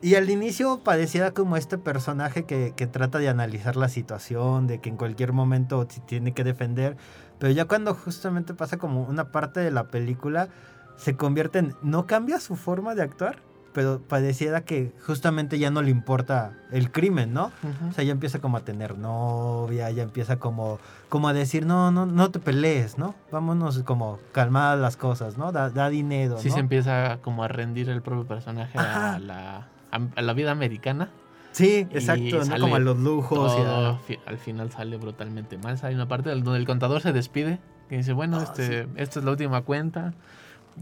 Y 0.00 0.14
al 0.14 0.30
inicio 0.30 0.80
pareciera 0.82 1.32
como 1.32 1.58
este 1.58 1.76
personaje 1.76 2.44
que, 2.44 2.72
que 2.74 2.86
trata 2.86 3.18
de 3.18 3.28
analizar 3.28 3.76
la 3.76 3.90
situación, 3.90 4.66
de 4.66 4.80
que 4.80 4.88
en 4.88 4.96
cualquier 4.96 5.34
momento 5.34 5.86
tiene 5.86 6.32
que 6.32 6.44
defender, 6.44 6.96
pero 7.38 7.52
ya 7.52 7.66
cuando 7.66 7.94
justamente 7.94 8.54
pasa 8.54 8.78
como 8.78 9.02
una 9.02 9.30
parte 9.30 9.60
de 9.60 9.70
la 9.70 9.88
película, 9.88 10.48
se 10.96 11.14
convierte 11.14 11.58
en, 11.58 11.74
no 11.82 12.06
cambia 12.06 12.40
su 12.40 12.56
forma 12.56 12.94
de 12.94 13.02
actuar, 13.02 13.42
pero 13.78 14.00
pareciera 14.00 14.62
que 14.62 14.90
justamente 15.06 15.56
ya 15.60 15.70
no 15.70 15.82
le 15.82 15.90
importa 15.92 16.50
el 16.72 16.90
crimen, 16.90 17.32
¿no? 17.32 17.52
O 17.88 17.92
sea, 17.92 18.02
ya 18.02 18.10
empieza 18.10 18.40
como 18.40 18.56
a 18.56 18.62
tener 18.64 18.98
novia, 18.98 19.88
ya 19.92 20.02
empieza 20.02 20.40
como, 20.40 20.80
como 21.08 21.28
a 21.28 21.32
decir, 21.32 21.64
no, 21.64 21.92
no, 21.92 22.04
no 22.04 22.28
te 22.32 22.40
pelees, 22.40 22.98
¿no? 22.98 23.14
Vámonos 23.30 23.78
como 23.84 24.18
calmar 24.32 24.78
las 24.78 24.96
cosas, 24.96 25.38
¿no? 25.38 25.52
Da, 25.52 25.70
da 25.70 25.90
dinero, 25.90 26.38
Sí 26.40 26.48
¿no? 26.48 26.54
se 26.54 26.60
empieza 26.60 27.18
como 27.22 27.44
a 27.44 27.48
rendir 27.48 27.88
el 27.88 28.02
propio 28.02 28.26
personaje 28.26 28.76
Ajá. 28.80 29.14
a 29.14 29.18
la, 29.20 29.68
a, 30.16 30.22
la 30.22 30.32
vida 30.32 30.50
americana. 30.50 31.10
Sí, 31.52 31.86
exacto, 31.92 32.44
¿no? 32.46 32.58
Como 32.58 32.74
a 32.74 32.80
los 32.80 32.98
lujos 32.98 33.52
y 33.56 33.60
a- 33.62 33.96
al 34.26 34.38
final 34.38 34.72
sale 34.72 34.96
brutalmente 34.96 35.56
mal. 35.56 35.78
Hay 35.84 35.94
una 35.94 36.08
parte 36.08 36.30
donde 36.30 36.56
el 36.58 36.66
contador 36.66 37.00
se 37.00 37.12
despide, 37.12 37.60
que 37.88 37.98
dice, 37.98 38.12
bueno, 38.12 38.38
Ah, 38.40 38.42
este, 38.42 38.88
esta 38.96 39.20
es 39.20 39.24
la 39.24 39.30
última 39.30 39.62
cuenta. 39.62 40.14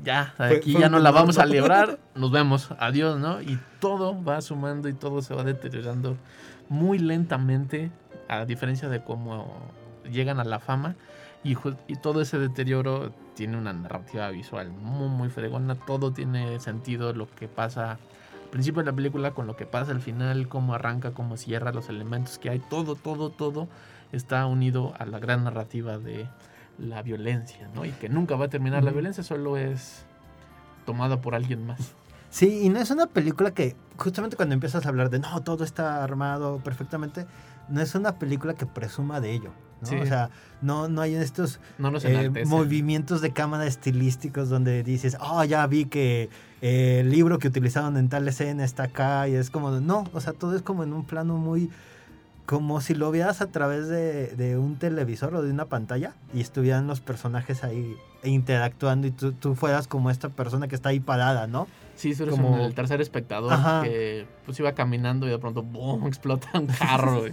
Ya, 0.02 0.34
aquí 0.38 0.72
fue 0.72 0.80
ya 0.80 0.88
no 0.88 0.98
la 0.98 1.10
vamos 1.10 1.38
a 1.38 1.46
librar. 1.46 1.98
Nos 2.14 2.30
vemos. 2.30 2.70
Adiós, 2.78 3.18
¿no? 3.18 3.40
Y 3.40 3.58
todo 3.80 4.22
va 4.22 4.40
sumando 4.40 4.88
y 4.88 4.94
todo 4.94 5.22
se 5.22 5.34
va 5.34 5.44
deteriorando 5.44 6.16
muy 6.68 6.98
lentamente, 6.98 7.90
a 8.28 8.44
diferencia 8.44 8.88
de 8.88 9.02
cómo 9.02 9.46
llegan 10.10 10.40
a 10.40 10.44
la 10.44 10.58
fama. 10.58 10.96
Y, 11.44 11.56
y 11.86 11.96
todo 11.96 12.20
ese 12.20 12.38
deterioro 12.38 13.12
tiene 13.34 13.56
una 13.56 13.72
narrativa 13.72 14.28
visual 14.30 14.70
muy, 14.70 15.08
muy 15.08 15.28
fregona. 15.28 15.74
Todo 15.74 16.12
tiene 16.12 16.58
sentido, 16.60 17.12
lo 17.12 17.28
que 17.30 17.46
pasa 17.46 17.98
al 18.46 18.50
principio 18.50 18.82
de 18.82 18.90
la 18.90 18.96
película 18.96 19.32
con 19.32 19.46
lo 19.46 19.56
que 19.56 19.66
pasa 19.66 19.92
al 19.92 20.00
final, 20.00 20.48
cómo 20.48 20.74
arranca, 20.74 21.10
cómo 21.10 21.36
cierra, 21.36 21.72
los 21.72 21.88
elementos 21.88 22.38
que 22.38 22.50
hay. 22.50 22.58
Todo, 22.58 22.94
todo, 22.94 23.30
todo 23.30 23.68
está 24.12 24.46
unido 24.46 24.94
a 24.98 25.04
la 25.04 25.18
gran 25.18 25.44
narrativa 25.44 25.98
de 25.98 26.26
la 26.78 27.02
violencia, 27.02 27.68
¿no? 27.74 27.84
Y 27.84 27.90
que 27.90 28.08
nunca 28.08 28.36
va 28.36 28.46
a 28.46 28.48
terminar. 28.48 28.84
La 28.84 28.90
violencia 28.90 29.22
solo 29.22 29.56
es 29.56 30.04
tomada 30.84 31.20
por 31.20 31.34
alguien 31.34 31.66
más. 31.66 31.94
Sí, 32.30 32.60
y 32.64 32.68
no 32.68 32.80
es 32.80 32.90
una 32.90 33.06
película 33.06 33.52
que 33.52 33.76
justamente 33.96 34.36
cuando 34.36 34.54
empiezas 34.54 34.84
a 34.84 34.88
hablar 34.88 35.10
de 35.10 35.18
no, 35.18 35.42
todo 35.42 35.64
está 35.64 36.02
armado 36.02 36.58
perfectamente, 36.58 37.26
no 37.68 37.80
es 37.80 37.94
una 37.94 38.18
película 38.18 38.54
que 38.54 38.66
presuma 38.66 39.20
de 39.20 39.32
ello. 39.32 39.52
¿no? 39.80 39.88
Sí. 39.88 39.96
O 39.96 40.06
sea, 40.06 40.30
no, 40.62 40.88
no 40.88 41.02
hay 41.02 41.14
estos 41.14 41.60
No 41.78 41.92
eh, 41.98 42.44
movimientos 42.46 43.20
de 43.20 43.32
cámara 43.32 43.66
estilísticos 43.66 44.48
donde 44.48 44.82
dices, 44.82 45.16
oh, 45.20 45.44
ya 45.44 45.66
vi 45.66 45.86
que 45.86 46.30
eh, 46.62 47.00
el 47.00 47.10
libro 47.10 47.38
que 47.38 47.48
utilizaron 47.48 47.96
en 47.96 48.08
tal 48.08 48.26
escena 48.28 48.64
está 48.64 48.84
acá 48.84 49.28
y 49.28 49.34
es 49.34 49.50
como, 49.50 49.70
no, 49.70 50.04
o 50.12 50.20
sea, 50.20 50.32
todo 50.32 50.56
es 50.56 50.62
como 50.62 50.82
en 50.82 50.92
un 50.92 51.04
plano 51.04 51.36
muy, 51.36 51.70
como 52.46 52.80
si 52.80 52.94
lo 52.94 53.10
vieras 53.10 53.40
a 53.40 53.48
través 53.48 53.88
de, 53.88 54.28
de 54.28 54.56
un 54.56 54.76
televisor 54.76 55.34
o 55.34 55.42
de 55.42 55.50
una 55.50 55.64
pantalla 55.66 56.14
y 56.32 56.40
estuvieran 56.40 56.86
los 56.86 57.00
personajes 57.00 57.64
ahí 57.64 57.94
interactuando 58.22 59.06
y 59.06 59.10
tú, 59.10 59.32
tú 59.32 59.54
fueras 59.54 59.88
como 59.88 60.10
esta 60.10 60.28
persona 60.28 60.68
que 60.68 60.74
está 60.74 60.90
ahí 60.90 61.00
parada, 61.00 61.46
¿no? 61.46 61.66
Sí, 61.96 62.10
eres 62.12 62.28
Como- 62.28 62.64
el 62.64 62.74
tercer 62.74 63.00
espectador 63.00 63.52
Ajá. 63.52 63.82
que 63.82 64.26
pues 64.44 64.58
iba 64.60 64.72
caminando 64.72 65.26
y 65.26 65.30
de 65.30 65.38
pronto 65.38 65.62
¡boom! 65.62 66.06
explota 66.08 66.48
un 66.58 66.66
carro. 66.66 67.26
y 67.26 67.32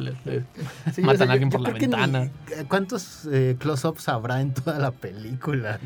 le- 0.00 0.12
le 0.24 0.44
Sí, 0.92 1.02
o 1.02 1.06
matan 1.06 1.18
sea, 1.18 1.28
a 1.28 1.32
alguien 1.32 1.50
yo- 1.50 1.58
por 1.58 1.66
yo 1.66 1.72
la 1.72 1.78
ni- 1.78 1.80
ventana. 1.80 2.30
¿Cuántos 2.68 3.26
eh, 3.30 3.56
close-ups 3.58 4.08
habrá 4.08 4.40
en 4.40 4.52
toda 4.54 4.78
la 4.78 4.90
película? 4.92 5.78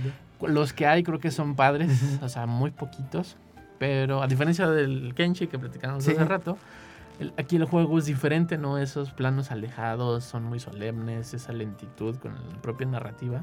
Los 0.43 0.73
que 0.73 0.87
hay 0.87 1.03
creo 1.03 1.19
que 1.21 1.31
son 1.31 1.57
padres, 1.57 2.01
o 2.23 2.29
sea, 2.29 2.47
muy 2.47 2.71
poquitos. 2.71 3.37
Pero 3.79 4.23
a 4.23 4.27
diferencia 4.27 4.69
del 4.69 5.15
Kenshi 5.15 5.47
que 5.47 5.59
platicamos 5.59 6.03
Sí. 6.05 6.11
hace 6.11 6.25
rato, 6.25 6.59
el- 7.19 7.35
aquí 7.37 7.57
el 7.57 7.65
juego 7.65 7.99
es 7.99 8.07
diferente, 8.07 8.59
¿no? 8.59 8.79
Esos 8.79 9.13
planos 9.13 9.51
alejados 9.51 10.25
son 10.25 10.45
muy 10.45 10.61
solemnes, 10.61 11.35
esa 11.35 11.53
lentitud 11.53 12.17
con 12.17 12.35
la 12.35 12.63
propia 12.63 12.87
narrativa 12.87 13.43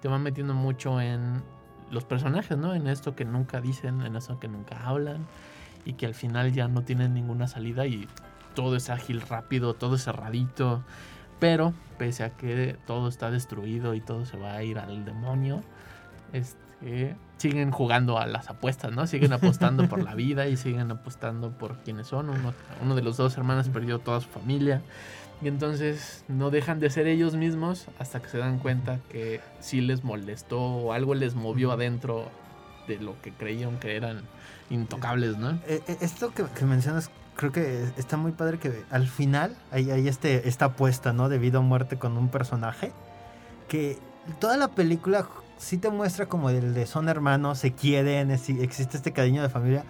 te 0.00 0.08
va 0.08 0.18
metiendo 0.18 0.54
mucho 0.54 1.00
en 1.00 1.42
los 1.90 2.04
personajes, 2.04 2.56
¿no? 2.58 2.74
En 2.74 2.86
esto 2.88 3.14
que 3.14 3.24
nunca 3.24 3.60
dicen, 3.60 4.02
en 4.02 4.16
eso 4.16 4.38
que 4.38 4.48
nunca 4.48 4.86
hablan 4.86 5.26
y 5.84 5.94
que 5.94 6.06
al 6.06 6.14
final 6.14 6.52
ya 6.52 6.68
no 6.68 6.82
tienen 6.82 7.14
ninguna 7.14 7.46
salida 7.46 7.86
y 7.86 8.08
todo 8.54 8.76
es 8.76 8.90
ágil, 8.90 9.20
rápido, 9.20 9.74
todo 9.74 9.96
es 9.96 10.04
cerradito. 10.04 10.82
Pero 11.38 11.74
pese 11.98 12.24
a 12.24 12.30
que 12.30 12.78
todo 12.86 13.08
está 13.08 13.30
destruido 13.30 13.94
y 13.94 14.00
todo 14.00 14.24
se 14.24 14.36
va 14.38 14.54
a 14.54 14.62
ir 14.62 14.78
al 14.78 15.04
demonio, 15.04 15.60
este, 16.32 16.58
siguen 17.38 17.70
jugando 17.70 18.18
a 18.18 18.26
las 18.26 18.48
apuestas, 18.48 18.92
¿no? 18.92 19.06
Siguen 19.06 19.32
apostando 19.32 19.88
por 19.88 20.02
la 20.02 20.14
vida 20.14 20.46
y 20.48 20.56
siguen 20.56 20.90
apostando 20.90 21.50
por 21.50 21.76
quienes 21.78 22.06
son. 22.06 22.30
Uno, 22.30 22.54
uno 22.82 22.94
de 22.94 23.02
los 23.02 23.16
dos 23.16 23.36
hermanos 23.36 23.68
perdió 23.68 23.98
toda 23.98 24.20
su 24.20 24.28
familia. 24.28 24.82
Y 25.42 25.48
entonces 25.48 26.24
no 26.28 26.50
dejan 26.50 26.80
de 26.80 26.88
ser 26.88 27.06
ellos 27.06 27.34
mismos 27.34 27.88
hasta 27.98 28.20
que 28.22 28.28
se 28.28 28.38
dan 28.38 28.58
cuenta 28.58 29.00
que 29.10 29.40
sí 29.60 29.82
les 29.82 30.02
molestó 30.02 30.60
o 30.60 30.92
algo 30.92 31.14
les 31.14 31.34
movió 31.34 31.72
adentro 31.72 32.30
de 32.88 32.98
lo 32.98 33.20
que 33.20 33.32
creían 33.32 33.78
que 33.78 33.96
eran 33.96 34.22
intocables, 34.70 35.36
¿no? 35.36 35.50
Eh, 35.66 35.82
eh, 35.86 35.98
esto 36.00 36.32
que, 36.32 36.44
que 36.44 36.64
mencionas, 36.64 37.10
creo 37.34 37.52
que 37.52 37.84
está 37.98 38.16
muy 38.16 38.32
padre 38.32 38.58
que 38.58 38.84
al 38.90 39.08
final 39.08 39.56
hay, 39.70 39.90
hay 39.90 40.08
este, 40.08 40.48
esta 40.48 40.66
apuesta, 40.66 41.12
¿no? 41.12 41.28
De 41.28 41.38
vida 41.38 41.58
o 41.58 41.62
muerte 41.62 41.98
con 41.98 42.16
un 42.16 42.28
personaje. 42.28 42.92
Que 43.68 43.98
toda 44.38 44.56
la 44.56 44.68
película 44.68 45.26
sí 45.58 45.78
te 45.78 45.90
muestra 45.90 46.26
como 46.26 46.50
el 46.50 46.74
de 46.74 46.86
son 46.86 47.08
hermanos, 47.08 47.58
se 47.58 47.72
quieren, 47.72 48.30
es- 48.30 48.48
existe 48.48 48.96
este 48.96 49.12
cariño 49.12 49.42
de 49.42 49.48
familia. 49.48 49.84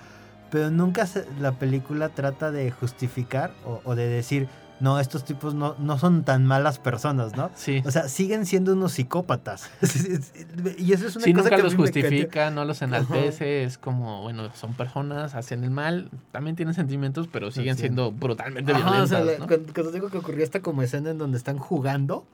Pero 0.51 0.71
nunca 0.71 1.07
se- 1.07 1.27
la 1.41 1.53
película 1.53 2.09
trata 2.11 2.51
de 2.53 2.71
justificar 2.71 3.53
o, 3.65 3.81
o 3.85 3.95
de 3.97 4.07
decir, 4.09 4.49
no, 4.79 5.01
estos 5.01 5.25
tipos 5.25 5.55
no, 5.55 5.75
no 5.79 5.99
son 5.99 6.23
tan 6.23 6.45
malas 6.45 6.79
personas, 6.79 7.35
¿no? 7.35 7.51
Sí. 7.55 7.83
O 7.87 7.91
sea, 7.91 8.09
siguen 8.09 8.45
siendo 8.47 8.75
unos 8.75 8.93
psicópatas. 8.93 9.71
y 10.79 10.93
eso 10.93 11.07
es 11.07 11.17
una 11.17 11.25
Sí, 11.25 11.33
cosa 11.33 11.45
nunca 11.45 11.57
que 11.57 11.63
los 11.63 11.75
justifica, 11.75 12.51
no 12.51 12.65
los 12.65 12.81
enaltece, 12.83 13.65
es 13.65 13.79
como, 13.79 14.23
bueno, 14.23 14.51
son 14.55 14.75
personas, 14.75 15.35
hacen 15.35 15.65
el 15.65 15.71
mal, 15.71 16.11
también 16.31 16.57
tienen 16.57 16.75
sentimientos, 16.75 17.27
pero 17.33 17.51
siguen 17.51 17.75
Sí. 17.77 17.83
siendo 17.83 18.13
brutalmente 18.13 18.71
Ajá, 18.73 18.83
o 18.83 18.93
violentas, 18.93 19.09
sea, 19.09 19.25
le- 19.25 19.39
¿no? 19.39 19.47
cuando, 19.47 19.73
cuando 19.73 19.93
digo 19.93 20.11
que 20.11 20.19
ocurrió 20.19 20.45
esta 20.45 20.61
como 20.61 20.83
escena 20.83 21.11
en 21.11 21.19
donde 21.19 21.39
están 21.39 21.59
jugando 21.59 22.25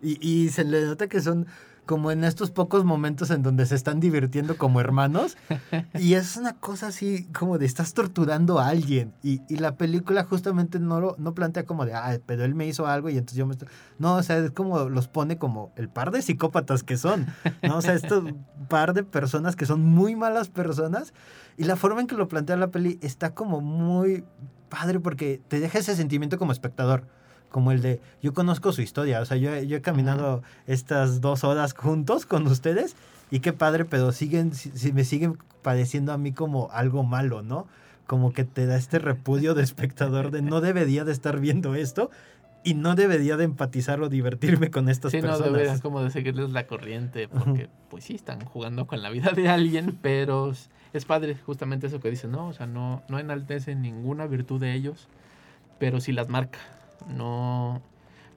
y, 0.00 0.24
y 0.26 0.48
se 0.50 0.64
le 0.64 0.84
nota 0.86 1.08
que 1.08 1.20
son 1.20 1.46
como 1.90 2.12
en 2.12 2.22
estos 2.22 2.52
pocos 2.52 2.84
momentos 2.84 3.32
en 3.32 3.42
donde 3.42 3.66
se 3.66 3.74
están 3.74 3.98
divirtiendo 3.98 4.56
como 4.56 4.80
hermanos. 4.80 5.36
Y 5.98 6.14
es 6.14 6.36
una 6.36 6.52
cosa 6.52 6.86
así 6.86 7.24
como 7.32 7.58
de 7.58 7.66
estás 7.66 7.94
torturando 7.94 8.60
a 8.60 8.68
alguien. 8.68 9.12
Y, 9.24 9.42
y 9.48 9.56
la 9.56 9.74
película 9.76 10.22
justamente 10.22 10.78
no 10.78 11.00
lo 11.00 11.16
no 11.18 11.34
plantea 11.34 11.66
como 11.66 11.84
de, 11.84 11.94
ah, 11.94 12.16
pero 12.26 12.44
él 12.44 12.54
me 12.54 12.68
hizo 12.68 12.86
algo 12.86 13.10
y 13.10 13.14
entonces 13.14 13.36
yo 13.36 13.44
me 13.44 13.54
estoy... 13.54 13.66
No, 13.98 14.14
o 14.14 14.22
sea, 14.22 14.38
es 14.38 14.52
como 14.52 14.88
los 14.88 15.08
pone 15.08 15.36
como 15.36 15.72
el 15.74 15.88
par 15.88 16.12
de 16.12 16.22
psicópatas 16.22 16.84
que 16.84 16.96
son. 16.96 17.26
¿no? 17.60 17.78
O 17.78 17.82
sea, 17.82 17.94
estos 17.94 18.22
par 18.68 18.94
de 18.94 19.02
personas 19.02 19.56
que 19.56 19.66
son 19.66 19.84
muy 19.84 20.14
malas 20.14 20.48
personas. 20.48 21.12
Y 21.56 21.64
la 21.64 21.74
forma 21.74 22.02
en 22.02 22.06
que 22.06 22.14
lo 22.14 22.28
plantea 22.28 22.56
la 22.56 22.70
peli 22.70 23.00
está 23.02 23.34
como 23.34 23.60
muy 23.60 24.22
padre 24.68 25.00
porque 25.00 25.42
te 25.48 25.58
deja 25.58 25.80
ese 25.80 25.96
sentimiento 25.96 26.38
como 26.38 26.52
espectador 26.52 27.08
como 27.50 27.72
el 27.72 27.82
de 27.82 28.00
yo 28.22 28.32
conozco 28.32 28.72
su 28.72 28.80
historia, 28.80 29.20
o 29.20 29.24
sea, 29.24 29.36
yo, 29.36 29.54
yo 29.60 29.76
he 29.76 29.80
caminado 29.82 30.42
estas 30.66 31.20
dos 31.20 31.44
horas 31.44 31.74
juntos 31.74 32.24
con 32.24 32.46
ustedes 32.46 32.96
y 33.30 33.40
qué 33.40 33.52
padre, 33.52 33.84
pero 33.84 34.12
siguen, 34.12 34.54
si, 34.54 34.92
me 34.92 35.04
siguen 35.04 35.38
pareciendo 35.62 36.12
a 36.12 36.18
mí 36.18 36.32
como 36.32 36.70
algo 36.72 37.02
malo, 37.02 37.42
¿no? 37.42 37.66
Como 38.06 38.32
que 38.32 38.44
te 38.44 38.66
da 38.66 38.76
este 38.76 38.98
repudio 38.98 39.54
de 39.54 39.62
espectador 39.62 40.30
de 40.30 40.42
no 40.42 40.60
debería 40.60 41.04
de 41.04 41.12
estar 41.12 41.38
viendo 41.38 41.74
esto 41.74 42.10
y 42.64 42.74
no 42.74 42.94
debería 42.94 43.36
de 43.36 43.44
empatizar 43.44 44.00
o 44.02 44.08
divertirme 44.08 44.70
con 44.70 44.88
estas 44.88 45.12
sí, 45.12 45.20
personas. 45.20 45.40
no 45.40 45.52
deberías 45.52 45.80
como 45.80 46.02
de 46.02 46.10
seguirles 46.10 46.50
la 46.50 46.66
corriente 46.66 47.28
porque 47.28 47.68
pues 47.88 48.04
sí 48.04 48.14
están 48.14 48.44
jugando 48.44 48.86
con 48.86 49.00
la 49.02 49.10
vida 49.10 49.30
de 49.32 49.48
alguien, 49.48 49.98
pero 50.02 50.52
es 50.92 51.04
padre 51.04 51.36
justamente 51.36 51.86
eso 51.86 52.00
que 52.00 52.10
dicen, 52.10 52.32
no, 52.32 52.48
o 52.48 52.52
sea, 52.52 52.66
no 52.66 53.02
no 53.08 53.18
enaltece 53.18 53.76
ninguna 53.76 54.26
virtud 54.26 54.60
de 54.60 54.74
ellos, 54.74 55.08
pero 55.78 56.00
sí 56.00 56.12
las 56.12 56.28
marca 56.28 56.58
no, 57.08 57.82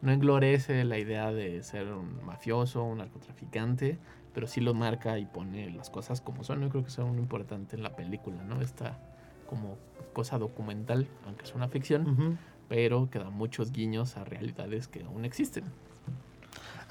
no 0.02 0.12
englorece 0.12 0.84
la 0.84 0.98
idea 0.98 1.32
de 1.32 1.64
ser 1.64 1.92
un 1.92 2.24
mafioso, 2.26 2.84
un 2.84 3.00
narcotraficante, 3.00 3.98
pero 4.34 4.48
sí 4.48 4.62
lo 4.62 4.74
marca 4.74 5.20
y 5.20 5.26
pone 5.26 5.70
las 5.72 5.90
cosas 5.90 6.22
como 6.22 6.44
son. 6.44 6.62
Yo 6.62 6.70
creo 6.70 6.84
que 6.84 6.90
eso 6.90 7.04
es 7.04 7.08
muy 7.08 7.20
importante 7.20 7.76
en 7.76 7.84
la 7.84 7.96
película, 7.96 8.44
¿no? 8.44 8.62
Esta 8.62 9.00
como 9.48 9.78
cosa 10.14 10.38
documental, 10.38 11.08
aunque 11.26 11.44
es 11.44 11.54
una 11.54 11.68
ficción, 11.68 12.38
pero 12.68 13.10
que 13.10 13.20
da 13.20 13.30
muchos 13.30 13.72
guiños 13.72 14.18
a 14.18 14.24
realidades 14.24 14.88
que 14.88 15.04
aún 15.04 15.26
existen. 15.26 15.66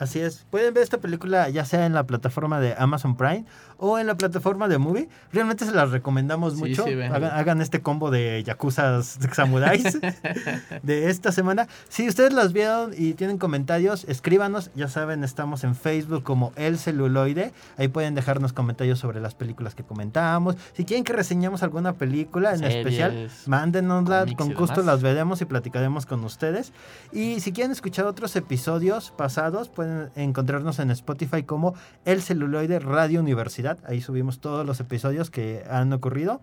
Así 0.03 0.19
es. 0.19 0.45
Pueden 0.51 0.75
ver 0.75 0.83
esta 0.83 0.99
película 0.99 1.49
ya 1.49 1.65
sea 1.65 1.87
en 1.87 1.93
la 1.93 2.05
plataforma 2.05 2.59
de 2.59 2.75
Amazon 2.77 3.17
Prime 3.17 3.45
o 3.77 3.99
en 3.99 4.09
la 4.09 4.17
plataforma 4.17 4.67
de 4.67 4.79
Movie. 4.79 5.09
Realmente 5.33 5.65
se 5.65 5.71
las 5.71 5.93
recomendamos 5.93 6.57
mucho. 6.57 6.85
hagan, 7.13 7.61
este 7.61 7.83
combo 7.83 8.11
de 8.11 8.43
Yakuza 8.45 9.01
Samuráis 9.33 10.01
de 10.83 11.09
esta 11.09 11.31
semana. 11.31 11.69
Si 11.89 12.09
ustedes 12.09 12.33
las 12.33 12.53
vieron 12.53 12.93
y 12.97 13.15
tienen 13.15 13.39
comentarios, 13.39 14.05
escríbanos. 14.09 14.73
Ya 14.75 14.89
saben, 14.89 15.23
estamos 15.23 15.63
en 15.63 15.77
Facebook 15.77 16.25
como 16.25 16.53
El 16.57 16.79
Celuloide. 16.79 17.53
Ahí 17.77 17.87
pueden 17.87 18.17
dejarnos 18.17 18.53
comentarios 18.53 18.99
sobre 18.99 19.21
las 19.21 19.37
películas 19.37 19.77
que 19.77 19.85
comentamos. 19.85 20.57
Si 20.73 20.85
quieren 20.85 21.05
que 21.05 21.13
reseñemos 21.13 21.63
alguna 21.63 21.93
película 21.93 22.55
en 22.55 22.65
especial, 22.65 23.31
mándenosla. 23.47 24.27
Con 24.37 24.53
gusto 24.55 24.83
las 24.83 25.01
veremos 25.01 25.41
y 25.43 25.45
platicaremos 25.45 26.07
con 26.07 26.25
ustedes. 26.25 26.73
Y 27.13 27.39
si 27.39 27.53
quieren 27.53 27.71
escuchar 27.71 28.07
otros 28.07 28.35
episodios 28.35 29.13
pasados, 29.13 29.69
pueden 29.93 30.11
encontrarnos 30.17 30.79
en 30.79 30.91
Spotify 30.91 31.43
como 31.43 31.75
El 32.05 32.23
Celuloide 32.23 32.79
Radio 32.79 33.21
Universidad. 33.21 33.79
Ahí 33.87 34.01
subimos 34.01 34.41
todos 34.41 34.67
los 34.67 34.81
episodios 34.81 35.31
que 35.31 35.65
han 35.69 35.93
ocurrido. 35.93 36.41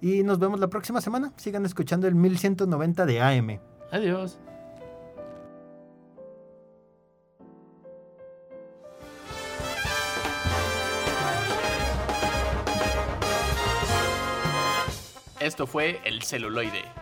Y 0.00 0.22
nos 0.22 0.38
vemos 0.38 0.58
la 0.58 0.68
próxima 0.68 1.00
semana. 1.00 1.32
Sigan 1.36 1.64
escuchando 1.64 2.08
el 2.08 2.14
1190 2.14 3.06
de 3.06 3.20
AM. 3.20 3.60
Adiós. 3.90 4.38
Esto 15.40 15.66
fue 15.66 16.00
El 16.04 16.22
Celuloide. 16.22 17.01